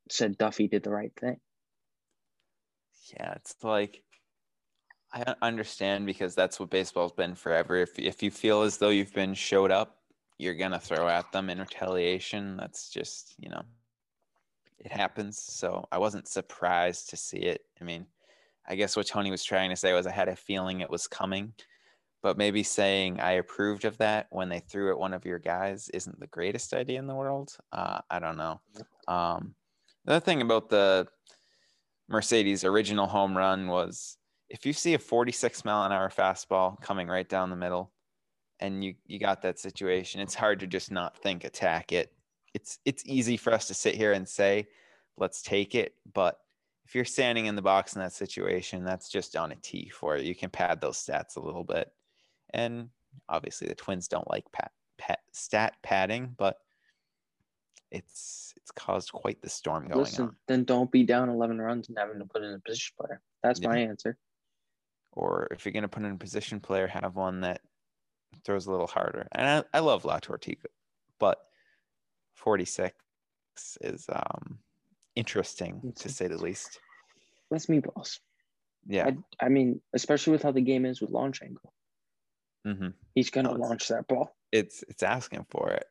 said 0.09 0.39
Duffy 0.39 0.69
did 0.69 0.81
the 0.81 0.89
right 0.89 1.11
thing. 1.19 1.37
Yeah, 3.13 3.33
it's 3.33 3.55
like 3.61 4.01
I 5.13 5.21
un- 5.21 5.35
understand 5.43 6.07
because 6.07 6.33
that's 6.33 6.59
what 6.59 6.71
baseball's 6.71 7.13
been 7.13 7.35
forever. 7.35 7.75
If 7.75 7.99
if 7.99 8.23
you 8.23 8.31
feel 8.31 8.63
as 8.63 8.79
though 8.79 8.89
you've 8.89 9.13
been 9.13 9.35
showed 9.35 9.69
up, 9.69 10.00
you're 10.41 10.55
gonna 10.55 10.79
throw 10.79 11.07
at 11.07 11.31
them 11.31 11.49
in 11.49 11.59
retaliation. 11.59 12.57
That's 12.57 12.89
just 12.89 13.35
you 13.39 13.49
know, 13.49 13.61
it 14.79 14.91
happens. 14.91 15.41
So 15.41 15.87
I 15.91 15.99
wasn't 15.99 16.27
surprised 16.27 17.09
to 17.11 17.17
see 17.17 17.37
it. 17.37 17.61
I 17.79 17.83
mean, 17.83 18.07
I 18.67 18.75
guess 18.75 18.95
what 18.95 19.07
Tony 19.07 19.31
was 19.31 19.43
trying 19.43 19.69
to 19.69 19.75
say 19.75 19.93
was 19.93 20.07
I 20.07 20.11
had 20.11 20.29
a 20.29 20.35
feeling 20.35 20.81
it 20.81 20.89
was 20.89 21.07
coming, 21.07 21.53
but 22.23 22.37
maybe 22.37 22.63
saying 22.63 23.19
I 23.19 23.33
approved 23.33 23.85
of 23.85 23.97
that 23.99 24.27
when 24.31 24.49
they 24.49 24.59
threw 24.59 24.91
at 24.91 24.99
one 24.99 25.13
of 25.13 25.25
your 25.25 25.39
guys 25.39 25.89
isn't 25.93 26.19
the 26.19 26.27
greatest 26.27 26.73
idea 26.73 26.99
in 26.99 27.07
the 27.07 27.15
world. 27.15 27.55
Uh, 27.71 27.99
I 28.09 28.19
don't 28.19 28.37
know. 28.37 28.61
Um, 29.07 29.53
the 30.05 30.13
other 30.13 30.25
thing 30.25 30.41
about 30.41 30.69
the 30.69 31.07
Mercedes 32.09 32.63
original 32.63 33.07
home 33.07 33.37
run 33.37 33.67
was 33.67 34.17
if 34.49 34.65
you 34.65 34.73
see 34.73 34.95
a 34.95 34.99
46 34.99 35.63
mile 35.63 35.85
an 35.85 35.91
hour 35.91 36.09
fastball 36.09 36.81
coming 36.81 37.07
right 37.07 37.27
down 37.27 37.49
the 37.49 37.55
middle 37.55 37.91
and 38.61 38.83
you 38.83 38.95
you 39.07 39.19
got 39.19 39.41
that 39.41 39.59
situation 39.59 40.21
it's 40.21 40.35
hard 40.35 40.59
to 40.59 40.67
just 40.67 40.91
not 40.91 41.17
think 41.17 41.43
attack 41.43 41.91
it. 41.91 42.13
It's 42.53 42.79
it's 42.85 43.03
easy 43.05 43.37
for 43.37 43.53
us 43.53 43.67
to 43.67 43.73
sit 43.73 43.95
here 43.95 44.13
and 44.13 44.27
say 44.27 44.67
let's 45.17 45.41
take 45.41 45.75
it 45.75 45.95
but 46.13 46.39
if 46.85 46.95
you're 46.95 47.05
standing 47.05 47.45
in 47.45 47.55
the 47.55 47.61
box 47.61 47.95
in 47.95 48.01
that 48.01 48.13
situation 48.13 48.83
that's 48.83 49.09
just 49.09 49.35
on 49.35 49.51
a 49.51 49.55
tee 49.55 49.89
for 49.93 50.15
it. 50.17 50.25
You 50.25 50.35
can 50.35 50.49
pad 50.49 50.81
those 50.81 50.97
stats 50.97 51.37
a 51.37 51.39
little 51.39 51.63
bit. 51.63 51.91
And 52.53 52.89
obviously 53.29 53.67
the 53.67 53.75
twins 53.75 54.07
don't 54.07 54.29
like 54.29 54.51
pat, 54.51 54.71
pat 54.97 55.19
stat 55.31 55.75
padding 55.83 56.35
but 56.37 56.57
it's 57.91 58.53
it's 58.57 58.71
caused 58.71 59.11
quite 59.11 59.41
the 59.41 59.49
storm 59.49 59.87
going 59.87 59.99
Listen, 59.99 60.25
on. 60.27 60.35
then 60.47 60.63
don't 60.63 60.91
be 60.91 61.03
down 61.03 61.29
11 61.29 61.59
runs 61.59 61.89
and 61.89 61.97
having 61.97 62.19
to 62.19 62.25
put 62.25 62.43
in 62.43 62.53
a 62.53 62.59
position 62.59 62.93
player. 62.99 63.21
That's 63.43 63.61
my 63.61 63.79
answer. 63.79 64.17
or 65.13 65.47
if 65.51 65.65
you're 65.65 65.73
going 65.73 65.83
to 65.83 65.89
put 65.89 66.03
in 66.03 66.11
a 66.11 66.17
position 66.17 66.59
player, 66.59 66.87
have 66.87 67.15
one 67.15 67.41
that 67.41 67.61
throws 68.43 68.67
a 68.67 68.71
little 68.71 68.87
harder. 68.87 69.27
And 69.31 69.65
I, 69.73 69.77
I 69.77 69.79
love 69.81 70.05
La 70.05 70.19
Tortuga, 70.19 70.67
but 71.19 71.39
46 72.35 72.95
is 73.81 74.05
um, 74.11 74.59
interesting 75.15 75.93
to 75.97 76.09
say 76.09 76.27
the 76.27 76.37
least. 76.37 76.79
That's 77.49 77.69
me, 77.69 77.79
boss. 77.79 78.19
Yeah. 78.87 79.11
I, 79.39 79.45
I 79.45 79.49
mean, 79.49 79.81
especially 79.93 80.31
with 80.31 80.43
how 80.43 80.51
the 80.51 80.61
game 80.61 80.85
is 80.85 81.01
with 81.01 81.11
launch 81.11 81.41
angle. 81.43 81.73
Mm-hmm. 82.65 82.89
He's 83.15 83.29
going 83.29 83.45
to 83.45 83.53
No, 83.53 83.59
launch 83.59 83.87
that 83.89 84.07
ball. 84.07 84.35
It's 84.51 84.83
it's 84.87 85.03
asking 85.03 85.45
for 85.49 85.71
it. 85.71 85.85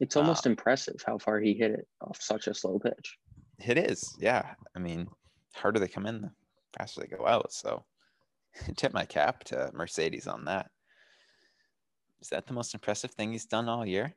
It's 0.00 0.16
uh, 0.16 0.20
almost 0.20 0.46
impressive 0.46 1.02
how 1.06 1.18
far 1.18 1.40
he 1.40 1.54
hit 1.54 1.72
it 1.72 1.86
off 2.00 2.18
such 2.20 2.46
a 2.46 2.54
slow 2.54 2.78
pitch. 2.78 3.18
It 3.58 3.76
is. 3.76 4.16
Yeah. 4.18 4.54
I 4.74 4.78
mean, 4.78 5.08
harder 5.54 5.78
they 5.78 5.88
come 5.88 6.06
in, 6.06 6.22
the 6.22 6.30
faster 6.78 7.00
they 7.02 7.16
go 7.16 7.26
out. 7.26 7.52
So 7.52 7.84
tip 8.76 8.92
my 8.92 9.04
cap 9.04 9.44
to 9.44 9.70
Mercedes 9.72 10.26
on 10.26 10.44
that. 10.44 10.70
Is 12.20 12.28
that 12.28 12.46
the 12.46 12.52
most 12.52 12.74
impressive 12.74 13.10
thing 13.12 13.32
he's 13.32 13.46
done 13.46 13.68
all 13.68 13.86
year? 13.86 14.14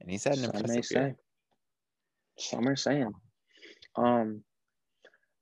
And 0.00 0.10
he's 0.10 0.24
had 0.24 0.34
an 0.34 0.44
Some 0.44 0.56
impressive 0.56 0.84
say. 0.84 1.00
year. 1.00 1.16
Some 2.38 2.68
are 2.68 2.76
saying. 2.76 3.12
Um. 3.96 4.42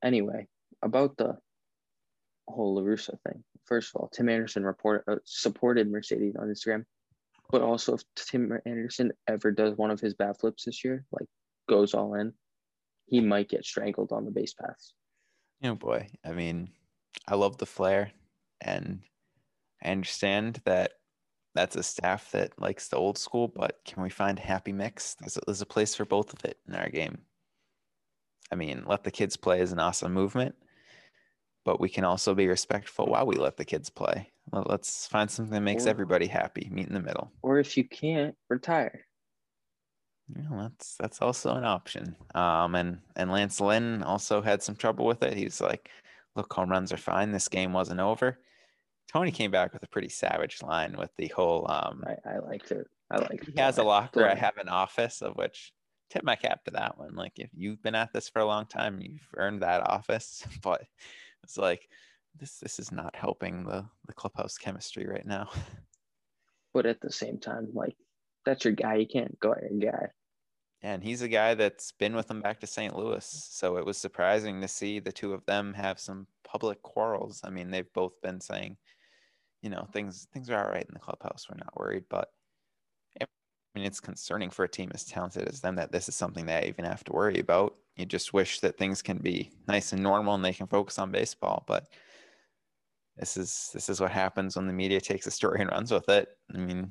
Anyway, 0.03 0.47
about 0.83 1.17
the 1.17 1.37
whole 2.49 2.75
La 2.75 2.83
Russa 2.83 3.19
thing. 3.27 3.43
First 3.65 3.95
of 3.95 4.01
all, 4.01 4.09
Tim 4.09 4.29
Anderson 4.29 4.65
report 4.65 5.05
uh, 5.09 5.17
supported 5.25 5.91
Mercedes 5.91 6.37
on 6.37 6.49
Instagram, 6.49 6.85
but 7.51 7.63
also 7.63 7.95
if 7.95 8.03
Tim 8.15 8.53
Anderson 8.67 9.13
ever 9.27 9.51
does 9.51 9.77
one 9.77 9.91
of 9.91 10.01
his 10.01 10.15
bad 10.15 10.37
flips 10.39 10.65
this 10.67 10.85
year, 10.85 11.05
like 11.11 11.27
goes 11.69 11.95
all 11.95 12.15
in, 12.15 12.33
he 13.07 13.21
might 13.21 13.49
get 13.49 13.65
strangled 13.65 14.13
on 14.13 14.25
the 14.25 14.31
base 14.31 14.55
paths. 14.55 14.93
Oh 15.63 15.75
boy. 15.75 16.09
I 16.25 16.33
mean, 16.33 16.71
I 17.27 17.35
love 17.37 17.59
the 17.59 17.67
flair 17.67 18.13
and 18.61 19.01
I 19.83 19.91
understand 19.91 20.61
that 20.65 20.93
that's 21.55 21.77
a 21.77 21.83
staff 21.83 22.31
that 22.33 22.61
likes 22.61 22.89
the 22.89 22.97
old 22.97 23.17
school, 23.17 23.49
but 23.49 23.79
can 23.85 24.03
we 24.03 24.11
find 24.11 24.39
a 24.39 24.43
happy 24.43 24.73
mix? 24.73 25.15
There's 25.15 25.37
a, 25.37 25.41
there's 25.47 25.61
a 25.63 25.67
place 25.67 25.95
for 25.95 26.05
both 26.05 26.33
of 26.33 26.45
it 26.45 26.59
in 26.67 26.75
our 26.75 26.89
game. 26.89 27.19
I 28.51 28.57
mean, 28.57 28.85
let 28.87 29.05
the 29.05 29.11
kids 29.11 29.37
play 29.37 29.61
is 29.61 29.73
an 29.73 29.79
awesome 29.79 30.13
movement, 30.13 30.55
but 31.65 31.81
we 31.81 31.89
can 31.89 32.05
also 32.05 32.35
be 32.35 32.47
respectful 32.49 33.07
while 33.07 33.27
we 33.27 33.37
let 33.37 33.57
the 33.57 33.65
kids 33.65 33.89
play. 33.89 34.31
Let's 34.53 35.07
find 35.07 35.31
something 35.31 35.53
that 35.55 35.61
makes 35.61 35.87
Or- 35.87 35.91
everybody 35.91 36.27
happy. 36.27 36.69
Meet 36.71 36.89
in 36.89 36.95
the 36.95 37.01
middle. 37.01 37.31
Or 37.43 37.59
if 37.59 37.77
you 37.77 37.89
can't, 37.89 38.35
retire. 38.51 39.07
Yeah, 40.35 40.49
that's 40.53 40.97
that's 40.97 41.21
also 41.21 41.55
an 41.55 41.65
option. 41.65 42.17
Um, 42.35 42.75
and 42.75 42.99
and 43.15 43.31
Lance 43.31 43.61
Lynn 43.61 44.03
also 44.03 44.41
had 44.41 44.63
some 44.63 44.75
trouble 44.75 45.05
with 45.07 45.23
it. 45.23 45.37
He's 45.37 45.61
like, 45.61 45.91
"Look, 46.37 46.53
home 46.53 46.71
runs 46.71 46.93
are 46.93 46.99
fine. 46.99 47.33
This 47.33 47.49
game 47.49 47.73
wasn't 47.73 48.01
over." 48.01 48.39
Tony 49.13 49.31
came 49.31 49.51
back 49.51 49.73
with 49.73 49.83
a 49.83 49.89
pretty 49.89 50.09
savage 50.09 50.63
line 50.63 50.97
with 50.97 51.11
the 51.17 51.29
whole. 51.29 51.71
Um, 51.71 52.05
I, 52.07 52.37
I 52.37 52.39
liked 52.39 52.71
it. 52.73 52.87
I 53.11 53.19
liked 53.19 53.47
he 53.47 53.53
it. 53.53 53.59
has 53.59 53.79
a 53.79 53.83
locker. 53.83 54.27
I 54.29 54.35
have 54.35 54.57
an 54.57 54.69
office, 54.69 55.23
of 55.23 55.37
which 55.37 55.73
tip 56.11 56.25
my 56.25 56.37
cap 56.37 56.65
to 56.65 56.71
that 56.73 56.99
one. 56.99 57.15
Like, 57.15 57.33
if 57.37 57.51
you've 57.55 57.83
been 57.83 57.95
at 57.95 58.13
this 58.13 58.29
for 58.29 58.41
a 58.41 58.47
long 58.47 58.67
time, 58.67 59.01
you've 59.01 59.29
earned 59.37 59.63
that 59.63 59.89
office. 59.89 60.45
But 60.63 60.83
it's 61.43 61.59
like 61.59 61.89
this. 62.39 62.59
This 62.59 62.79
is 62.79 62.91
not 62.91 63.15
helping 63.15 63.65
the 63.65 63.87
the 64.07 64.15
clubhouse 64.15 64.59
chemistry 64.59 65.07
right 65.07 65.27
now. 65.27 65.49
But 66.73 66.87
at 66.87 67.01
the 67.01 67.13
same 67.13 67.39
time, 67.39 67.69
like 67.73 67.95
that's 68.45 68.65
your 68.65 68.75
guy. 68.75 68.97
You 68.97 69.07
can't 69.07 69.39
go 69.39 69.53
at 69.53 69.63
your 69.71 69.93
guy. 69.93 70.09
And 70.85 71.03
he's 71.03 71.23
a 71.23 71.29
guy 71.29 71.55
that's 71.55 71.93
been 71.93 72.15
with 72.15 72.29
them 72.29 72.43
back 72.43 72.61
to 72.61 72.67
St. 72.67 72.95
Louis. 72.95 73.27
Mm. 73.27 73.59
So 73.59 73.79
it 73.79 73.87
was 73.87 73.97
surprising 73.97 74.61
to 74.61 74.69
see 74.69 75.01
the 75.01 75.11
two 75.11 75.33
of 75.33 75.45
them 75.47 75.73
have 75.73 75.99
some 75.99 76.27
public 76.47 76.83
quarrels. 76.83 77.41
I 77.43 77.49
mean, 77.49 77.71
they've 77.71 77.93
both 77.95 78.21
been 78.21 78.39
saying, 78.39 78.77
you 79.63 79.71
know, 79.71 79.89
things 79.95 80.29
things 80.35 80.51
are 80.51 80.63
all 80.63 80.71
right 80.71 80.85
in 80.87 80.93
the 80.93 81.01
clubhouse. 81.01 81.47
We're 81.49 81.57
not 81.57 81.75
worried, 81.75 82.05
but 82.11 82.29
I 83.19 83.27
mean, 83.75 83.87
it's 83.87 83.99
concerning 83.99 84.51
for 84.51 84.65
a 84.65 84.69
team 84.69 84.91
as 84.95 85.05
talented 85.05 85.49
as 85.49 85.61
them 85.61 85.75
that 85.77 85.91
this 85.91 86.09
is 86.09 86.15
something 86.15 86.45
they 86.45 86.67
even 86.69 86.85
have 86.85 87.03
to 87.05 87.13
worry 87.13 87.41
about. 87.41 87.75
You 87.97 88.05
just 88.05 88.35
wish 88.35 88.61
that 88.61 88.77
things 88.77 89.01
can 89.01 89.17
be 89.17 89.53
nice 89.67 89.95
and 89.95 90.03
normal 90.03 90.35
and 90.35 90.45
they 90.45 90.53
can 90.53 90.67
focus 90.67 90.99
on 90.99 91.11
baseball, 91.11 91.65
but 91.67 91.89
this 93.17 93.39
is 93.39 93.71
this 93.73 93.89
is 93.89 94.03
what 94.03 94.11
happens 94.13 94.55
when 94.55 94.67
the 94.67 94.73
media 94.75 95.01
takes 95.01 95.27
a 95.27 95.31
story 95.31 95.63
and 95.63 95.71
runs 95.71 95.91
with 95.91 96.11
it. 96.11 96.29
I 96.55 96.59
mean, 96.59 96.91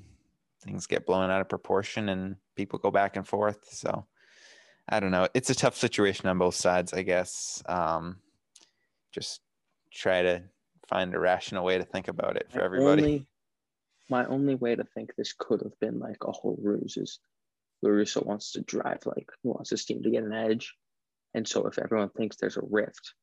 things 0.64 0.88
get 0.88 1.06
blown 1.06 1.30
out 1.30 1.42
of 1.42 1.50
proportion 1.50 2.10
and 2.10 2.36
people 2.56 2.80
go 2.80 2.92
back 2.92 3.16
and 3.16 3.28
forth. 3.28 3.60
So 3.72 4.06
I 4.90 5.00
don't 5.00 5.12
know. 5.12 5.28
It's 5.34 5.50
a 5.50 5.56
tough 5.56 5.76
situation 5.76 6.28
on 6.30 6.38
both 6.38 6.56
sides, 6.56 6.94
I 6.94 7.04
guess. 7.04 7.62
Um, 7.68 8.18
just 9.12 9.42
try 9.92 10.22
to 10.24 10.44
find 10.88 11.14
a 11.14 11.20
rational 11.20 11.64
way 11.64 11.78
to 11.78 11.84
think 11.84 12.08
about 12.08 12.38
it 12.38 12.52
for 12.52 12.60
My 12.60 12.66
everybody. 12.66 13.04
Only, 13.04 13.28
my 14.10 14.26
only 14.26 14.56
way 14.56 14.76
to 14.76 14.84
think 14.84 15.14
this 15.16 15.34
could 15.38 15.62
have 15.62 15.80
been 15.80 16.00
like 16.00 16.24
a 16.24 16.32
whole 16.32 16.58
ruse 16.62 16.98
is 16.98 17.20
La 17.82 17.90
Russa 17.90 18.26
wants 18.26 18.52
to 18.54 18.62
drive, 18.62 19.06
like 19.06 19.30
he 19.42 19.50
wants 19.50 19.70
his 19.70 19.86
team 19.86 20.02
to 20.04 20.10
get 20.10 20.24
an 20.24 20.34
edge. 20.34 20.74
And 21.34 21.48
so 21.48 21.68
if 21.68 21.80
everyone 21.80 22.10
thinks 22.10 22.38
there's 22.38 22.58
a 22.58 22.64
rift, 22.70 23.14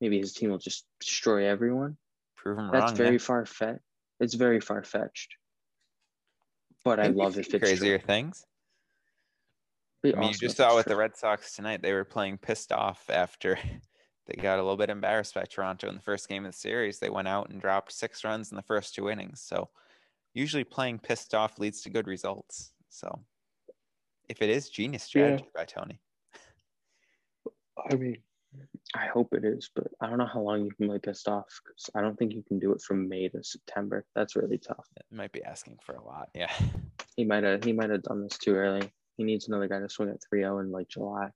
maybe 0.00 0.18
his 0.18 0.32
team 0.32 0.50
will 0.50 0.58
just 0.58 0.84
destroy 1.00 1.48
everyone. 1.48 1.96
Prove 2.36 2.56
them 2.56 2.70
That's 2.72 2.92
wrong. 2.92 2.96
very 2.96 3.12
yeah. 3.12 3.18
far 3.18 3.46
fetched. 3.46 3.80
It's 4.20 4.34
very 4.34 4.60
far 4.60 4.82
fetched. 4.82 5.34
But 6.84 7.00
I 7.00 7.08
love 7.08 7.38
if 7.38 7.48
it's 7.52 7.58
crazier 7.58 7.98
true. 7.98 8.06
things. 8.06 8.46
I 10.04 10.20
mean, 10.20 10.30
you 10.32 10.34
just 10.36 10.58
saw 10.58 10.76
with 10.76 10.86
the. 10.86 10.96
Red 10.96 11.16
Sox 11.16 11.56
tonight, 11.56 11.80
they 11.80 11.94
were 11.94 12.04
playing 12.04 12.36
pissed 12.38 12.72
off 12.72 13.08
after 13.08 13.58
they 14.26 14.34
got 14.40 14.58
a 14.58 14.62
little 14.62 14.76
bit 14.76 14.90
embarrassed 14.90 15.34
by 15.34 15.44
Toronto 15.44 15.88
in 15.88 15.94
the 15.94 16.02
first 16.02 16.28
game 16.28 16.44
of 16.44 16.52
the 16.52 16.58
series. 16.58 16.98
They 16.98 17.08
went 17.08 17.28
out 17.28 17.48
and 17.48 17.60
dropped 17.60 17.92
six 17.92 18.22
runs 18.22 18.50
in 18.50 18.56
the 18.56 18.62
first 18.62 18.94
two 18.94 19.08
innings. 19.08 19.40
So 19.40 19.70
usually 20.34 20.64
playing 20.64 20.98
pissed 20.98 21.34
off 21.34 21.58
leads 21.58 21.80
to 21.82 21.90
good 21.90 22.06
results. 22.06 22.72
So 22.90 23.24
if 24.28 24.42
it 24.42 24.50
is 24.50 24.68
genius 24.68 25.04
Yeah. 25.14 25.36
strategy 25.36 25.50
by 25.54 25.64
Tony, 25.64 26.00
I 27.90 27.94
mean, 27.96 28.18
I 28.94 29.06
hope 29.06 29.34
it 29.34 29.44
is, 29.44 29.70
but 29.74 29.88
I 30.00 30.08
don't 30.08 30.18
know 30.18 30.26
how 30.32 30.40
long 30.40 30.64
you 30.64 30.70
can 30.70 30.86
play 30.86 30.98
pissed 30.98 31.28
off 31.28 31.48
because 31.64 31.90
I 31.94 32.00
don't 32.00 32.16
think 32.16 32.32
you 32.32 32.44
can 32.46 32.58
do 32.58 32.72
it 32.72 32.80
from 32.80 33.08
May 33.08 33.28
to 33.28 33.42
September. 33.42 34.04
That's 34.14 34.36
really 34.36 34.58
tough. 34.58 34.86
it 34.96 35.04
might 35.10 35.32
be 35.32 35.42
asking 35.42 35.78
for 35.84 35.94
a 35.96 36.04
lot. 36.04 36.28
Yeah. 36.34 36.52
He 37.16 37.24
might 37.24 37.44
have 37.44 37.64
he 37.64 37.72
might 37.72 37.90
have 37.90 38.02
done 38.02 38.22
this 38.22 38.38
too 38.38 38.54
early. 38.54 38.90
He 39.16 39.24
needs 39.24 39.48
another 39.48 39.68
guy 39.68 39.80
to 39.80 39.88
swing 39.88 40.10
at 40.10 40.22
3-0 40.32 40.60
in 40.60 40.72
like 40.72 40.88
July. 40.88 41.30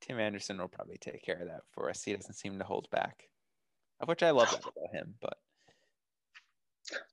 Tim 0.00 0.18
Anderson 0.18 0.58
will 0.58 0.68
probably 0.68 0.98
take 0.98 1.22
care 1.22 1.40
of 1.40 1.48
that 1.48 1.62
for 1.72 1.90
us. 1.90 2.02
He 2.02 2.14
doesn't 2.14 2.34
seem 2.34 2.58
to 2.58 2.64
hold 2.64 2.88
back, 2.90 3.24
of 4.00 4.08
which 4.08 4.22
I 4.22 4.30
love 4.30 4.50
that 4.50 4.60
about 4.60 4.94
him. 4.94 5.14
But 5.20 5.36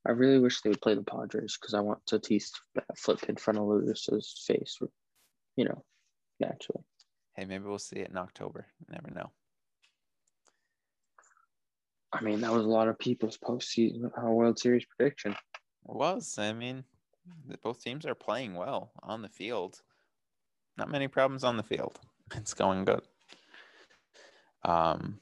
I 0.05 0.11
really 0.11 0.39
wish 0.39 0.61
they 0.61 0.69
would 0.69 0.81
play 0.81 0.95
the 0.95 1.03
Padres 1.03 1.57
because 1.59 1.73
I 1.73 1.81
want 1.81 2.05
Tatis 2.05 2.51
to 2.75 2.83
flip 2.95 3.23
in 3.27 3.35
front 3.35 3.59
of 3.59 3.65
Lewis's 3.65 4.43
face, 4.47 4.79
you 5.55 5.65
know, 5.65 5.83
naturally. 6.39 6.83
Hey, 7.37 7.45
maybe 7.45 7.65
we'll 7.65 7.79
see 7.79 7.97
it 7.97 8.09
in 8.09 8.17
October. 8.17 8.65
You 8.79 8.87
never 8.93 9.13
know. 9.13 9.31
I 12.11 12.21
mean, 12.21 12.41
that 12.41 12.51
was 12.51 12.65
a 12.65 12.69
lot 12.69 12.87
of 12.87 12.97
people's 12.97 13.37
postseason 13.37 14.11
uh, 14.17 14.29
World 14.31 14.57
Series 14.57 14.85
prediction. 14.85 15.31
It 15.31 15.95
was. 15.95 16.37
I 16.37 16.51
mean, 16.53 16.83
both 17.61 17.81
teams 17.81 18.05
are 18.05 18.15
playing 18.15 18.55
well 18.55 18.91
on 19.03 19.21
the 19.21 19.29
field. 19.29 19.81
Not 20.77 20.89
many 20.89 21.07
problems 21.07 21.43
on 21.43 21.57
the 21.57 21.63
field. 21.63 21.99
It's 22.35 22.53
going 22.53 22.83
good. 22.83 23.03
Um, 24.65 25.17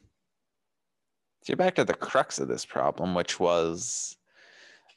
to 1.44 1.52
get 1.52 1.60
back 1.60 1.76
to 1.76 1.84
the 1.84 1.94
crux 1.94 2.40
of 2.40 2.48
this 2.48 2.66
problem, 2.66 3.14
which 3.14 3.40
was 3.40 4.18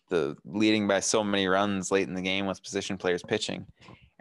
the 0.08 0.34
leading 0.46 0.88
by 0.88 1.00
so 1.00 1.22
many 1.22 1.46
runs 1.46 1.90
late 1.90 2.08
in 2.08 2.14
the 2.14 2.22
game 2.22 2.46
with 2.46 2.62
position 2.62 2.96
players 2.96 3.22
pitching. 3.22 3.66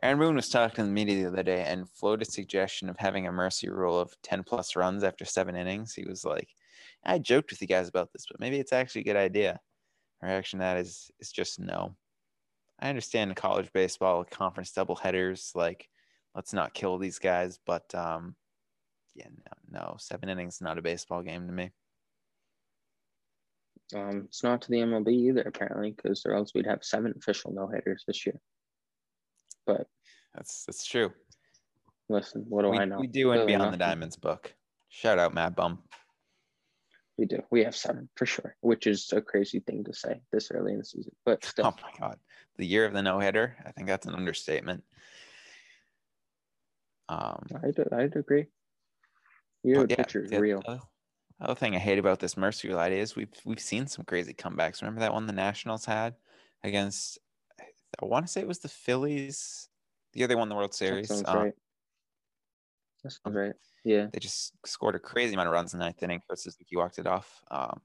Aaron 0.04 0.20
Boone 0.20 0.36
was 0.36 0.50
talking 0.50 0.76
to 0.76 0.84
the 0.84 0.92
media 0.92 1.24
the 1.24 1.30
other 1.30 1.44
day 1.44 1.64
and 1.64 1.90
floated 1.90 2.28
a 2.28 2.32
suggestion 2.32 2.88
of 2.88 2.98
having 3.00 3.26
a 3.26 3.32
mercy 3.32 3.68
rule 3.68 4.00
of 4.00 4.14
10 4.22 4.44
plus 4.44 4.76
runs 4.76 5.04
after 5.04 5.26
seven 5.26 5.56
innings. 5.56 5.94
He 5.94 6.06
was 6.06 6.24
like, 6.24 6.50
I 7.04 7.18
joked 7.18 7.50
with 7.50 7.62
you 7.62 7.68
guys 7.68 7.88
about 7.88 8.14
this, 8.14 8.26
but 8.30 8.40
maybe 8.40 8.60
it's 8.60 8.74
actually 8.74 9.02
a 9.02 9.06
good 9.06 9.16
idea. 9.16 9.60
My 10.22 10.30
reaction 10.30 10.60
to 10.60 10.64
that 10.64 10.78
is 10.78 11.10
is 11.20 11.32
just 11.32 11.60
no. 11.60 11.96
I 12.80 12.90
understand 12.90 13.36
college 13.36 13.72
baseball, 13.74 14.24
conference 14.24 14.72
doubleheaders, 14.72 15.56
like 15.56 15.90
let's 16.36 16.54
not 16.54 16.74
kill 16.74 16.98
these 16.98 17.18
guys, 17.18 17.60
but 17.66 17.94
um, 17.96 18.36
yeah, 19.16 19.28
no, 19.72 19.80
no, 19.80 19.96
seven 20.00 20.30
innings 20.30 20.62
not 20.62 20.78
a 20.78 20.82
baseball 20.82 21.24
game 21.24 21.48
to 21.48 21.54
me. 21.54 21.72
Um, 23.96 24.24
it's 24.26 24.44
not 24.44 24.62
to 24.64 24.70
the 24.70 24.78
MLB 24.78 25.08
either, 25.08 25.42
apparently, 25.44 25.92
because 25.92 26.26
or 26.26 26.34
else 26.34 26.54
we'd 26.54 26.68
have 26.68 26.84
seven 26.84 27.14
official 27.18 27.52
no 27.52 27.68
hitters 27.68 28.04
this 28.06 28.26
year. 28.26 28.40
But 29.68 29.86
That's 30.34 30.66
that's 30.66 30.86
true. 30.86 31.12
listen, 32.10 32.46
what 32.48 32.64
do 32.64 32.70
we, 32.70 32.78
I 32.80 32.86
know? 32.86 33.00
we 33.00 33.08
do 33.08 33.34
in 33.34 33.46
Beyond 33.46 33.74
the. 33.74 33.78
Diamonds 33.78 34.16
book. 34.16 34.56
Shout 34.90 35.20
out 35.20 35.34
Matt 35.34 35.56
Bum. 35.56 35.80
We 37.18 37.26
do. 37.26 37.44
We 37.52 37.64
have 37.64 37.76
seven 37.76 38.10
for 38.16 38.26
sure, 38.26 38.56
which 38.62 38.88
is 38.88 39.12
a 39.12 39.22
crazy 39.22 39.60
thing 39.60 39.84
to 39.84 39.94
say 39.94 40.22
this 40.32 40.50
early 40.52 40.72
in 40.72 40.80
the 40.80 40.86
season. 40.86 41.14
But 41.26 41.44
still, 41.46 41.66
Oh 41.66 41.76
my 41.84 42.00
god, 42.00 42.18
the 42.58 42.66
year 42.66 42.86
of 42.86 42.94
the 42.94 43.02
no 43.02 43.20
hitter. 43.20 43.58
I 43.66 43.72
think 43.72 43.88
that's 43.88 44.08
an 44.08 44.16
understatement. 44.16 44.84
Um, 47.10 47.46
I'd, 47.64 47.94
I'd 47.94 48.16
agree. 48.16 48.48
Your 49.64 49.86
yeah, 49.90 49.96
pitcher 49.96 50.24
is 50.24 50.32
the 50.32 50.40
real. 50.40 50.64
Other 51.40 51.56
thing 51.56 51.76
I 51.76 51.80
hate 51.80 52.00
about 52.00 52.20
this 52.20 52.38
Mercy 52.38 52.70
Light 52.70 52.94
is 52.94 53.16
we've 53.16 53.34
we've 53.46 53.60
seen 53.60 53.88
some 53.88 54.06
crazy 54.06 54.34
comebacks. 54.34 54.82
Remember 54.82 55.02
that 55.02 55.14
one 55.14 55.28
the 55.28 55.34
Nationals 55.34 55.86
had 55.86 56.16
against 56.64 57.20
I 58.02 58.06
want 58.06 58.26
to 58.26 58.32
say 58.32 58.42
it 58.42 58.48
was 58.48 58.60
the 58.60 58.70
Phillies. 58.70 59.70
The 60.14 60.20
year 60.20 60.28
they 60.28 60.36
won 60.36 60.50
the 60.50 60.56
World 60.56 60.72
That 60.72 60.78
Series. 60.78 61.08
sounds 61.10 61.24
um, 61.28 61.38
right. 61.38 61.54
That 63.04 63.12
sounds 63.12 63.36
right. 63.36 63.54
Yeah. 63.84 64.08
They 64.12 64.20
just 64.20 64.54
scored 64.66 64.96
a 64.96 65.00
crazy 65.00 65.34
amount 65.34 65.48
of 65.48 65.54
runs 65.54 65.74
in 65.74 65.80
the 65.80 65.86
ninth 65.86 66.02
inning. 66.04 66.22
Kurt 66.28 66.40
Suzuki 66.40 66.76
walked 66.76 67.00
it 67.00 67.08
off. 67.08 67.42
Um, 67.50 67.80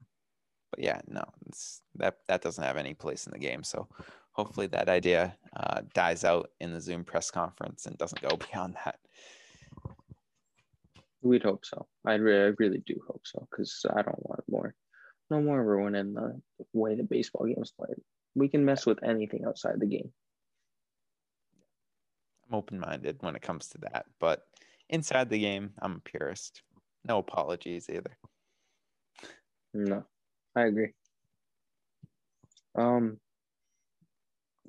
but 0.69 0.83
yeah, 0.83 1.01
no, 1.07 1.23
it's, 1.47 1.81
that 1.95 2.17
that 2.27 2.41
doesn't 2.41 2.63
have 2.63 2.77
any 2.77 2.93
place 2.93 3.27
in 3.27 3.31
the 3.31 3.39
game. 3.39 3.63
So 3.63 3.87
hopefully 4.31 4.67
that 4.67 4.89
idea 4.89 5.37
uh, 5.55 5.81
dies 5.93 6.23
out 6.23 6.49
in 6.59 6.73
the 6.73 6.81
Zoom 6.81 7.03
press 7.03 7.31
conference 7.31 7.85
and 7.85 7.97
doesn't 7.97 8.21
go 8.21 8.37
beyond 8.51 8.75
that. 8.83 8.99
We'd 11.21 11.43
hope 11.43 11.63
so. 11.63 11.87
I 12.05 12.15
really, 12.15 12.47
I 12.47 12.53
really 12.59 12.83
do 12.85 12.99
hope 13.07 13.21
so 13.23 13.47
because 13.49 13.85
I 13.89 14.01
don't 14.01 14.27
want 14.27 14.43
more. 14.49 14.75
No 15.29 15.41
more 15.41 15.63
ruining 15.63 16.13
the 16.13 16.41
way 16.73 16.95
the 16.95 17.03
baseball 17.03 17.45
game 17.45 17.55
game's 17.55 17.71
played. 17.71 17.95
We 18.35 18.49
can 18.49 18.65
mess 18.65 18.85
with 18.85 19.03
anything 19.03 19.45
outside 19.45 19.79
the 19.79 19.85
game. 19.85 20.11
I'm 22.47 22.55
open 22.55 22.79
minded 22.79 23.17
when 23.21 23.35
it 23.35 23.41
comes 23.41 23.67
to 23.69 23.77
that. 23.79 24.05
But 24.19 24.45
inside 24.89 25.29
the 25.29 25.39
game, 25.39 25.71
I'm 25.81 25.95
a 25.95 26.09
purist. 26.09 26.61
No 27.05 27.19
apologies 27.19 27.89
either. 27.89 28.17
No, 29.73 30.05
I 30.55 30.63
agree. 30.63 30.91
Um. 32.75 33.19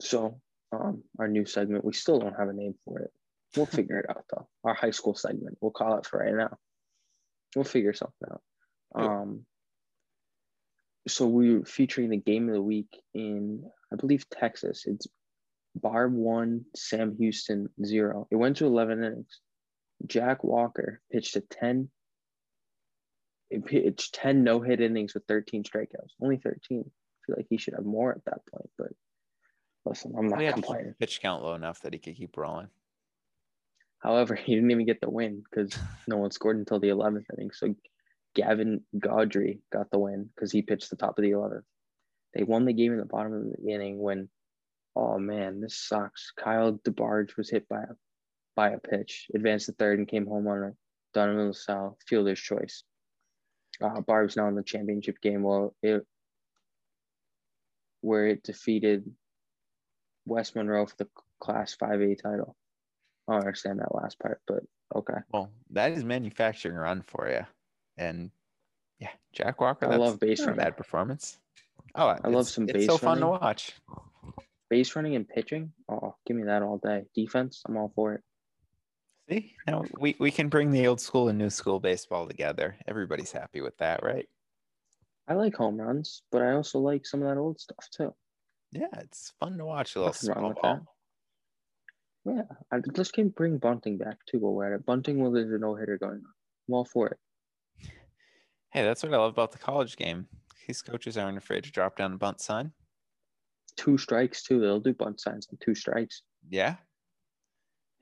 So, 0.01 0.41
um, 0.73 1.05
our 1.19 1.29
new 1.29 1.47
segment, 1.47 1.85
we 1.85 1.93
still 1.93 2.19
don't 2.19 2.39
have 2.39 2.49
a 2.49 2.53
name 2.53 2.75
for 2.85 3.01
it. 3.01 3.13
We'll 3.57 3.67
figure 3.81 3.99
it 3.99 4.11
out 4.11 4.25
though. 4.31 4.49
Our 4.65 4.75
high 4.75 4.91
school 4.91 5.15
segment, 5.15 5.59
we'll 5.61 5.71
call 5.71 5.99
it 5.99 6.07
for 6.07 6.19
right 6.19 6.35
now. 6.35 6.57
We'll 7.55 7.65
figure 7.65 7.95
something 7.95 8.29
out. 8.31 8.43
Um. 8.95 9.47
So 11.07 11.27
we 11.27 11.59
were 11.59 11.65
featuring 11.65 12.11
the 12.11 12.17
game 12.17 12.49
of 12.49 12.55
the 12.55 12.63
week 12.63 12.89
in 13.13 13.65
I 13.93 13.97
believe 13.97 14.29
Texas. 14.31 14.85
It's 14.87 15.07
Barbe 15.77 16.15
one, 16.15 16.65
Sam 16.75 17.17
Houston 17.19 17.69
zero. 17.85 18.27
It 18.31 18.37
went 18.37 18.57
to 18.59 18.67
eleven 18.67 19.03
innings. 19.05 19.41
Jack 20.07 20.45
Walker 20.45 21.01
pitched 21.13 21.37
a 21.37 21.41
ten. 21.41 21.89
It 23.51 23.65
pitched 23.65 24.15
ten 24.15 24.45
no 24.45 24.61
hit 24.61 24.81
innings 24.81 25.15
with 25.15 25.25
thirteen 25.27 25.63
strikeouts. 25.63 26.13
Only 26.21 26.39
thirteen. 26.39 26.85
I 26.87 27.21
feel 27.27 27.37
like 27.37 27.47
he 27.51 27.57
should 27.59 27.75
have 27.75 27.85
more 27.85 28.13
at 28.13 28.25
that 28.27 28.47
point, 28.47 28.71
but 28.79 28.89
listen, 29.85 30.15
I'm 30.17 30.29
not 30.29 30.39
We 30.39 30.45
had 30.45 30.57
to 30.57 30.57
keep 30.57 30.65
complaining. 30.67 30.95
pitch 30.99 31.21
count 31.21 31.43
low 31.43 31.55
enough 31.55 31.81
that 31.81 31.93
he 31.93 31.99
could 31.99 32.17
keep 32.17 32.37
rolling. 32.37 32.69
However, 33.99 34.35
he 34.37 34.55
didn't 34.55 34.71
even 34.71 34.87
get 34.87 35.01
the 35.01 35.11
win 35.11 35.43
because 35.49 35.77
no 36.07 36.19
one 36.19 36.31
scored 36.31 36.57
until 36.59 36.81
the 36.81 36.89
11th 36.89 37.25
inning. 37.37 37.51
So 37.53 37.75
Gavin 38.35 38.83
Gaudry 38.97 39.61
got 39.73 39.91
the 39.91 39.99
win 39.99 40.29
because 40.35 40.51
he 40.51 40.63
pitched 40.63 40.91
the 40.91 40.97
top 40.97 41.19
of 41.19 41.23
the 41.23 41.31
11th. 41.31 41.63
They 42.35 42.43
won 42.43 42.65
the 42.65 42.73
game 42.73 42.93
in 42.93 42.99
the 42.99 43.05
bottom 43.05 43.33
of 43.33 43.45
the 43.45 43.73
inning 43.73 43.99
when, 43.99 44.29
oh 44.97 45.19
man, 45.19 45.61
this 45.61 45.77
sucks. 45.77 46.33
Kyle 46.37 46.73
DeBarge 46.73 47.37
was 47.37 47.51
hit 47.51 47.69
by 47.69 47.83
a 47.83 47.95
by 48.57 48.71
a 48.71 48.79
pitch, 48.79 49.27
advanced 49.35 49.67
to 49.67 49.73
third, 49.73 49.99
and 49.99 50.07
came 50.09 50.27
home 50.27 50.47
on 50.47 50.63
a 50.63 50.73
Donovan 51.13 51.49
LaSalle 51.49 51.99
fielder's 52.07 52.41
choice. 52.41 52.85
Uh, 53.81 54.01
Barbe's 54.01 54.37
now 54.37 54.49
in 54.49 54.55
the 54.55 54.63
championship 54.63 55.21
game. 55.21 55.43
Well, 55.43 55.75
it 55.83 56.07
where 58.01 58.27
it 58.27 58.43
defeated 58.43 59.11
West 60.27 60.55
Monroe 60.55 60.87
for 60.87 60.97
the 60.99 61.09
Class 61.41 61.77
5A 61.81 62.23
title. 62.23 62.55
I 63.27 63.33
don't 63.33 63.41
understand 63.41 63.81
that 63.81 63.95
last 63.95 64.19
part, 64.19 64.41
but 64.47 64.63
okay. 64.95 65.19
Well, 65.33 65.51
that 65.71 65.93
is 65.93 66.05
manufacturing 66.05 66.77
run 66.77 67.03
for 67.03 67.29
you. 67.29 67.47
And 67.97 68.31
yeah, 68.99 69.11
Jack 69.33 69.61
Walker. 69.61 69.91
I 69.91 69.97
love 69.97 70.21
base 70.21 70.41
running. 70.41 70.57
bad 70.57 70.77
performance. 70.77 71.39
Oh, 71.95 72.09
I 72.09 72.29
love 72.29 72.49
some 72.49 72.65
It's 72.65 72.73
base 72.73 72.87
so 72.87 72.99
fun 72.99 73.21
to 73.21 73.29
watch. 73.29 73.73
Base 74.69 74.97
running 74.97 75.15
and 75.15 75.29
pitching, 75.29 75.73
oh, 75.89 76.17
give 76.27 76.37
me 76.37 76.45
that 76.45 76.63
all 76.63 76.79
day. 76.79 77.05
Defense, 77.15 77.63
I'm 77.67 77.77
all 77.77 77.93
for 77.95 78.15
it. 78.15 78.23
See, 79.29 79.55
now 79.67 79.85
we, 79.99 80.17
we 80.19 80.31
can 80.31 80.49
bring 80.49 80.71
the 80.71 80.87
old 80.87 81.01
school 81.01 81.29
and 81.29 81.39
new 81.39 81.51
school 81.51 81.81
baseball 81.81 82.27
together. 82.27 82.77
Everybody's 82.89 83.33
happy 83.33 83.61
with 83.61 83.77
that, 83.79 84.03
right? 84.03 84.29
I 85.29 85.35
like 85.35 85.55
home 85.55 85.81
runs, 85.81 86.23
but 86.31 86.43
I 86.43 86.53
also 86.53 86.81
like 86.81 87.07
some 87.07 87.23
of 87.23 87.29
that 87.29 87.39
old 87.39 87.61
stuff 87.61 87.89
too. 87.91 88.15
Yeah, 88.73 88.89
it's 88.99 89.33
fun 89.39 89.57
to 89.59 89.65
watch 89.65 89.95
a 89.95 90.01
little 90.01 90.13
small 90.13 90.53
ball. 90.61 90.81
that. 92.25 92.35
Yeah, 92.35 92.57
I, 92.73 92.81
let's 92.97 93.11
get 93.11 93.35
bring 93.35 93.59
bunting 93.59 93.97
back 93.97 94.19
too 94.27 94.41
while 94.41 94.53
we're 94.53 94.67
at 94.67 94.73
it. 94.73 94.87
Bunting 94.87 95.33
there's 95.33 95.53
a 95.53 95.59
no 95.59 95.75
hitter 95.75 95.97
going 95.97 96.15
on. 96.15 96.25
I'm 96.69 96.75
all 96.75 96.85
for 96.85 97.09
it. 97.09 97.19
Hey, 98.75 98.83
that's 98.83 99.05
what 99.05 99.15
I 99.15 99.19
love 99.19 99.31
about 99.33 99.53
the 99.53 99.59
college 99.59 99.97
game. 99.97 100.27
These 100.67 100.83
coaches 100.83 101.17
aren't 101.17 101.39
afraid 101.39 101.63
to 101.63 101.71
drop 101.71 101.97
down 101.97 102.13
a 102.13 102.17
bunt 102.17 102.41
sign. 102.41 102.73
Two 103.77 103.97
strikes 103.97 104.43
too. 104.43 104.61
They'll 104.61 104.81
do 104.81 104.93
bunt 104.93 105.21
signs 105.21 105.47
on 105.53 105.59
two 105.65 105.77
strikes. 105.77 106.23
Yeah. 106.51 106.75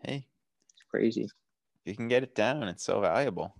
Hey, 0.02 0.26
It's 0.72 0.82
crazy. 0.90 1.28
you 1.84 1.94
can 1.94 2.08
get 2.08 2.22
it 2.22 2.34
down, 2.34 2.68
it's 2.68 2.82
so 2.84 3.00
valuable. 3.02 3.54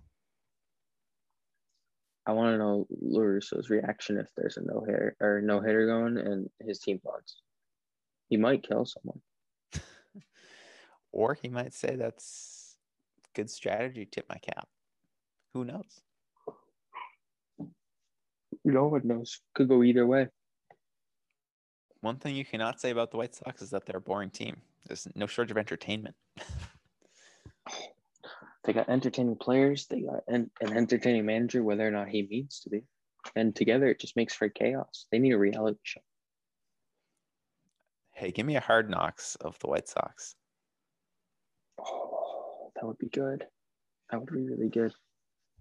I 2.25 2.31
want 2.31 2.53
to 2.53 2.57
know 2.57 2.87
La 2.99 3.21
Russa's 3.21 3.69
reaction 3.69 4.17
if 4.17 4.27
there's 4.35 4.57
a 4.57 4.61
no 4.61 4.81
hitter 4.81 5.15
or 5.21 5.39
no 5.41 5.59
hitter 5.61 5.85
going 5.85 6.17
and 6.17 6.49
his 6.65 6.79
team 6.79 6.99
bunts. 7.03 7.41
He 8.29 8.37
might 8.37 8.67
kill 8.67 8.85
someone. 8.85 9.21
Or 11.11 11.35
he 11.35 11.47
might 11.47 11.75
say 11.75 11.95
that's 11.95 12.75
good 13.35 13.47
strategy, 13.47 14.03
tip 14.03 14.25
my 14.27 14.37
cap. 14.37 14.67
Who 15.53 15.63
knows? 15.63 16.01
No 18.65 18.87
one 18.87 19.01
knows. 19.03 19.39
Could 19.55 19.67
go 19.67 19.83
either 19.83 20.05
way. 20.05 20.27
One 22.01 22.17
thing 22.17 22.35
you 22.35 22.45
cannot 22.45 22.79
say 22.81 22.91
about 22.91 23.11
the 23.11 23.17
White 23.17 23.35
Sox 23.35 23.61
is 23.61 23.69
that 23.69 23.85
they're 23.85 23.97
a 23.97 24.01
boring 24.01 24.29
team. 24.29 24.61
There's 24.87 25.07
no 25.15 25.25
shortage 25.25 25.51
of 25.51 25.57
entertainment. 25.57 26.15
They 28.63 28.73
got 28.73 28.89
entertaining 28.89 29.35
players. 29.35 29.87
They 29.87 30.01
got 30.01 30.23
an, 30.27 30.49
an 30.61 30.75
entertaining 30.75 31.25
manager, 31.25 31.63
whether 31.63 31.85
or 31.85 31.91
not 31.91 32.07
he 32.07 32.27
means 32.29 32.61
to 32.61 32.69
be. 32.69 32.83
And 33.35 33.55
together, 33.55 33.87
it 33.87 33.99
just 33.99 34.15
makes 34.15 34.33
for 34.33 34.49
chaos. 34.49 35.05
They 35.11 35.19
need 35.19 35.33
a 35.33 35.37
reality 35.37 35.79
show. 35.83 36.01
Hey, 38.13 38.31
give 38.31 38.45
me 38.45 38.55
a 38.55 38.61
hard 38.61 38.89
knocks 38.89 39.35
of 39.35 39.57
the 39.59 39.67
White 39.67 39.89
Sox. 39.89 40.35
Oh, 41.79 42.71
that 42.75 42.85
would 42.85 42.97
be 42.99 43.09
good. 43.09 43.45
That 44.11 44.19
would 44.19 44.31
be 44.31 44.41
really 44.41 44.69
good. 44.69 44.93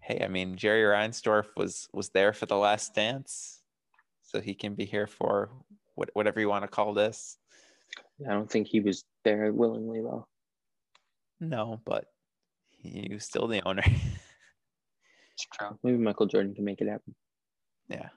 Hey, 0.03 0.23
I 0.25 0.29
mean 0.29 0.57
Jerry 0.57 0.83
Reinsdorf 0.83 1.47
was 1.57 1.89
was 1.93 2.11
there 2.11 2.33
for 2.33 2.47
the 2.47 2.57
last 2.57 2.95
dance, 2.95 3.63
so 4.23 4.41
he 4.41 4.53
can 4.55 4.75
be 4.75 4.85
here 4.85 5.07
for 5.07 5.51
what, 5.95 6.11
whatever 6.15 6.41
you 6.41 6.49
want 6.49 6.65
to 6.65 6.69
call 6.69 6.93
this. 6.93 7.39
I 8.29 8.33
don't 8.33 8.51
think 8.51 8.67
he 8.67 8.81
was 8.81 9.05
there 9.25 9.53
willingly 9.53 10.01
though. 10.01 10.27
No, 11.41 11.81
but 11.85 12.07
he 12.71 13.11
was 13.13 13.25
still 13.25 13.47
the 13.47 13.63
owner. 13.67 13.85
It's 15.35 15.47
true. 15.55 15.79
Maybe 15.83 15.97
Michael 15.97 16.27
Jordan 16.27 16.55
can 16.55 16.65
make 16.65 16.81
it 16.81 16.89
happen. 16.89 17.15
yeah. 17.89 18.11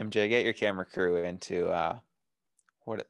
MJ, 0.00 0.28
get 0.28 0.44
your 0.44 0.52
camera 0.52 0.84
crew 0.84 1.16
into 1.16 1.68
uh, 1.68 1.98
what? 2.84 3.08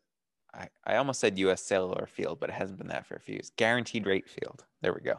I 0.54 0.68
I 0.84 0.96
almost 0.96 1.20
said 1.20 1.38
U.S. 1.40 1.62
Cellular 1.62 2.06
Field, 2.06 2.40
but 2.40 2.48
it 2.48 2.54
hasn't 2.54 2.78
been 2.78 2.88
that 2.88 3.06
for 3.06 3.16
a 3.16 3.20
few 3.20 3.34
years. 3.34 3.50
Guaranteed 3.56 4.06
Rate 4.06 4.28
Field. 4.28 4.64
There 4.80 4.94
we 4.94 5.00
go. 5.00 5.18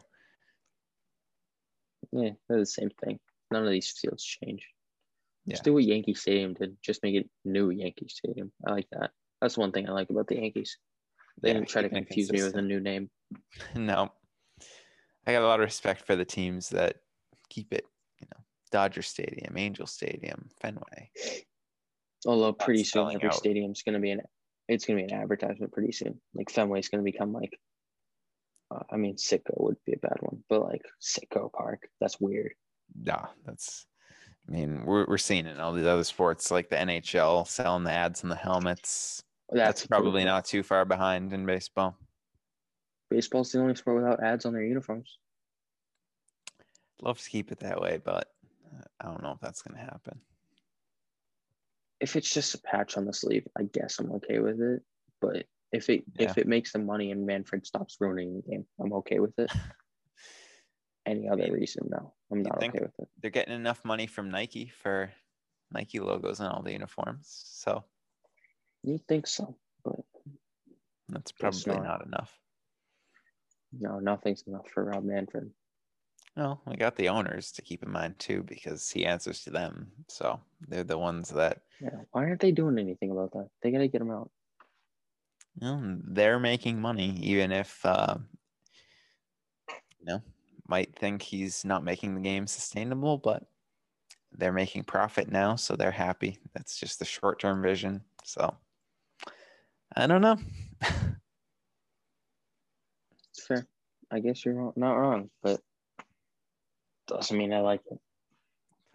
Yeah, 2.11 2.31
they're 2.47 2.59
the 2.59 2.65
same 2.65 2.89
thing. 3.03 3.19
None 3.51 3.65
of 3.65 3.71
these 3.71 3.89
fields 3.89 4.23
change. 4.23 4.67
Just 5.47 5.63
do 5.63 5.73
what 5.73 5.83
Yankee 5.85 6.13
Stadium 6.13 6.53
did. 6.53 6.75
Just 6.81 7.03
make 7.03 7.15
it 7.15 7.29
new 7.45 7.69
Yankee 7.69 8.09
Stadium. 8.09 8.51
I 8.67 8.71
like 8.71 8.87
that. 8.91 9.11
That's 9.41 9.57
one 9.57 9.71
thing 9.71 9.87
I 9.87 9.93
like 9.93 10.09
about 10.09 10.27
the 10.27 10.35
Yankees. 10.35 10.77
They 11.41 11.49
Yeah, 11.49 11.53
didn't 11.55 11.69
try 11.69 11.83
to 11.83 11.89
confuse 11.89 12.31
me 12.31 12.43
with 12.43 12.55
a 12.55 12.61
new 12.61 12.79
name. 12.79 13.09
No. 13.75 14.11
I 15.25 15.31
got 15.33 15.41
a 15.41 15.47
lot 15.47 15.59
of 15.59 15.65
respect 15.65 16.05
for 16.05 16.15
the 16.15 16.25
teams 16.25 16.69
that 16.69 16.97
keep 17.49 17.73
it, 17.73 17.85
you 18.19 18.27
know, 18.33 18.41
Dodger 18.71 19.01
Stadium, 19.01 19.57
Angel 19.57 19.85
Stadium, 19.85 20.49
Fenway. 20.61 21.11
Although 22.25 22.53
pretty 22.53 22.79
That's 22.81 22.91
soon 22.91 23.13
every 23.13 23.27
out. 23.29 23.35
stadium's 23.35 23.83
gonna 23.83 23.99
be 23.99 24.11
an 24.11 24.21
it's 24.67 24.85
gonna 24.85 24.97
be 24.97 25.03
an 25.03 25.13
advertisement 25.13 25.71
pretty 25.71 25.91
soon. 25.91 26.19
Like 26.33 26.49
Fenway's 26.49 26.89
gonna 26.89 27.03
become 27.03 27.31
like 27.33 27.57
uh, 28.71 28.83
I 28.91 28.97
mean 28.97 29.15
Citgo 29.15 29.61
would 29.61 29.77
be 29.85 29.93
a 29.93 29.97
bad 29.97 30.17
one, 30.21 30.43
but 30.49 30.63
like 30.63 30.83
Citgo 31.01 31.51
Park, 31.51 31.87
that's 31.99 32.19
weird. 32.19 32.53
Nah, 32.95 33.27
that's 33.45 33.85
I 34.47 34.51
mean, 34.51 34.85
we're 34.85 35.05
we're 35.05 35.17
seeing 35.17 35.45
it 35.45 35.51
in 35.51 35.59
all 35.59 35.73
these 35.73 35.85
other 35.85 36.03
sports 36.03 36.51
like 36.51 36.69
the 36.69 36.77
NHL 36.77 37.47
selling 37.47 37.83
the 37.83 37.91
ads 37.91 38.23
on 38.23 38.29
the 38.29 38.35
helmets. 38.35 39.23
That's, 39.49 39.81
That's 39.81 39.87
probably 39.87 40.23
not 40.23 40.45
too 40.45 40.63
far 40.63 40.85
behind 40.85 41.33
in 41.33 41.45
baseball. 41.45 41.97
Baseball's 43.09 43.51
the 43.51 43.59
only 43.59 43.75
sport 43.75 43.97
without 43.97 44.21
ads 44.21 44.45
on 44.45 44.53
their 44.53 44.63
uniforms. 44.63 45.19
Love 47.01 47.21
to 47.21 47.29
keep 47.29 47.51
it 47.51 47.59
that 47.59 47.79
way, 47.79 47.99
but 48.03 48.29
uh, 48.65 48.83
I 48.99 49.05
don't 49.05 49.21
know 49.21 49.31
if 49.31 49.39
that's 49.39 49.61
gonna 49.61 49.79
happen. 49.79 50.19
If 51.99 52.15
it's 52.15 52.33
just 52.33 52.55
a 52.55 52.59
patch 52.59 52.97
on 52.97 53.05
the 53.05 53.13
sleeve, 53.13 53.47
I 53.57 53.63
guess 53.63 53.99
I'm 53.99 54.11
okay 54.13 54.39
with 54.39 54.61
it. 54.61 54.81
But 55.19 55.45
if 55.71 55.89
it 55.89 56.03
if 56.17 56.37
it 56.37 56.47
makes 56.47 56.71
the 56.73 56.79
money 56.79 57.11
and 57.11 57.25
Manfred 57.25 57.65
stops 57.65 57.97
ruining 57.99 58.35
the 58.35 58.41
game, 58.49 58.65
I'm 58.79 58.93
okay 58.93 59.19
with 59.19 59.37
it. 59.37 59.51
Any 61.05 61.29
other 61.29 61.51
reason, 61.51 61.87
no, 61.89 62.13
I'm 62.31 62.43
not 62.43 62.61
okay 62.63 62.79
with 62.81 62.99
it. 62.99 63.07
They're 63.21 63.31
getting 63.31 63.55
enough 63.55 63.85
money 63.85 64.07
from 64.07 64.29
Nike 64.29 64.67
for 64.83 65.11
Nike 65.71 65.99
logos 65.99 66.41
on 66.41 66.51
all 66.51 66.61
the 66.63 66.73
uniforms, 66.73 67.27
so 67.29 67.83
You 68.83 68.99
think 69.07 69.27
so, 69.27 69.55
but 69.85 69.99
that's 71.09 71.31
probably 71.31 71.75
not. 71.75 71.83
not 71.83 72.05
enough. 72.05 72.37
no, 73.77 73.99
nothing's 73.99 74.43
enough 74.47 74.67
for 74.73 74.83
Rob 74.85 75.03
Manfred. 75.05 75.49
Well, 76.35 76.61
we 76.67 76.75
got 76.75 76.95
the 76.95 77.09
owners 77.09 77.51
to 77.53 77.61
keep 77.61 77.83
in 77.83 77.89
mind 77.91 78.19
too, 78.19 78.43
because 78.43 78.89
he 78.91 79.05
answers 79.05 79.43
to 79.43 79.49
them. 79.49 79.91
So 80.07 80.39
they're 80.67 80.83
the 80.83 80.97
ones 80.97 81.29
that 81.29 81.61
Yeah, 81.81 82.01
why 82.11 82.25
aren't 82.25 82.41
they 82.41 82.51
doing 82.51 82.77
anything 82.77 83.11
about 83.11 83.31
that? 83.31 83.47
They 83.63 83.71
gotta 83.71 83.87
get 83.87 84.01
him 84.01 84.11
out. 84.11 84.29
They're 85.59 86.39
making 86.39 86.79
money, 86.79 87.17
even 87.21 87.51
if 87.51 87.85
uh, 87.85 88.17
you 89.99 90.05
know 90.05 90.21
might 90.67 90.95
think 90.95 91.21
he's 91.21 91.63
not 91.63 91.83
making 91.83 92.15
the 92.15 92.21
game 92.21 92.45
sustainable, 92.45 93.17
but 93.17 93.43
they're 94.33 94.53
making 94.53 94.83
profit 94.83 95.31
now, 95.31 95.55
so 95.55 95.75
they're 95.75 95.91
happy. 95.91 96.37
That's 96.53 96.77
just 96.77 96.99
the 96.99 97.05
short-term 97.05 97.61
vision. 97.61 98.01
So 98.23 98.55
I 99.95 100.07
don't 100.07 100.21
know. 100.21 100.37
It's 103.29 103.45
fair. 103.47 103.67
I 104.11 104.19
guess 104.19 104.45
you're 104.45 104.73
not 104.75 104.93
wrong, 104.93 105.29
but 105.41 105.61
doesn't 107.07 107.37
mean 107.37 107.53
I 107.53 107.61
like 107.61 107.81
it. 107.89 107.99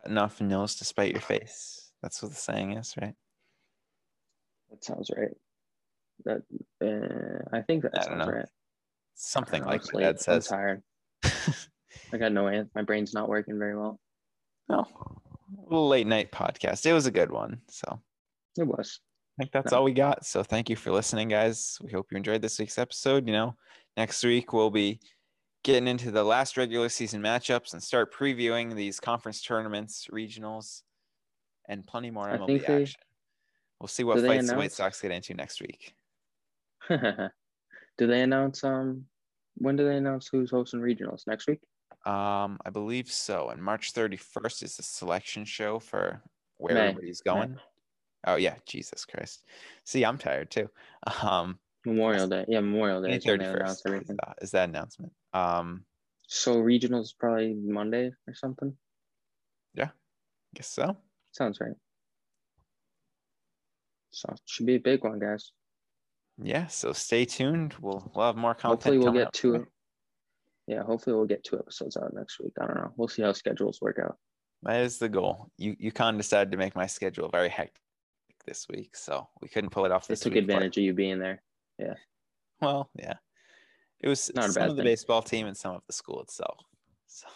Enough 0.04 0.40
nose 0.40 0.74
to 0.76 0.84
spite 0.84 1.12
your 1.12 1.20
face. 1.20 1.92
That's 2.02 2.22
what 2.22 2.32
the 2.32 2.36
saying 2.36 2.72
is, 2.72 2.94
right? 3.00 3.14
That 4.70 4.84
sounds 4.84 5.10
right. 5.16 5.30
That 6.24 6.42
uh, 6.82 7.56
I 7.56 7.62
think 7.62 7.82
that 7.82 7.98
I 7.98 8.02
sounds 8.04 8.26
right. 8.28 8.46
Something 9.14 9.64
like 9.64 9.92
late. 9.94 10.02
dad 10.02 10.16
I'm 10.28 10.40
tired. 10.40 10.82
I 12.12 12.16
got 12.18 12.32
no 12.32 12.46
an- 12.46 12.70
My 12.74 12.82
brain's 12.82 13.14
not 13.14 13.28
working 13.28 13.58
very 13.58 13.76
well. 13.76 13.98
no, 14.68 14.86
little 15.66 15.88
late 15.88 16.06
night 16.06 16.32
podcast. 16.32 16.86
It 16.86 16.92
was 16.92 17.06
a 17.06 17.10
good 17.10 17.30
one. 17.30 17.60
So 17.68 18.00
It 18.58 18.66
was. 18.66 19.00
I 19.38 19.42
think 19.44 19.52
that's 19.52 19.72
No. 19.72 19.78
all 19.78 19.84
we 19.84 19.92
got. 19.92 20.24
So 20.26 20.42
thank 20.42 20.68
you 20.70 20.76
for 20.76 20.90
listening, 20.92 21.28
guys. 21.28 21.78
We 21.82 21.90
hope 21.90 22.08
you 22.10 22.16
enjoyed 22.16 22.42
this 22.42 22.58
week's 22.58 22.78
episode. 22.78 23.26
You 23.26 23.32
know, 23.32 23.56
next 23.96 24.22
week 24.24 24.52
we'll 24.52 24.70
be 24.70 25.00
getting 25.64 25.86
into 25.88 26.10
the 26.10 26.24
last 26.24 26.56
regular 26.56 26.88
season 26.88 27.22
matchups 27.22 27.72
and 27.72 27.82
start 27.82 28.12
previewing 28.12 28.74
these 28.74 28.98
conference 29.00 29.40
tournaments, 29.42 30.08
regionals, 30.12 30.82
and 31.68 31.86
plenty 31.86 32.10
more 32.10 32.26
MLB 32.28 32.66
they- 32.66 32.80
action. 32.82 33.00
We'll 33.80 33.88
see 33.88 34.04
what 34.04 34.20
fights 34.24 34.48
the 34.48 34.56
White 34.56 34.70
Sox 34.72 35.00
get 35.00 35.10
into 35.10 35.34
next 35.34 35.60
week. 35.60 35.92
do 37.98 38.06
they 38.06 38.22
announce 38.22 38.64
um 38.64 39.04
when 39.56 39.76
do 39.76 39.86
they 39.86 39.96
announce 39.96 40.28
who's 40.28 40.50
hosting 40.50 40.80
regionals 40.80 41.26
next 41.26 41.46
week? 41.46 41.60
Um, 42.06 42.58
I 42.64 42.70
believe 42.72 43.10
so. 43.10 43.50
And 43.50 43.62
March 43.62 43.92
31st 43.92 44.62
is 44.62 44.76
the 44.76 44.82
selection 44.82 45.44
show 45.44 45.78
for 45.78 46.22
where 46.56 46.74
May. 46.74 46.88
everybody's 46.88 47.20
going. 47.20 47.58
Oh 48.26 48.36
yeah, 48.36 48.54
Jesus 48.66 49.04
Christ. 49.04 49.44
See, 49.84 50.04
I'm 50.04 50.18
tired 50.18 50.50
too. 50.50 50.68
Um, 51.22 51.58
Memorial 51.84 52.28
Day. 52.28 52.44
Yeah, 52.48 52.60
Memorial 52.60 53.02
Day. 53.02 53.08
May 53.08 53.18
they 53.18 53.38
31st 53.38 54.02
is, 54.02 54.10
is 54.40 54.50
that 54.52 54.68
announcement. 54.68 55.12
Um, 55.34 55.84
So 56.28 56.56
regionals 56.56 57.10
probably 57.18 57.54
Monday 57.54 58.12
or 58.26 58.34
something. 58.34 58.76
Yeah, 59.74 59.88
guess 60.54 60.68
so. 60.68 60.96
Sounds 61.32 61.60
right. 61.60 61.72
So 64.12 64.32
should 64.44 64.66
be 64.66 64.76
a 64.76 64.80
big 64.80 65.02
one, 65.02 65.18
guys. 65.18 65.50
Yeah, 66.44 66.66
so 66.66 66.92
stay 66.92 67.24
tuned. 67.24 67.74
We'll 67.80 68.10
we'll 68.14 68.26
have 68.26 68.36
more 68.36 68.54
content. 68.54 68.82
Hopefully 68.84 68.98
we'll 68.98 69.12
get 69.12 69.32
two. 69.32 69.66
Yeah, 70.66 70.82
hopefully 70.82 71.16
we'll 71.16 71.26
get 71.26 71.44
two 71.44 71.58
episodes 71.58 71.96
out 71.96 72.12
next 72.14 72.40
week. 72.40 72.52
I 72.60 72.66
don't 72.66 72.76
know. 72.76 72.92
We'll 72.96 73.08
see 73.08 73.22
how 73.22 73.32
schedules 73.32 73.80
work 73.80 73.98
out. 74.02 74.16
That 74.62 74.80
is 74.82 74.98
the 74.98 75.08
goal. 75.08 75.50
You 75.58 75.76
you 75.78 75.92
kind 75.92 76.14
of 76.16 76.20
decided 76.20 76.50
to 76.52 76.56
make 76.58 76.74
my 76.76 76.86
schedule 76.86 77.28
very 77.28 77.48
hectic 77.48 77.80
this 78.46 78.66
week, 78.68 78.96
so 78.96 79.28
we 79.40 79.48
couldn't 79.48 79.70
pull 79.70 79.84
it 79.84 79.92
off 79.92 80.06
They 80.06 80.12
this 80.12 80.20
took 80.20 80.34
week. 80.34 80.42
advantage 80.42 80.76
of 80.78 80.84
you 80.84 80.94
being 80.94 81.18
there. 81.18 81.42
Yeah. 81.78 81.94
Well, 82.60 82.90
yeah, 82.98 83.14
it 84.00 84.08
was 84.08 84.30
Not 84.34 84.50
some 84.52 84.62
of 84.70 84.76
the 84.76 84.82
thing. 84.82 84.84
baseball 84.90 85.22
team 85.22 85.46
and 85.48 85.56
some 85.56 85.74
of 85.74 85.82
the 85.86 85.92
school 85.92 86.20
itself. 86.22 86.58
So, 87.14 87.26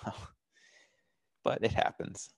but 1.44 1.62
it 1.62 1.70
happens. 1.72 2.30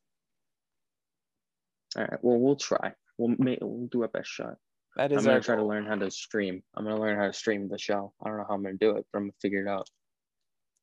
All 1.96 2.02
right. 2.02 2.18
Well, 2.20 2.38
we'll 2.38 2.56
try. 2.56 2.92
We'll 3.16 3.36
make, 3.38 3.60
we'll 3.62 3.86
do 3.86 4.02
our 4.02 4.08
best 4.08 4.28
shot. 4.28 4.56
That 4.98 5.12
I'm 5.12 5.18
gonna 5.18 5.34
our 5.34 5.40
try 5.40 5.54
to 5.54 5.64
learn 5.64 5.86
how 5.86 5.94
to 5.94 6.10
stream. 6.10 6.60
I'm 6.74 6.84
gonna 6.84 7.00
learn 7.00 7.16
how 7.16 7.26
to 7.26 7.32
stream 7.32 7.68
the 7.68 7.78
show. 7.78 8.12
I 8.20 8.28
don't 8.28 8.38
know 8.38 8.44
how 8.48 8.54
I'm 8.54 8.64
gonna 8.64 8.74
do 8.74 8.96
it, 8.96 9.06
but 9.12 9.18
I'm 9.18 9.24
gonna 9.26 9.32
figure 9.40 9.64
it 9.64 9.68
out. 9.68 9.88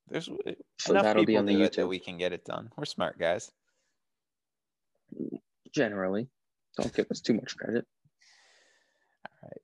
There's 0.07 0.25
So 0.79 0.91
enough 0.91 1.03
that'll 1.03 1.21
people 1.23 1.33
be 1.33 1.37
on 1.37 1.45
the 1.45 1.53
do 1.53 1.61
it 1.63 1.73
that 1.73 1.83
YouTube. 1.83 1.89
we 1.89 1.99
can 1.99 2.17
get 2.17 2.31
it 2.31 2.45
done. 2.45 2.69
We're 2.77 2.85
smart 2.85 3.19
guys. 3.19 3.51
Generally, 5.73 6.29
don't 6.77 6.93
give 6.93 7.07
us 7.11 7.19
too 7.19 7.33
much 7.33 7.57
credit. 7.57 7.85
All 9.25 9.49
right. 9.49 9.61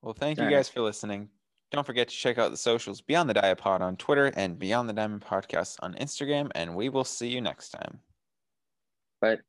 Well, 0.00 0.14
thank 0.14 0.38
you 0.38 0.44
All 0.44 0.50
right. 0.50 0.56
guys 0.56 0.70
for 0.70 0.80
listening. 0.80 1.28
Don't 1.70 1.84
forget 1.84 2.08
to 2.08 2.14
check 2.16 2.38
out 2.38 2.50
the 2.50 2.56
socials 2.56 3.02
Beyond 3.02 3.28
the 3.28 3.34
Diapod 3.34 3.82
on 3.82 3.98
Twitter 3.98 4.32
and 4.34 4.58
Beyond 4.58 4.88
the 4.88 4.94
Diamond 4.94 5.20
Podcast 5.20 5.76
on 5.82 5.92
Instagram, 5.96 6.50
and 6.54 6.74
we 6.74 6.88
will 6.88 7.04
see 7.04 7.28
you 7.28 7.42
next 7.42 7.68
time. 7.68 8.00
But 9.20 9.40